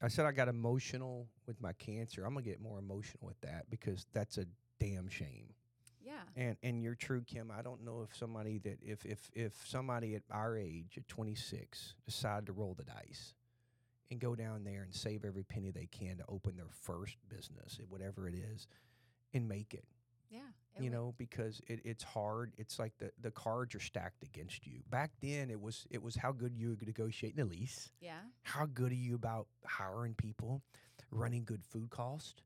I 0.01 0.07
said 0.07 0.25
I 0.25 0.31
got 0.31 0.47
emotional 0.47 1.27
with 1.45 1.61
my 1.61 1.73
cancer. 1.73 2.25
I'm 2.25 2.33
gonna 2.33 2.43
get 2.43 2.61
more 2.61 2.79
emotional 2.79 3.27
with 3.27 3.39
that 3.41 3.65
because 3.69 4.07
that's 4.13 4.37
a 4.37 4.45
damn 4.79 5.09
shame. 5.09 5.53
Yeah. 6.03 6.13
And 6.35 6.57
and 6.63 6.81
you're 6.81 6.95
true, 6.95 7.21
Kim. 7.21 7.51
I 7.55 7.61
don't 7.61 7.85
know 7.85 8.01
if 8.09 8.15
somebody 8.17 8.57
that 8.59 8.79
if 8.81 9.05
if 9.05 9.29
if 9.33 9.53
somebody 9.67 10.15
at 10.15 10.23
our 10.31 10.57
age 10.57 10.95
at 10.97 11.07
26 11.07 11.95
decide 12.05 12.47
to 12.47 12.53
roll 12.53 12.73
the 12.73 12.83
dice 12.83 13.35
and 14.09 14.19
go 14.19 14.35
down 14.35 14.63
there 14.63 14.81
and 14.81 14.93
save 14.93 15.23
every 15.23 15.43
penny 15.43 15.71
they 15.71 15.87
can 15.91 16.17
to 16.17 16.23
open 16.27 16.57
their 16.57 16.65
first 16.69 17.17
business, 17.29 17.79
whatever 17.87 18.27
it 18.27 18.33
is, 18.33 18.67
and 19.33 19.47
make 19.47 19.73
it. 19.73 19.85
Yeah. 20.29 20.39
You 20.77 20.83
would- 20.85 20.91
know 20.93 21.13
because 21.17 21.61
it, 21.67 21.81
it's 21.83 22.03
hard. 22.03 22.53
It's 22.57 22.79
like 22.79 22.97
the, 22.97 23.11
the 23.21 23.31
cards 23.31 23.75
are 23.75 23.79
stacked 23.79 24.23
against 24.23 24.65
you. 24.65 24.81
Back 24.89 25.11
then 25.21 25.49
it 25.49 25.59
was 25.61 25.85
it 25.89 26.01
was 26.01 26.15
how 26.15 26.31
good 26.31 26.55
you 26.55 26.69
were 26.69 26.77
negotiating 26.85 27.37
the 27.43 27.49
lease 27.49 27.91
Yeah. 27.99 28.19
how 28.43 28.65
good 28.65 28.91
are 28.91 28.95
you 28.95 29.15
about 29.15 29.47
hiring 29.65 30.13
people 30.15 30.61
running 31.11 31.43
good 31.43 31.63
food 31.65 31.89
cost 31.89 32.41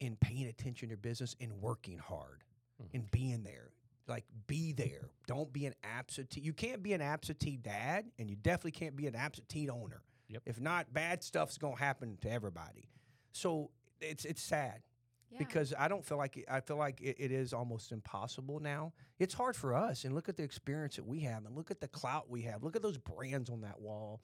and 0.00 0.18
paying 0.20 0.46
attention 0.46 0.88
to 0.88 0.90
your 0.90 0.96
business 0.96 1.36
and 1.40 1.52
working 1.60 1.98
hard 1.98 2.42
Mhm. 2.82 2.94
and 2.94 3.10
being 3.10 3.42
there. 3.42 3.70
Like 4.06 4.24
be 4.46 4.72
there. 4.72 5.10
Don't 5.26 5.52
be 5.52 5.66
an 5.66 5.74
absentee 5.84 6.40
you 6.40 6.52
can't 6.52 6.82
be 6.82 6.92
an 6.94 7.00
absentee 7.02 7.56
dad 7.56 8.06
and 8.18 8.28
you 8.30 8.36
definitely 8.36 8.72
can't 8.72 8.96
be 8.96 9.06
an 9.06 9.14
absentee 9.14 9.68
owner. 9.68 10.02
Yep. 10.30 10.42
if 10.46 10.60
not 10.60 10.92
bad 10.92 11.22
stuff's 11.22 11.56
going 11.56 11.76
to 11.76 11.82
happen 11.82 12.18
to 12.22 12.30
everybody. 12.30 12.88
So 13.32 13.70
it's 14.00 14.24
it's 14.24 14.42
sad 14.42 14.82
Yeah. 15.30 15.38
because 15.38 15.74
I 15.78 15.88
don't 15.88 16.04
feel 16.04 16.16
like 16.16 16.36
it, 16.38 16.46
I 16.50 16.60
feel 16.60 16.76
like 16.76 17.00
it, 17.00 17.16
it 17.18 17.32
is 17.32 17.52
almost 17.52 17.92
impossible 17.92 18.60
now. 18.60 18.92
It's 19.18 19.34
hard 19.34 19.56
for 19.56 19.74
us, 19.74 20.04
and 20.04 20.14
look 20.14 20.28
at 20.28 20.36
the 20.36 20.42
experience 20.42 20.96
that 20.96 21.06
we 21.06 21.20
have, 21.20 21.44
and 21.44 21.54
look 21.54 21.70
at 21.70 21.80
the 21.80 21.88
clout 21.88 22.30
we 22.30 22.42
have. 22.42 22.62
Look 22.62 22.76
at 22.76 22.82
those 22.82 22.96
brands 22.98 23.50
on 23.50 23.60
that 23.62 23.80
wall. 23.80 24.20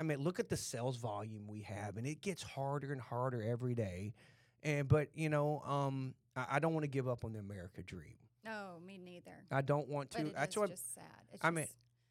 I 0.00 0.02
mean, 0.02 0.22
look 0.22 0.38
at 0.40 0.48
the 0.48 0.56
sales 0.56 0.96
volume 0.96 1.46
we 1.46 1.60
have, 1.62 1.96
and 1.96 2.06
it 2.06 2.20
gets 2.20 2.42
harder 2.42 2.92
and 2.92 3.00
harder 3.00 3.42
every 3.42 3.74
day. 3.74 4.14
And 4.62 4.88
but 4.88 5.08
you 5.14 5.28
know, 5.28 5.62
um, 5.66 6.14
I, 6.34 6.46
I 6.52 6.58
don't 6.58 6.72
want 6.72 6.84
to 6.84 6.88
give 6.90 7.08
up 7.08 7.24
on 7.24 7.32
the 7.32 7.38
America 7.38 7.82
dream. 7.82 8.16
no, 8.44 8.78
me 8.84 8.98
neither. 9.02 9.36
I 9.50 9.60
don't 9.62 9.88
want 9.88 10.10
to. 10.12 10.18
But 10.18 10.26
it 10.26 10.34
That's 10.34 10.56
is 10.56 10.70
just 10.70 10.94
sad. 10.94 11.04
It's 11.32 11.44
I 11.44 11.50
mean, 11.50 11.66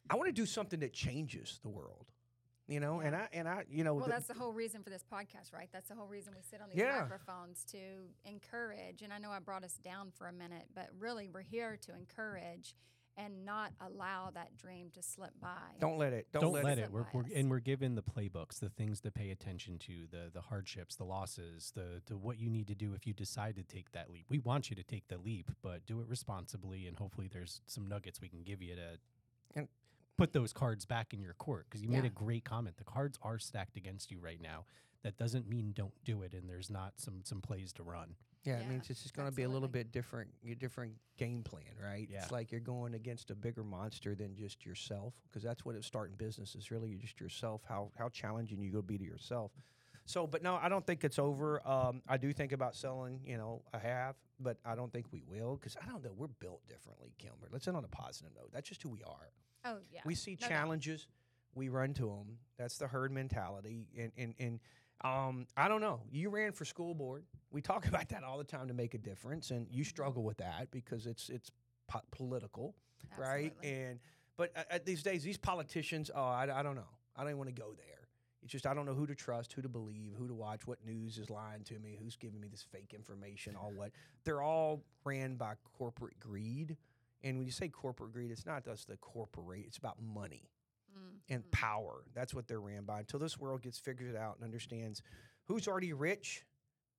I 0.08 0.16
want 0.16 0.28
to 0.28 0.32
do 0.32 0.46
something 0.46 0.80
that 0.80 0.92
changes 0.92 1.58
the 1.62 1.68
world. 1.68 2.06
You 2.68 2.80
know, 2.80 2.98
and 3.00 3.14
I 3.14 3.28
and 3.32 3.48
I, 3.48 3.64
you 3.70 3.84
know, 3.84 3.94
well, 3.94 4.06
the- 4.06 4.10
that's 4.10 4.26
the 4.26 4.34
whole 4.34 4.52
reason 4.52 4.82
for 4.82 4.90
this 4.90 5.04
podcast, 5.04 5.52
right? 5.52 5.68
That's 5.72 5.88
the 5.88 5.94
whole 5.94 6.08
reason 6.08 6.32
we 6.34 6.42
sit 6.42 6.60
on 6.60 6.68
these 6.68 6.78
Yeah. 6.78 7.00
microphones 7.02 7.64
to 7.66 7.78
encourage. 8.24 9.02
And 9.02 9.12
I 9.12 9.18
know 9.18 9.30
I 9.30 9.38
brought 9.38 9.62
us 9.64 9.74
down 9.78 10.10
for 10.10 10.26
a 10.26 10.32
minute, 10.32 10.66
but 10.74 10.88
really 10.98 11.28
we're 11.28 11.42
here 11.42 11.76
to 11.82 11.94
encourage 11.94 12.74
and 13.18 13.46
not 13.46 13.72
allow 13.80 14.30
that 14.30 14.54
dream 14.58 14.90
to 14.90 15.02
slip 15.02 15.32
by. 15.40 15.56
don't 15.80 15.96
let 15.96 16.12
it. 16.12 16.26
Don't, 16.32 16.42
Don't, 16.42 16.52
let, 16.52 16.64
let, 16.64 16.78
it. 16.78 16.82
it. 16.82 16.90
We're, 16.92 17.06
we're, 17.14 17.24
and 17.34 17.48
we're 17.48 17.60
given 17.60 17.94
the 17.94 18.02
playbooks, 18.02 18.58
the 18.58 18.68
things 18.68 19.00
to 19.02 19.10
pay 19.10 19.30
attention 19.30 19.78
to, 19.78 20.06
the 20.10 20.30
the 20.34 20.42
hardships, 20.42 20.96
the 20.96 21.04
losses, 21.04 21.70
the 21.74 22.02
the 22.06 22.18
what 22.18 22.38
you 22.38 22.50
need 22.50 22.66
to 22.66 22.74
do 22.74 22.92
if 22.94 23.06
you 23.06 23.14
decide 23.14 23.54
to 23.56 23.62
take 23.62 23.92
that 23.92 24.10
leap. 24.10 24.26
We 24.28 24.38
want 24.40 24.68
you 24.70 24.76
to 24.76 24.82
take 24.82 25.08
the 25.08 25.16
leap, 25.16 25.50
but 25.62 25.86
do 25.86 26.00
it 26.00 26.08
responsibly, 26.08 26.86
and 26.86 26.96
hopefully 26.98 27.28
there's 27.32 27.62
some 27.66 27.86
nuggets 27.88 28.20
we 28.20 28.28
can 28.28 28.42
give 28.42 28.60
you 28.60 28.74
to 28.74 28.82
And- 28.82 28.98
put 30.16 30.32
those 30.32 30.52
cards 30.52 30.84
back 30.84 31.12
in 31.12 31.20
your 31.20 31.34
court. 31.34 31.66
Because 31.68 31.82
you 31.82 31.88
made 31.88 32.04
Yeah. 32.04 32.10
a 32.10 32.10
great 32.10 32.44
comment. 32.44 32.76
The 32.76 32.84
cards 32.84 33.18
are 33.22 33.38
stacked 33.38 33.76
against 33.76 34.10
you 34.10 34.18
right 34.18 34.40
now. 34.40 34.64
That 35.02 35.16
doesn't 35.16 35.48
mean 35.48 35.72
don't 35.72 35.94
do 36.04 36.22
it, 36.22 36.32
and 36.34 36.48
there's 36.48 36.68
not 36.70 36.98
some 36.98 37.22
some 37.24 37.40
plays 37.40 37.72
to 37.74 37.82
run. 37.82 38.16
Yeah, 38.42 38.58
it 38.58 38.68
means 38.68 38.90
it's 38.90 39.02
just 39.02 39.14
going 39.14 39.28
to 39.28 39.34
be 39.34 39.42
a 39.42 39.48
little 39.48 39.68
bit 39.68 39.90
different, 39.90 40.30
a 40.48 40.54
different 40.54 40.94
game 41.16 41.42
plan, 41.42 41.64
right? 41.82 42.08
Yeah. 42.08 42.22
It's 42.22 42.30
like 42.30 42.52
you're 42.52 42.60
going 42.60 42.94
against 42.94 43.30
a 43.32 43.34
bigger 43.34 43.64
monster 43.64 44.14
than 44.14 44.36
just 44.36 44.64
yourself, 44.64 45.14
because 45.24 45.42
that's 45.42 45.64
what 45.64 45.74
it's 45.74 45.86
starting 45.86 46.14
business 46.16 46.54
is 46.54 46.70
really 46.70 46.94
just 46.96 47.20
yourself. 47.20 47.62
How 47.68 47.90
how 47.96 48.08
challenging 48.08 48.60
you 48.62 48.70
go 48.70 48.82
be 48.82 48.98
to 48.98 49.04
yourself. 49.04 49.52
So, 50.06 50.26
but 50.26 50.42
no, 50.42 50.56
I 50.56 50.68
don't 50.68 50.86
think 50.86 51.02
it's 51.02 51.18
over. 51.18 51.66
Um, 51.68 52.02
I 52.08 52.16
do 52.16 52.32
think 52.32 52.52
about 52.52 52.76
selling. 52.76 53.20
You 53.24 53.36
know, 53.36 53.62
I 53.74 53.78
have, 53.78 54.14
but 54.38 54.58
I 54.64 54.74
don't 54.76 54.92
think 54.92 55.06
we 55.12 55.22
will 55.26 55.56
because 55.56 55.76
I 55.80 55.86
don't 55.86 56.02
know. 56.04 56.12
We're 56.16 56.28
built 56.28 56.66
differently, 56.68 57.12
Kilmer. 57.18 57.48
Let's 57.50 57.66
end 57.66 57.76
on 57.76 57.84
a 57.84 57.88
positive 57.88 58.32
note. 58.36 58.50
That's 58.52 58.68
just 58.68 58.82
who 58.82 58.90
we 58.90 59.02
are. 59.02 59.30
Oh, 59.66 59.78
yeah. 59.92 60.00
We 60.04 60.14
see 60.14 60.32
No 60.40 60.48
doubt. 60.48 60.48
challenges, 60.48 61.06
we 61.54 61.68
run 61.68 61.94
to 61.94 62.06
them. 62.06 62.38
That's 62.58 62.78
the 62.78 62.86
herd 62.86 63.12
mentality. 63.12 63.86
And 63.98 64.12
and 64.16 64.34
and 64.38 64.60
um, 65.04 65.46
I 65.56 65.68
don't 65.68 65.80
know. 65.80 66.00
You 66.10 66.30
ran 66.30 66.52
for 66.52 66.64
school 66.64 66.94
board. 66.94 67.24
We 67.50 67.60
talk 67.60 67.86
about 67.88 68.08
that 68.10 68.24
all 68.24 68.38
the 68.38 68.44
time 68.44 68.68
to 68.68 68.74
make 68.74 68.94
a 68.94 68.98
difference, 68.98 69.50
and 69.50 69.66
you 69.70 69.84
struggle 69.84 70.22
with 70.22 70.38
that 70.38 70.70
because 70.70 71.06
it's 71.06 71.28
it's 71.28 71.50
po- 71.88 72.00
political, 72.10 72.74
right? 73.18 73.52
And 73.62 73.98
but 74.36 74.52
uh, 74.70 74.78
these 74.84 75.02
days, 75.02 75.22
these 75.22 75.38
politicians, 75.38 76.10
oh, 76.14 76.22
I, 76.22 76.48
I 76.60 76.62
don't 76.62 76.76
know. 76.76 76.88
I 77.16 77.20
don't 77.22 77.30
even 77.30 77.38
want 77.38 77.54
to 77.54 77.60
go 77.60 77.72
there. 77.76 78.08
It's 78.42 78.52
just 78.52 78.66
I 78.66 78.74
don't 78.74 78.86
know 78.86 78.94
who 78.94 79.06
to 79.06 79.14
trust, 79.14 79.52
who 79.54 79.62
to 79.62 79.68
believe, 79.68 80.12
who 80.16 80.28
to 80.28 80.34
watch, 80.34 80.66
what 80.66 80.78
news 80.84 81.18
is 81.18 81.30
lying 81.30 81.64
to 81.64 81.78
me, 81.78 81.96
who's 82.00 82.16
giving 82.16 82.40
me 82.40 82.48
this 82.48 82.62
fake 82.70 82.92
information, 82.94 83.56
all 83.56 83.72
what. 83.74 83.90
They're 84.24 84.42
all 84.42 84.82
ran 85.04 85.34
by 85.36 85.54
corporate 85.78 86.20
greed. 86.20 86.76
And 87.26 87.38
when 87.38 87.46
you 87.46 87.52
say 87.52 87.68
corporate 87.68 88.12
greed, 88.12 88.30
it's 88.30 88.46
not 88.46 88.64
just 88.64 88.86
the 88.88 88.96
corporate, 88.96 89.64
it's 89.66 89.78
about 89.78 89.96
money 90.00 90.50
Mm, 90.96 91.34
and 91.34 91.50
power. 91.50 92.04
That's 92.14 92.32
what 92.34 92.46
they're 92.46 92.60
ran 92.60 92.84
by 92.84 93.00
until 93.00 93.20
this 93.20 93.38
world 93.38 93.62
gets 93.62 93.78
figured 93.78 94.16
out 94.16 94.36
and 94.36 94.44
understands 94.44 95.02
who's 95.44 95.68
already 95.68 95.92
rich 95.92 96.44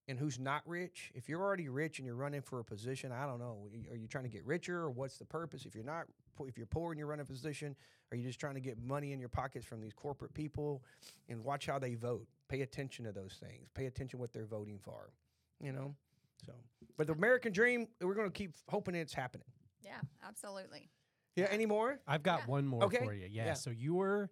and 0.08 0.20
who's 0.20 0.40
not 0.40 0.62
rich. 0.66 1.12
If 1.16 1.28
you're 1.28 1.42
already 1.42 1.70
rich 1.70 2.00
and 2.00 2.06
you're 2.06 2.16
running 2.16 2.42
for 2.42 2.60
a 2.60 2.64
position, 2.64 3.12
I 3.12 3.26
don't 3.26 3.40
know, 3.40 3.70
are 3.90 3.96
you 3.96 4.08
trying 4.08 4.26
to 4.26 4.30
get 4.30 4.46
richer 4.46 4.78
or 4.78 4.90
what's 4.90 5.18
the 5.18 5.26
purpose? 5.26 5.66
If 5.66 5.76
you're 5.76 5.84
not 5.84 6.06
if 6.46 6.58
you're 6.58 6.68
poor 6.68 6.92
and 6.92 7.00
you're 7.00 7.08
running 7.08 7.24
a 7.24 7.26
position, 7.26 7.76
are 8.12 8.18
you 8.18 8.24
just 8.24 8.40
trying 8.40 8.54
to 8.54 8.62
get 8.62 8.78
money 8.78 9.12
in 9.12 9.20
your 9.20 9.30
pockets 9.30 9.66
from 9.66 9.82
these 9.82 9.94
corporate 9.94 10.34
people? 10.34 10.84
And 11.30 11.44
watch 11.44 11.66
how 11.66 11.80
they 11.80 11.96
vote. 11.96 12.28
Pay 12.48 12.62
attention 12.62 13.06
to 13.06 13.12
those 13.12 13.40
things. 13.42 13.70
Pay 13.74 13.88
attention 13.88 14.20
what 14.20 14.32
they're 14.32 14.46
voting 14.46 14.78
for. 14.80 15.10
You 15.60 15.72
know. 15.72 15.96
So, 16.46 16.54
but 16.98 17.08
the 17.08 17.14
American 17.14 17.52
dream, 17.52 17.88
we're 18.00 18.14
going 18.14 18.28
to 18.28 18.34
keep 18.34 18.54
hoping 18.70 18.94
it's 18.94 19.14
happening. 19.14 19.48
Yeah, 19.82 20.00
absolutely. 20.28 20.90
Yeah. 21.36 21.46
Yeah. 21.46 21.50
Any 21.52 21.66
more? 21.66 22.00
I've 22.08 22.24
got 22.24 22.42
Yeah. 22.42 22.46
one 22.48 22.68
more 22.68 22.84
Okay. 22.86 23.04
for 23.06 23.14
you. 23.14 23.28
Yeah. 23.30 23.46
Yeah. 23.48 23.54
So 23.54 23.70
you're 23.70 24.30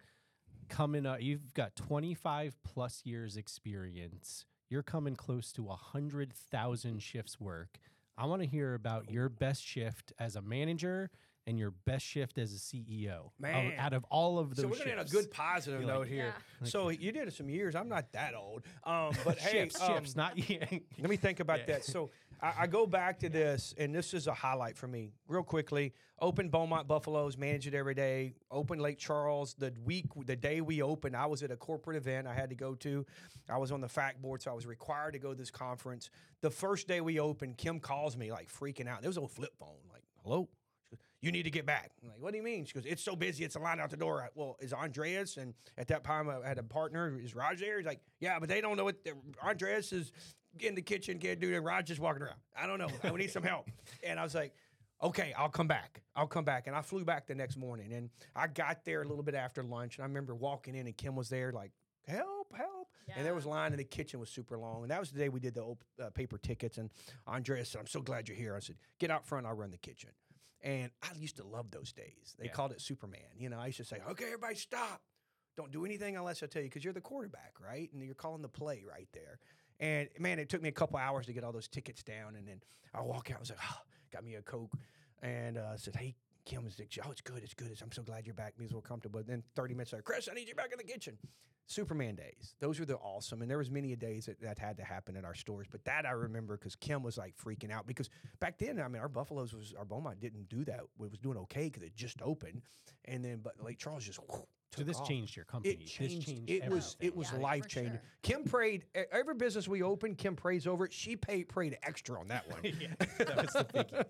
coming 0.68 1.06
up. 1.06 1.22
You've 1.22 1.54
got 1.54 1.76
25 1.76 2.56
plus 2.64 3.02
years 3.04 3.36
experience. 3.36 4.44
You're 4.68 4.82
coming 4.82 5.14
close 5.14 5.52
to 5.52 5.68
a 5.68 5.76
hundred 5.76 6.32
thousand 6.32 7.00
shifts 7.02 7.38
work. 7.38 7.78
I 8.18 8.26
want 8.26 8.42
to 8.42 8.48
hear 8.48 8.74
about 8.74 9.10
your 9.10 9.28
best 9.28 9.62
shift 9.64 10.12
as 10.18 10.34
a 10.36 10.42
manager 10.42 11.10
and 11.46 11.58
your 11.58 11.70
best 11.70 12.04
shift 12.04 12.38
as 12.38 12.52
a 12.52 12.56
CEO. 12.58 13.26
Out- 13.26 13.32
Man. 13.38 13.72
out 13.78 13.92
of 13.92 14.04
all 14.10 14.38
of 14.38 14.56
those, 14.56 14.62
So 14.62 14.68
we're 14.68 14.90
end 14.90 15.00
a 15.00 15.04
good 15.04 15.30
positive 15.30 15.80
like, 15.80 15.88
note 15.88 16.08
here. 16.08 16.34
Yeah. 16.60 16.68
So 16.68 16.88
you 16.88 17.12
did 17.12 17.28
it 17.28 17.34
some 17.34 17.48
years. 17.48 17.74
I'm 17.76 17.88
not 17.88 18.10
that 18.12 18.34
old. 18.34 18.62
Um, 18.84 19.12
but 19.24 19.38
hey, 19.38 19.52
shifts, 19.60 19.80
um, 19.80 19.94
shifts, 19.94 20.16
not 20.16 20.36
yet. 20.50 20.68
let 20.98 21.08
me 21.08 21.16
think 21.16 21.40
about 21.40 21.60
Yeah. 21.60 21.66
that. 21.66 21.84
So 21.84 22.10
I, 22.42 22.52
I 22.60 22.66
go 22.66 22.84
back 22.86 23.20
to 23.20 23.28
this, 23.28 23.74
and 23.78 23.94
this 23.94 24.12
is 24.12 24.26
a 24.26 24.34
highlight 24.34 24.76
for 24.76 24.88
me, 24.88 25.12
real 25.28 25.44
quickly. 25.44 25.92
Open 26.20 26.48
Beaumont 26.48 26.88
Buffaloes, 26.88 27.36
manage 27.36 27.66
it 27.66 27.74
every 27.74 27.94
day. 27.94 28.34
Open 28.50 28.78
Lake 28.80 28.98
Charles. 28.98 29.54
The 29.54 29.72
week, 29.84 30.06
the 30.24 30.34
day 30.36 30.60
we 30.62 30.82
opened, 30.82 31.14
I 31.14 31.26
was 31.26 31.42
at 31.42 31.50
a 31.50 31.56
corporate 31.56 31.96
event 31.96 32.26
I 32.26 32.34
had 32.34 32.48
to 32.50 32.56
go 32.56 32.74
to. 32.76 33.04
I 33.50 33.58
was 33.58 33.70
on 33.70 33.80
the 33.82 33.88
fact 33.88 34.20
board, 34.20 34.42
so 34.42 34.50
I 34.50 34.54
was 34.54 34.66
required 34.66 35.12
to 35.12 35.18
go 35.18 35.30
to 35.30 35.34
this 35.38 35.50
conference. 35.50 36.10
The 36.40 36.50
first 36.50 36.88
day 36.88 37.00
we 37.02 37.20
opened, 37.20 37.58
Kim 37.58 37.78
calls 37.80 38.16
me 38.16 38.32
like 38.32 38.48
freaking 38.50 38.88
out. 38.88 39.02
There 39.02 39.10
was 39.10 39.18
a 39.18 39.28
flip 39.28 39.52
phone, 39.60 39.76
like, 39.92 40.02
hello? 40.24 40.48
You 41.26 41.32
need 41.32 41.42
to 41.42 41.50
get 41.50 41.66
back. 41.66 41.90
I'm 42.04 42.08
like, 42.10 42.18
what 42.20 42.30
do 42.30 42.36
you 42.38 42.44
mean? 42.44 42.64
She 42.66 42.72
goes, 42.72 42.84
it's 42.86 43.02
so 43.02 43.16
busy, 43.16 43.42
it's 43.42 43.56
a 43.56 43.58
line 43.58 43.80
out 43.80 43.90
the 43.90 43.96
door. 43.96 44.22
I, 44.22 44.28
well, 44.36 44.56
is 44.60 44.72
Andreas, 44.72 45.38
and 45.38 45.54
at 45.76 45.88
that 45.88 46.04
time 46.04 46.28
I 46.30 46.46
had 46.46 46.56
a 46.56 46.62
partner, 46.62 47.18
is 47.20 47.34
Raj 47.34 47.58
there? 47.58 47.78
He's 47.78 47.86
like, 47.86 48.00
yeah, 48.20 48.38
but 48.38 48.48
they 48.48 48.60
don't 48.60 48.76
know 48.76 48.84
what, 48.84 49.02
the, 49.02 49.14
Andreas 49.44 49.92
is 49.92 50.12
in 50.60 50.76
the 50.76 50.82
kitchen, 50.82 51.18
can't 51.18 51.40
do 51.40 51.50
that. 51.50 51.62
Raj 51.62 51.90
is 51.90 51.98
walking 51.98 52.22
around. 52.22 52.38
I 52.56 52.68
don't 52.68 52.78
know. 52.78 52.86
I 53.02 53.10
need 53.16 53.32
some 53.32 53.42
help. 53.42 53.66
And 54.04 54.20
I 54.20 54.22
was 54.22 54.36
like, 54.36 54.54
okay, 55.02 55.34
I'll 55.36 55.48
come 55.48 55.66
back. 55.66 56.00
I'll 56.14 56.28
come 56.28 56.44
back. 56.44 56.68
And 56.68 56.76
I 56.76 56.80
flew 56.80 57.04
back 57.04 57.26
the 57.26 57.34
next 57.34 57.56
morning. 57.56 57.92
And 57.92 58.08
I 58.36 58.46
got 58.46 58.84
there 58.84 59.02
a 59.02 59.08
little 59.08 59.24
bit 59.24 59.34
after 59.34 59.64
lunch. 59.64 59.96
And 59.96 60.04
I 60.04 60.06
remember 60.06 60.32
walking 60.36 60.76
in, 60.76 60.86
and 60.86 60.96
Kim 60.96 61.16
was 61.16 61.28
there, 61.28 61.50
like, 61.50 61.72
help, 62.06 62.54
help. 62.56 62.86
And 63.16 63.26
there 63.26 63.34
was 63.34 63.46
Yeah. 63.46 63.50
line 63.50 63.72
in 63.72 63.78
the 63.78 63.84
kitchen 63.84 64.20
was 64.20 64.30
super 64.30 64.56
long. 64.58 64.82
And 64.82 64.92
that 64.92 65.00
was 65.00 65.10
the 65.10 65.18
day 65.18 65.28
we 65.28 65.40
did 65.40 65.54
the 65.54 65.62
op- 65.62 65.82
uh, 66.00 66.10
paper 66.10 66.38
tickets. 66.38 66.78
And 66.78 66.88
Andreas 67.26 67.70
said, 67.70 67.80
I'm 67.80 67.86
so 67.88 68.00
glad 68.00 68.28
you're 68.28 68.36
here. 68.36 68.54
I 68.54 68.60
said, 68.60 68.76
get 69.00 69.10
out 69.10 69.26
front. 69.26 69.44
I'll 69.44 69.54
run 69.54 69.72
the 69.72 69.76
kitchen. 69.78 70.10
And 70.62 70.90
I 71.02 71.08
used 71.16 71.36
to 71.36 71.44
love 71.44 71.70
those 71.70 71.92
days. 71.92 72.34
They 72.38 72.46
Yeah. 72.46 72.52
called 72.52 72.72
it 72.72 72.80
Superman. 72.80 73.20
You 73.36 73.48
know, 73.50 73.58
I 73.58 73.66
used 73.66 73.78
to 73.78 73.84
say, 73.84 74.00
okay, 74.10 74.24
everybody 74.26 74.54
stop. 74.56 75.02
Don't 75.56 75.70
do 75.70 75.84
anything 75.84 76.16
unless 76.16 76.42
I 76.42 76.46
tell 76.46 76.62
you, 76.62 76.68
because 76.68 76.84
you're 76.84 76.92
the 76.92 77.00
quarterback, 77.00 77.54
right? 77.60 77.90
And 77.92 78.02
you're 78.02 78.14
calling 78.14 78.42
the 78.42 78.48
play 78.48 78.84
right 78.88 79.08
there. 79.12 79.38
And 79.80 80.08
man, 80.18 80.38
it 80.38 80.48
took 80.48 80.62
me 80.62 80.68
a 80.68 80.72
couple 80.72 80.98
hours 80.98 81.26
to 81.26 81.32
get 81.32 81.44
all 81.44 81.52
those 81.52 81.68
tickets 81.68 82.02
down. 82.02 82.36
And 82.36 82.46
then 82.48 82.60
I 82.94 83.02
walk 83.02 83.30
out. 83.30 83.36
I 83.36 83.40
was 83.40 83.50
like, 83.50 83.58
oh, 83.62 83.80
got 84.10 84.24
me 84.24 84.34
a 84.34 84.42
coke, 84.42 84.72
and 85.22 85.56
uh, 85.58 85.76
said, 85.76 85.96
"Hey, 85.96 86.14
Kim 86.46 86.64
was 86.64 86.78
like, 86.78 86.96
oh, 87.04 87.10
it's 87.10 87.20
good, 87.20 87.42
it's 87.42 87.54
good. 87.54 87.76
I'm 87.82 87.92
so 87.92 88.02
glad 88.02 88.24
you're 88.24 88.34
back. 88.34 88.58
Me 88.58 88.64
as 88.64 88.72
well 88.72 88.80
comfortable. 88.80 89.20
Then 89.26 89.42
30 89.54 89.74
minutes 89.74 89.92
later, 89.92 90.02
Chris, 90.02 90.28
I 90.30 90.34
need 90.34 90.48
you 90.48 90.54
back 90.54 90.72
in 90.72 90.78
the 90.78 90.84
kitchen. 90.84 91.18
Superman 91.66 92.14
days. 92.14 92.54
Those 92.60 92.78
were 92.78 92.86
the 92.86 92.94
awesome. 92.96 93.42
And 93.42 93.50
there 93.50 93.58
was 93.58 93.70
many 93.72 93.92
a 93.92 93.96
days 93.96 94.26
that 94.26 94.40
that 94.40 94.56
had 94.58 94.76
to 94.76 94.84
happen 94.84 95.16
at 95.16 95.24
our 95.24 95.34
stores. 95.34 95.66
But 95.68 95.84
that 95.84 96.06
I 96.06 96.12
remember 96.12 96.56
because 96.56 96.76
Kim 96.76 97.02
was 97.02 97.18
like 97.18 97.34
freaking 97.36 97.72
out 97.72 97.88
because 97.88 98.08
back 98.38 98.56
then, 98.58 98.80
I 98.80 98.86
mean, 98.86 99.02
our 99.02 99.08
Buffaloes 99.08 99.52
was 99.52 99.74
our 99.76 99.84
Beaumont 99.84 100.20
didn't 100.20 100.48
do 100.48 100.64
that. 100.64 100.78
It 100.78 100.88
was 100.96 101.18
doing 101.18 101.36
okay 101.38 101.64
because 101.64 101.82
it 101.82 101.96
just 101.96 102.22
opened. 102.22 102.62
And 103.04 103.24
then, 103.24 103.40
but 103.42 103.54
Lake 103.62 103.78
Charles 103.78 104.04
just. 104.04 104.20
So 104.76 104.82
this 104.82 104.98
off. 104.98 105.08
changed 105.08 105.36
your 105.36 105.44
company. 105.44 105.74
It 105.74 105.86
changed. 105.86 106.18
This 106.18 106.24
changed 106.24 106.50
it 106.50 106.70
was 106.70 106.96
it 107.00 107.16
was 107.16 107.30
Yeah, 107.32 107.38
life 107.38 107.66
changing. 107.66 107.92
sure. 107.92 108.02
Kim 108.22 108.44
prayed 108.44 108.84
every 109.10 109.34
business 109.34 109.66
we 109.66 109.82
opened. 109.82 110.18
Kim 110.18 110.36
prays 110.36 110.66
over 110.66 110.84
it. 110.84 110.92
She 110.92 111.16
paid 111.16 111.48
prayed 111.48 111.78
extra 111.82 112.20
on 112.20 112.28
that 112.28 112.50
one. 112.50 112.60
yeah, 112.80 112.88
that 113.18 113.36
was 113.36 113.52
the 113.52 114.06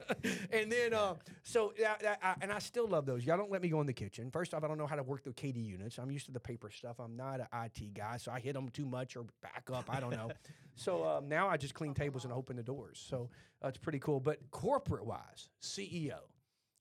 and 0.52 0.72
then 0.72 0.94
uh, 0.94 1.14
so 1.42 1.72
that, 1.78 2.00
that, 2.00 2.18
I, 2.22 2.34
and 2.40 2.52
I 2.52 2.58
still 2.58 2.88
love 2.88 3.06
those. 3.06 3.24
Y'all 3.24 3.36
don't 3.36 3.50
let 3.50 3.62
me 3.62 3.68
go 3.68 3.80
in 3.80 3.86
the 3.86 3.92
kitchen. 3.92 4.30
First 4.30 4.54
off, 4.54 4.64
I 4.64 4.68
don't 4.68 4.78
know 4.78 4.86
how 4.86 4.96
to 4.96 5.02
work 5.02 5.22
the 5.22 5.30
KD 5.30 5.64
units. 5.64 5.98
I'm 5.98 6.10
used 6.10 6.26
to 6.26 6.32
the 6.32 6.40
paper 6.40 6.70
stuff. 6.70 6.96
I'm 6.98 7.16
not 7.16 7.40
an 7.40 7.46
IT 7.64 7.94
guy, 7.94 8.16
so 8.16 8.32
I 8.32 8.40
hit 8.40 8.54
them 8.54 8.68
too 8.70 8.86
much 8.86 9.16
or 9.16 9.26
back 9.42 9.68
up. 9.72 9.84
I 9.88 10.00
don't 10.00 10.12
know. 10.12 10.30
so 10.74 11.06
um, 11.06 11.28
now 11.28 11.48
I 11.48 11.56
just 11.56 11.74
clean 11.74 11.94
tables 11.94 12.24
and 12.24 12.32
open 12.32 12.56
the 12.56 12.62
doors. 12.62 13.04
So 13.08 13.30
uh, 13.62 13.68
it's 13.68 13.78
pretty 13.78 14.00
cool. 14.00 14.18
But 14.18 14.50
corporate 14.50 15.04
wise, 15.04 15.48
CEO. 15.62 16.18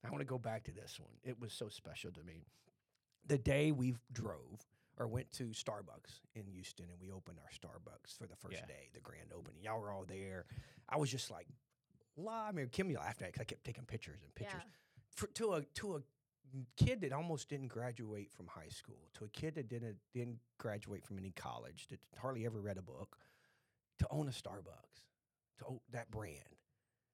I 0.04 0.10
want 0.10 0.20
to 0.20 0.26
go 0.26 0.38
back 0.38 0.64
to 0.64 0.72
this 0.72 0.98
one. 1.00 1.12
It 1.24 1.40
was 1.40 1.52
so 1.52 1.68
special 1.68 2.10
to 2.12 2.22
me. 2.22 2.46
The 3.26 3.38
day 3.38 3.72
we 3.72 3.94
drove 4.12 4.64
or 4.98 5.06
went 5.08 5.30
to 5.32 5.44
Starbucks 5.48 6.20
in 6.34 6.46
Houston 6.46 6.86
and 6.90 7.00
we 7.00 7.10
opened 7.10 7.38
our 7.42 7.50
Starbucks 7.50 8.16
for 8.18 8.26
the 8.26 8.36
first 8.36 8.58
Yeah. 8.60 8.66
day, 8.66 8.88
the 8.94 9.00
grand 9.00 9.32
opening. 9.36 9.62
Y'all 9.62 9.80
were 9.80 9.90
all 9.90 10.04
there. 10.06 10.46
I 10.88 10.96
was 10.96 11.10
just 11.10 11.30
like, 11.30 11.46
la. 12.16 12.46
I 12.46 12.52
mean, 12.52 12.68
Kim 12.68 12.92
laughed 12.92 13.22
at 13.22 13.28
because 13.32 13.40
I 13.42 13.44
kept 13.44 13.64
taking 13.64 13.84
pictures 13.84 14.20
and 14.22 14.34
pictures. 14.34 14.62
For, 15.10 15.26
to 15.28 15.54
a 15.54 15.62
to 15.74 15.96
a 15.96 16.02
kid 16.76 17.00
that 17.02 17.12
almost 17.12 17.48
didn't 17.48 17.68
graduate 17.68 18.32
from 18.32 18.46
high 18.46 18.68
school, 18.68 19.10
to 19.14 19.24
a 19.24 19.28
kid 19.28 19.54
that 19.56 19.68
didn't 19.68 19.96
didn't 20.14 20.38
graduate 20.58 21.04
from 21.04 21.18
any 21.18 21.32
college, 21.32 21.88
that 21.88 22.00
hardly 22.18 22.46
ever 22.46 22.60
read 22.60 22.78
a 22.78 22.82
book, 22.82 23.16
to 23.98 24.06
own 24.10 24.28
a 24.28 24.30
Starbucks, 24.30 25.02
to 25.58 25.64
own 25.66 25.80
that 25.90 26.10
brand. 26.10 26.38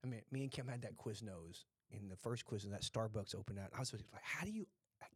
I 0.05 0.09
mean, 0.09 0.23
me 0.31 0.43
and 0.43 0.51
Kim 0.51 0.69
had 0.69 0.83
that 0.83 0.97
Quiznos 0.97 1.65
in 1.91 2.09
the 2.09 2.17
first 2.17 2.45
quiz, 2.45 2.65
and 2.65 2.73
that 2.73 2.83
Starbucks 2.83 3.35
opened 3.35 3.59
out. 3.59 3.71
I 3.75 3.79
was 3.81 3.93
like, 3.93 4.03
how 4.23 4.45
do 4.45 4.51
you 4.53 4.67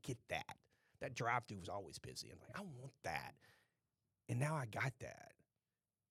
get 0.03 0.19
that? 0.29 0.57
That 1.01 1.15
drive-through 1.15 1.59
was 1.59 1.69
always 1.69 1.99
busy. 1.99 2.31
I'm 2.31 2.39
like, 2.41 2.57
I 2.59 2.63
want 2.81 2.93
that, 3.05 3.35
and 4.29 4.39
now 4.39 4.55
I 4.57 4.67
got 4.67 4.93
that 5.01 5.33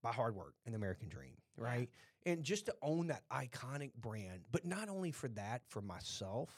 by 0.03 0.11
hard 0.11 0.35
work 0.35 0.53
and 0.65 0.73
the 0.73 0.77
American 0.77 1.09
dream, 1.09 1.33
right? 1.57 1.89
And 2.25 2.43
just 2.43 2.65
to 2.67 2.75
own 2.81 3.07
that 3.07 3.23
iconic 3.31 3.91
brand, 3.99 4.41
but 4.51 4.65
not 4.65 4.89
only 4.89 5.11
for 5.11 5.27
that, 5.29 5.61
for 5.67 5.81
myself, 5.81 6.49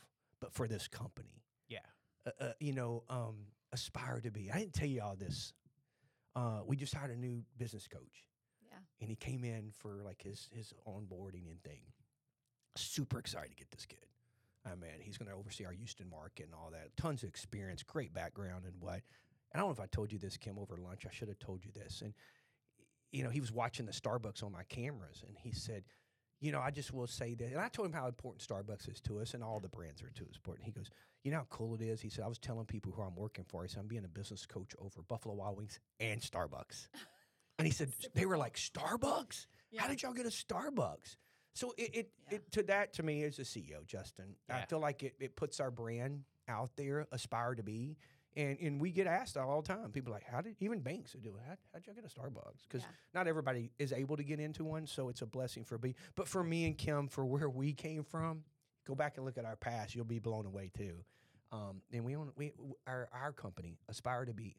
but 0.41 0.53
for 0.53 0.67
this 0.67 0.87
company. 0.87 1.43
Yeah. 1.69 1.79
Uh, 2.25 2.31
uh, 2.41 2.51
you 2.59 2.73
know, 2.73 3.03
um, 3.09 3.35
aspire 3.71 4.19
to 4.21 4.31
be. 4.31 4.51
I 4.51 4.59
didn't 4.59 4.73
tell 4.73 4.87
you 4.87 5.01
all 5.01 5.15
this. 5.15 5.53
Uh, 6.35 6.59
we 6.65 6.75
just 6.75 6.93
hired 6.93 7.11
a 7.11 7.15
new 7.19 7.43
business 7.57 7.87
coach 7.87 8.27
Yeah. 8.69 8.77
and 9.01 9.09
he 9.09 9.15
came 9.15 9.43
in 9.43 9.71
for 9.79 10.01
like 10.05 10.21
his 10.21 10.47
his 10.53 10.73
onboarding 10.87 11.49
and 11.49 11.61
thing. 11.63 11.81
Super 12.75 13.17
excited 13.19 13.49
to 13.49 13.55
get 13.55 13.71
this 13.71 13.85
kid. 13.85 14.05
I 14.71 14.75
mean, 14.75 14.91
he's 14.99 15.17
going 15.17 15.29
to 15.29 15.35
oversee 15.35 15.65
our 15.65 15.71
Houston 15.71 16.09
market 16.09 16.45
and 16.45 16.53
all 16.53 16.69
that. 16.71 16.95
Tons 16.97 17.23
of 17.23 17.29
experience, 17.29 17.83
great 17.83 18.13
background, 18.13 18.65
and 18.65 18.73
what. 18.79 19.01
And 19.51 19.55
I 19.55 19.59
don't 19.59 19.69
know 19.69 19.73
if 19.73 19.79
I 19.79 19.87
told 19.87 20.11
you 20.11 20.19
this, 20.19 20.37
Kim, 20.37 20.59
over 20.59 20.77
lunch. 20.77 21.05
I 21.05 21.13
should 21.13 21.29
have 21.29 21.39
told 21.39 21.63
you 21.63 21.71
this. 21.73 22.01
And 22.01 22.13
you 23.11 23.23
know, 23.23 23.29
he 23.29 23.39
was 23.39 23.51
watching 23.51 23.85
the 23.85 23.91
Starbucks 23.91 24.43
on 24.43 24.51
my 24.51 24.63
cameras, 24.63 25.23
and 25.25 25.37
he 25.37 25.51
said, 25.51 25.83
"You 26.39 26.51
know, 26.51 26.59
I 26.59 26.71
just 26.71 26.93
will 26.93 27.07
say 27.07 27.35
that." 27.35 27.51
And 27.51 27.59
I 27.59 27.69
told 27.69 27.87
him 27.87 27.93
how 27.93 28.07
important 28.07 28.45
Starbucks 28.47 28.89
is 28.91 28.99
to 29.01 29.19
us, 29.19 29.33
and 29.33 29.43
all 29.43 29.59
the 29.59 29.69
brands 29.69 30.01
are 30.01 30.09
to 30.09 30.23
us 30.23 30.35
important. 30.35 30.65
He 30.65 30.71
goes, 30.71 30.89
"You 31.23 31.31
know 31.31 31.37
how 31.37 31.47
cool 31.49 31.75
it 31.75 31.81
is." 31.81 32.01
He 32.01 32.09
said, 32.09 32.25
"I 32.25 32.27
was 32.27 32.37
telling 32.37 32.65
people 32.65 32.91
who 32.91 33.01
I'm 33.01 33.15
working 33.15 33.45
for. 33.45 33.63
I 33.63 33.67
said 33.67 33.79
I'm 33.79 33.87
being 33.87 34.05
a 34.05 34.09
business 34.09 34.45
coach 34.45 34.75
over 34.79 35.01
Buffalo 35.01 35.35
Wild 35.35 35.57
Wings 35.57 35.79
and 35.99 36.21
Starbucks." 36.21 36.89
And 37.57 37.65
he 37.65 37.71
said, 37.71 37.91
"They 38.13 38.25
were 38.25 38.37
like 38.37 38.55
Starbucks." 38.57 39.47
How 39.77 39.87
did 39.87 40.01
y'all 40.01 40.13
get 40.13 40.25
a 40.25 40.29
Starbucks? 40.29 41.15
So 41.57 41.73
it, 41.75 41.95
it, 41.95 42.11
Yeah. 42.29 42.35
it 42.35 42.51
to 42.51 42.63
that 42.63 42.93
to 42.93 43.03
me 43.03 43.23
as 43.23 43.39
a 43.39 43.41
CEO, 43.41 43.83
Justin, 43.87 44.35
I 44.47 44.61
feel 44.65 44.77
like 44.79 45.01
it, 45.01 45.15
it 45.19 45.35
puts 45.35 45.59
our 45.59 45.71
brand 45.71 46.23
out 46.47 46.69
there, 46.75 47.07
aspire 47.11 47.55
to 47.55 47.63
be. 47.63 47.97
And, 48.35 48.59
and 48.61 48.79
we 48.79 48.91
get 48.91 49.07
asked 49.07 49.35
all 49.37 49.63
the 49.63 49.67
time. 49.67 49.91
People 49.91 50.11
are 50.13 50.17
like, 50.17 50.23
how 50.31 50.41
did 50.41 50.55
even 50.59 50.81
banks 50.81 51.13
do 51.19 51.29
it? 51.35 51.41
How, 51.47 51.55
how'd 51.73 51.87
y'all 51.87 51.95
get 51.95 52.05
a 52.05 52.07
Starbucks? 52.07 52.61
Because 52.69 52.83
Yeah. 52.83 52.89
not 53.15 53.27
everybody 53.27 53.71
is 53.79 53.91
able 53.91 54.15
to 54.17 54.23
get 54.23 54.39
into 54.39 54.63
one, 54.63 54.85
so 54.85 55.09
it's 55.09 55.23
a 55.23 55.25
blessing 55.25 55.63
for 55.63 55.79
me. 55.79 55.95
But 56.13 56.27
for 56.27 56.43
me 56.43 56.65
and 56.65 56.77
Kim, 56.77 57.07
for 57.07 57.25
where 57.25 57.49
we 57.49 57.73
came 57.73 58.03
from, 58.03 58.43
go 58.85 58.93
back 58.93 59.17
and 59.17 59.25
look 59.25 59.39
at 59.39 59.45
our 59.45 59.55
past. 59.55 59.95
You'll 59.95 60.05
be 60.05 60.19
blown 60.19 60.45
away 60.45 60.69
too. 60.77 61.03
Um, 61.51 61.81
and 61.91 62.05
we 62.05 62.15
own 62.15 62.31
we 62.37 62.51
our 62.85 63.09
our 63.11 63.31
company, 63.31 63.79
Aspire 63.89 64.25
to 64.25 64.33
Be, 64.33 64.55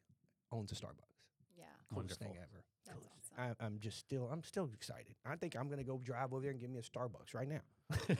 owns 0.50 0.72
a 0.72 0.74
Starbucks. 0.74 1.22
Yeah. 1.56 1.64
Coolest 1.94 2.18
thing 2.18 2.28
Wonderful. 2.30 2.48
ever. 2.52 2.64
That's 2.86 2.98
Coolest. 2.98 3.12
awesome. 3.22 3.27
I, 3.38 3.52
I'm 3.60 3.78
just 3.78 3.98
still 3.98 4.28
I'm 4.32 4.42
still 4.42 4.68
excited. 4.74 5.14
I 5.24 5.36
think 5.36 5.56
I'm 5.56 5.68
gonna 5.68 5.84
go 5.84 6.00
drive 6.02 6.32
over 6.32 6.42
there 6.42 6.50
and 6.50 6.60
give 6.60 6.70
me 6.70 6.78
a 6.78 6.82
Starbucks 6.82 7.34
right 7.34 7.48
now 7.48 7.60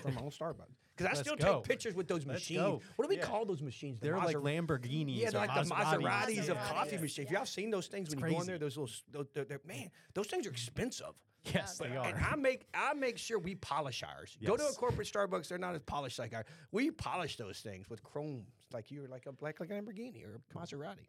from 0.03 0.15
my 0.15 0.21
own 0.21 0.31
Starbucks 0.41 0.77
because 0.97 1.07
I 1.07 1.09
Let's 1.17 1.21
still 1.21 1.37
go. 1.37 1.57
take 1.57 1.65
pictures 1.65 1.95
with 1.95 2.07
those 2.09 2.25
Let's 2.25 2.41
machines. 2.41 2.61
go. 2.61 2.81
What 2.97 3.05
do 3.05 3.09
we 3.09 3.17
Yeah. 3.17 3.27
call 3.27 3.45
those 3.45 3.61
machines? 3.63 3.99
The 4.01 4.07
They're 4.07 4.17
like 4.19 4.37
Lamborghinis. 4.37 5.17
yeah, 5.19 5.31
they're 5.31 5.41
like 5.47 5.55
the 5.69 5.75
Maseratis. 5.75 6.01
Maseratis 6.03 6.49
of 6.49 6.59
coffee 6.59 6.95
Yeah. 6.97 7.01
machines. 7.03 7.27
If 7.27 7.33
y'all 7.33 7.47
seen 7.47 7.71
those 7.71 7.89
things 7.89 8.11
when 8.11 8.19
It's 8.21 8.29
you 8.31 8.35
go 8.37 8.41
in 8.43 8.47
there, 8.47 8.59
those 8.59 8.77
little, 8.77 8.95
those, 9.11 9.27
they're- 9.35 9.45
they're- 9.45 9.61
man, 9.65 9.91
those 10.15 10.27
things 10.29 10.47
are 10.47 10.51
expensive. 10.51 11.07
Yes, 11.45 11.79
Yeah, 11.81 11.87
they 11.87 11.93
they 11.93 11.99
are. 11.99 12.07
And 12.09 12.19
I 12.25 12.35
make 12.37 12.67
I 12.75 12.95
make 12.95 13.17
sure 13.17 13.39
we 13.39 13.55
polish 13.55 14.03
ours. 14.03 14.37
Go 14.45 14.57
to 14.57 14.67
a 14.69 14.73
corporate 14.73 15.07
Starbucks; 15.07 15.49
they're 15.49 15.57
not 15.57 15.75
as 15.75 15.83
polished 15.83 16.19
like 16.19 16.35
ours. 16.35 16.45
We 16.73 16.91
polish 16.91 17.37
those 17.37 17.61
things 17.61 17.89
with 17.89 18.03
chrome, 18.03 18.45
like 18.73 18.91
you're 18.91 19.07
like 19.09 19.27
a 19.27 19.33
like, 19.41 19.61
like 19.61 19.71
a 19.71 19.75
Lamborghini 19.75 20.25
or 20.27 20.35
a 20.37 20.59
Maserati. 20.59 21.07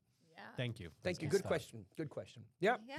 Yeah. 0.52 0.56
Thank 0.58 0.80
you. 0.80 0.90
Thank 1.04 1.18
That's 1.18 1.22
you. 1.22 1.28
good 1.28 1.32
Good 1.32 1.40
stuff. 1.40 1.48
question. 1.50 1.86
Good 1.98 2.10
question. 2.10 2.44
Yep. 2.60 2.82
Yeah. 2.88 2.96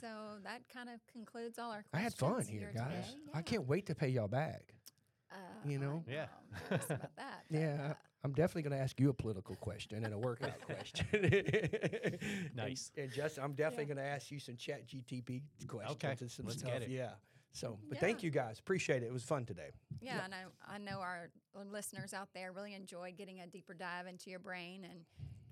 So 0.00 0.08
that 0.44 0.62
kind 0.72 0.88
of 0.88 1.00
concludes 1.12 1.58
all 1.58 1.70
our 1.72 1.84
I 1.92 1.98
had 1.98 2.14
fun 2.14 2.44
here, 2.46 2.68
today. 2.68 2.80
guys. 2.80 3.16
I 3.34 3.42
can't 3.42 3.66
wait 3.66 3.86
to 3.86 3.94
pay 3.94 4.08
y'all 4.08 4.28
back. 4.28 4.74
Uh, 5.30 5.34
you 5.66 5.78
know? 5.78 6.04
I 6.08 6.12
Yeah. 6.12 6.26
I'm 6.52 6.60
curious 6.68 6.86
about 6.90 7.16
that. 7.16 7.44
Yeah, 7.50 7.88
uh, 7.90 7.94
I'm 8.24 8.32
definitely 8.32 8.62
going 8.62 8.76
to 8.76 8.82
ask 8.82 9.00
you 9.00 9.08
a 9.08 9.14
political 9.14 9.56
question 9.56 10.04
and 10.04 10.12
a 10.14 10.18
workout 10.18 10.60
question. 10.66 11.06
Nice. 12.54 12.90
And, 12.96 13.04
and 13.04 13.12
Justin, 13.12 13.44
I'm 13.44 13.52
definitely 13.54 13.84
Yeah. 13.84 13.94
going 13.94 13.96
to 14.06 14.10
ask 14.12 14.30
you 14.30 14.38
some 14.38 14.56
chat 14.56 14.86
GTP 14.86 15.42
questions 15.66 15.96
Okay, 15.96 16.16
and 16.20 16.30
some 16.30 16.46
let's 16.46 16.58
stuff. 16.58 16.72
get 16.72 16.82
it. 16.82 16.90
Yeah. 16.90 17.12
So, 17.54 17.78
but 17.88 17.98
thank 17.98 18.22
you 18.22 18.30
guys. 18.30 18.58
Appreciate 18.58 19.02
it. 19.02 19.06
It 19.06 19.12
was 19.12 19.24
fun 19.24 19.44
today. 19.44 19.70
Yeah, 20.00 20.16
Yeah. 20.16 20.24
and 20.24 20.34
I, 20.34 20.74
I 20.74 20.78
know 20.78 21.00
our 21.00 21.30
listeners 21.70 22.14
out 22.14 22.28
there 22.34 22.52
really 22.52 22.74
enjoy 22.74 23.12
getting 23.16 23.40
a 23.40 23.46
deeper 23.46 23.74
dive 23.74 24.06
into 24.06 24.30
your 24.30 24.38
brain. 24.38 24.84
And 24.84 25.00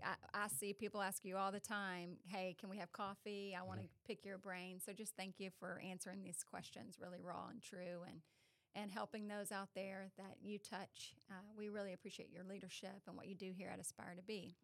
I, 0.05 0.45
I 0.45 0.49
see 0.49 0.73
people 0.73 1.03
ask 1.03 1.25
you 1.25 1.37
all 1.37 1.53
the 1.53 1.61
time, 1.61 2.17
hey, 2.27 2.57
can 2.59 2.69
we 2.69 2.79
have 2.79 2.93
coffee? 2.93 3.57
I 3.59 3.63
want 3.63 3.81
to 3.81 3.87
pick 4.07 4.25
your 4.25 4.39
brain. 4.39 4.79
So 4.85 4.93
just 4.93 5.15
thank 5.17 5.39
you 5.39 5.51
for 5.59 5.81
answering 5.87 6.23
these 6.23 6.45
questions 6.49 6.97
really 7.01 7.21
raw 7.23 7.49
and 7.51 7.63
true 7.63 8.03
and, 8.07 8.21
and 8.75 8.91
helping 8.91 9.29
those 9.29 9.53
out 9.53 9.69
there 9.75 10.11
that 10.17 10.37
you 10.43 10.59
touch. 10.59 11.15
Uh, 11.31 11.35
we 11.57 11.69
really 11.69 11.93
appreciate 11.93 12.31
your 12.33 12.45
leadership 12.45 13.03
and 13.07 13.17
what 13.17 13.29
you 13.29 13.35
do 13.35 13.53
here 13.57 13.71
at 13.73 13.81
Aspire 13.81 14.15
to 14.17 14.23
Be. 14.23 14.57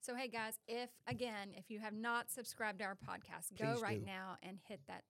So, 0.00 0.16
hey 0.16 0.26
guys, 0.26 0.58
if 0.66 0.90
again, 1.06 1.50
if 1.56 1.70
you 1.70 1.78
have 1.78 1.94
not 1.94 2.28
subscribed 2.28 2.80
to 2.80 2.84
our 2.84 2.96
podcast, 2.96 3.56
go 3.56 3.80
right 3.80 4.00
do. 4.00 4.06
now 4.06 4.36
and 4.42 4.58
hit 4.66 4.80
that 4.88 5.04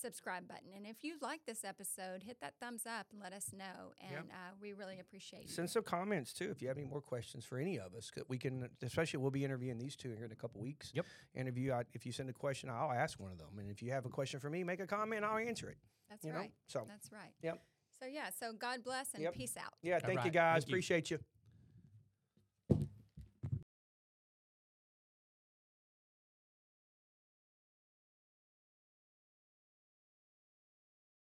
subscribe 0.00 0.46
button. 0.48 0.68
And 0.76 0.86
if 0.86 1.02
you 1.02 1.14
like 1.20 1.40
this 1.46 1.64
episode, 1.64 2.22
hit 2.22 2.38
that 2.40 2.54
thumbs 2.60 2.84
up 2.86 3.06
and 3.12 3.20
let 3.20 3.32
us 3.32 3.50
know. 3.52 3.92
And 4.00 4.30
uh, 4.30 4.54
we 4.60 4.72
really 4.72 4.98
appreciate 5.00 5.42
you. 5.42 5.48
Send 5.48 5.70
some 5.70 5.82
comments 5.82 6.32
too 6.32 6.50
if 6.50 6.62
you 6.62 6.68
have 6.68 6.76
any 6.78 6.86
more 6.86 7.00
questions 7.00 7.44
for 7.44 7.58
any 7.58 7.78
of 7.78 7.94
us. 7.94 8.10
'cause 8.10 8.24
We 8.28 8.38
can, 8.38 8.68
especially 8.82 9.18
we'll 9.18 9.30
be 9.30 9.44
interviewing 9.44 9.78
these 9.78 9.96
two 9.96 10.14
here 10.14 10.24
in 10.24 10.32
a 10.32 10.36
couple 10.36 10.60
weeks. 10.60 10.90
Yep. 10.94 11.06
Interview. 11.34 11.72
I, 11.72 11.82
if 11.92 12.06
you 12.06 12.12
send 12.12 12.30
a 12.30 12.32
question, 12.32 12.70
I'll 12.70 12.92
ask 12.92 13.18
one 13.20 13.32
of 13.32 13.38
them. 13.38 13.58
And 13.58 13.70
if 13.70 13.82
you 13.82 13.90
have 13.92 14.06
a 14.06 14.10
question 14.10 14.40
for 14.40 14.50
me, 14.50 14.64
make 14.64 14.80
a 14.80 14.86
comment. 14.86 15.24
I'll 15.24 15.38
answer 15.38 15.68
it. 15.70 15.78
That's 16.08 16.24
you 16.24 16.32
know? 16.32 16.38
right. 16.38 16.52
So, 16.68 16.84
That's 16.88 17.10
right. 17.12 17.32
Yep. 17.42 17.62
So, 18.00 18.06
yeah, 18.06 18.30
so 18.30 18.52
God 18.52 18.84
bless 18.84 19.12
and 19.14 19.22
Yep. 19.24 19.34
peace 19.34 19.56
out. 19.56 19.74
yeah. 19.82 19.98
Thank 19.98 20.24
you 20.24 20.30
guys. 20.30 20.62
Thank 20.62 20.68
you. 20.68 20.72
Appreciate 20.74 21.10
you. 21.10 21.18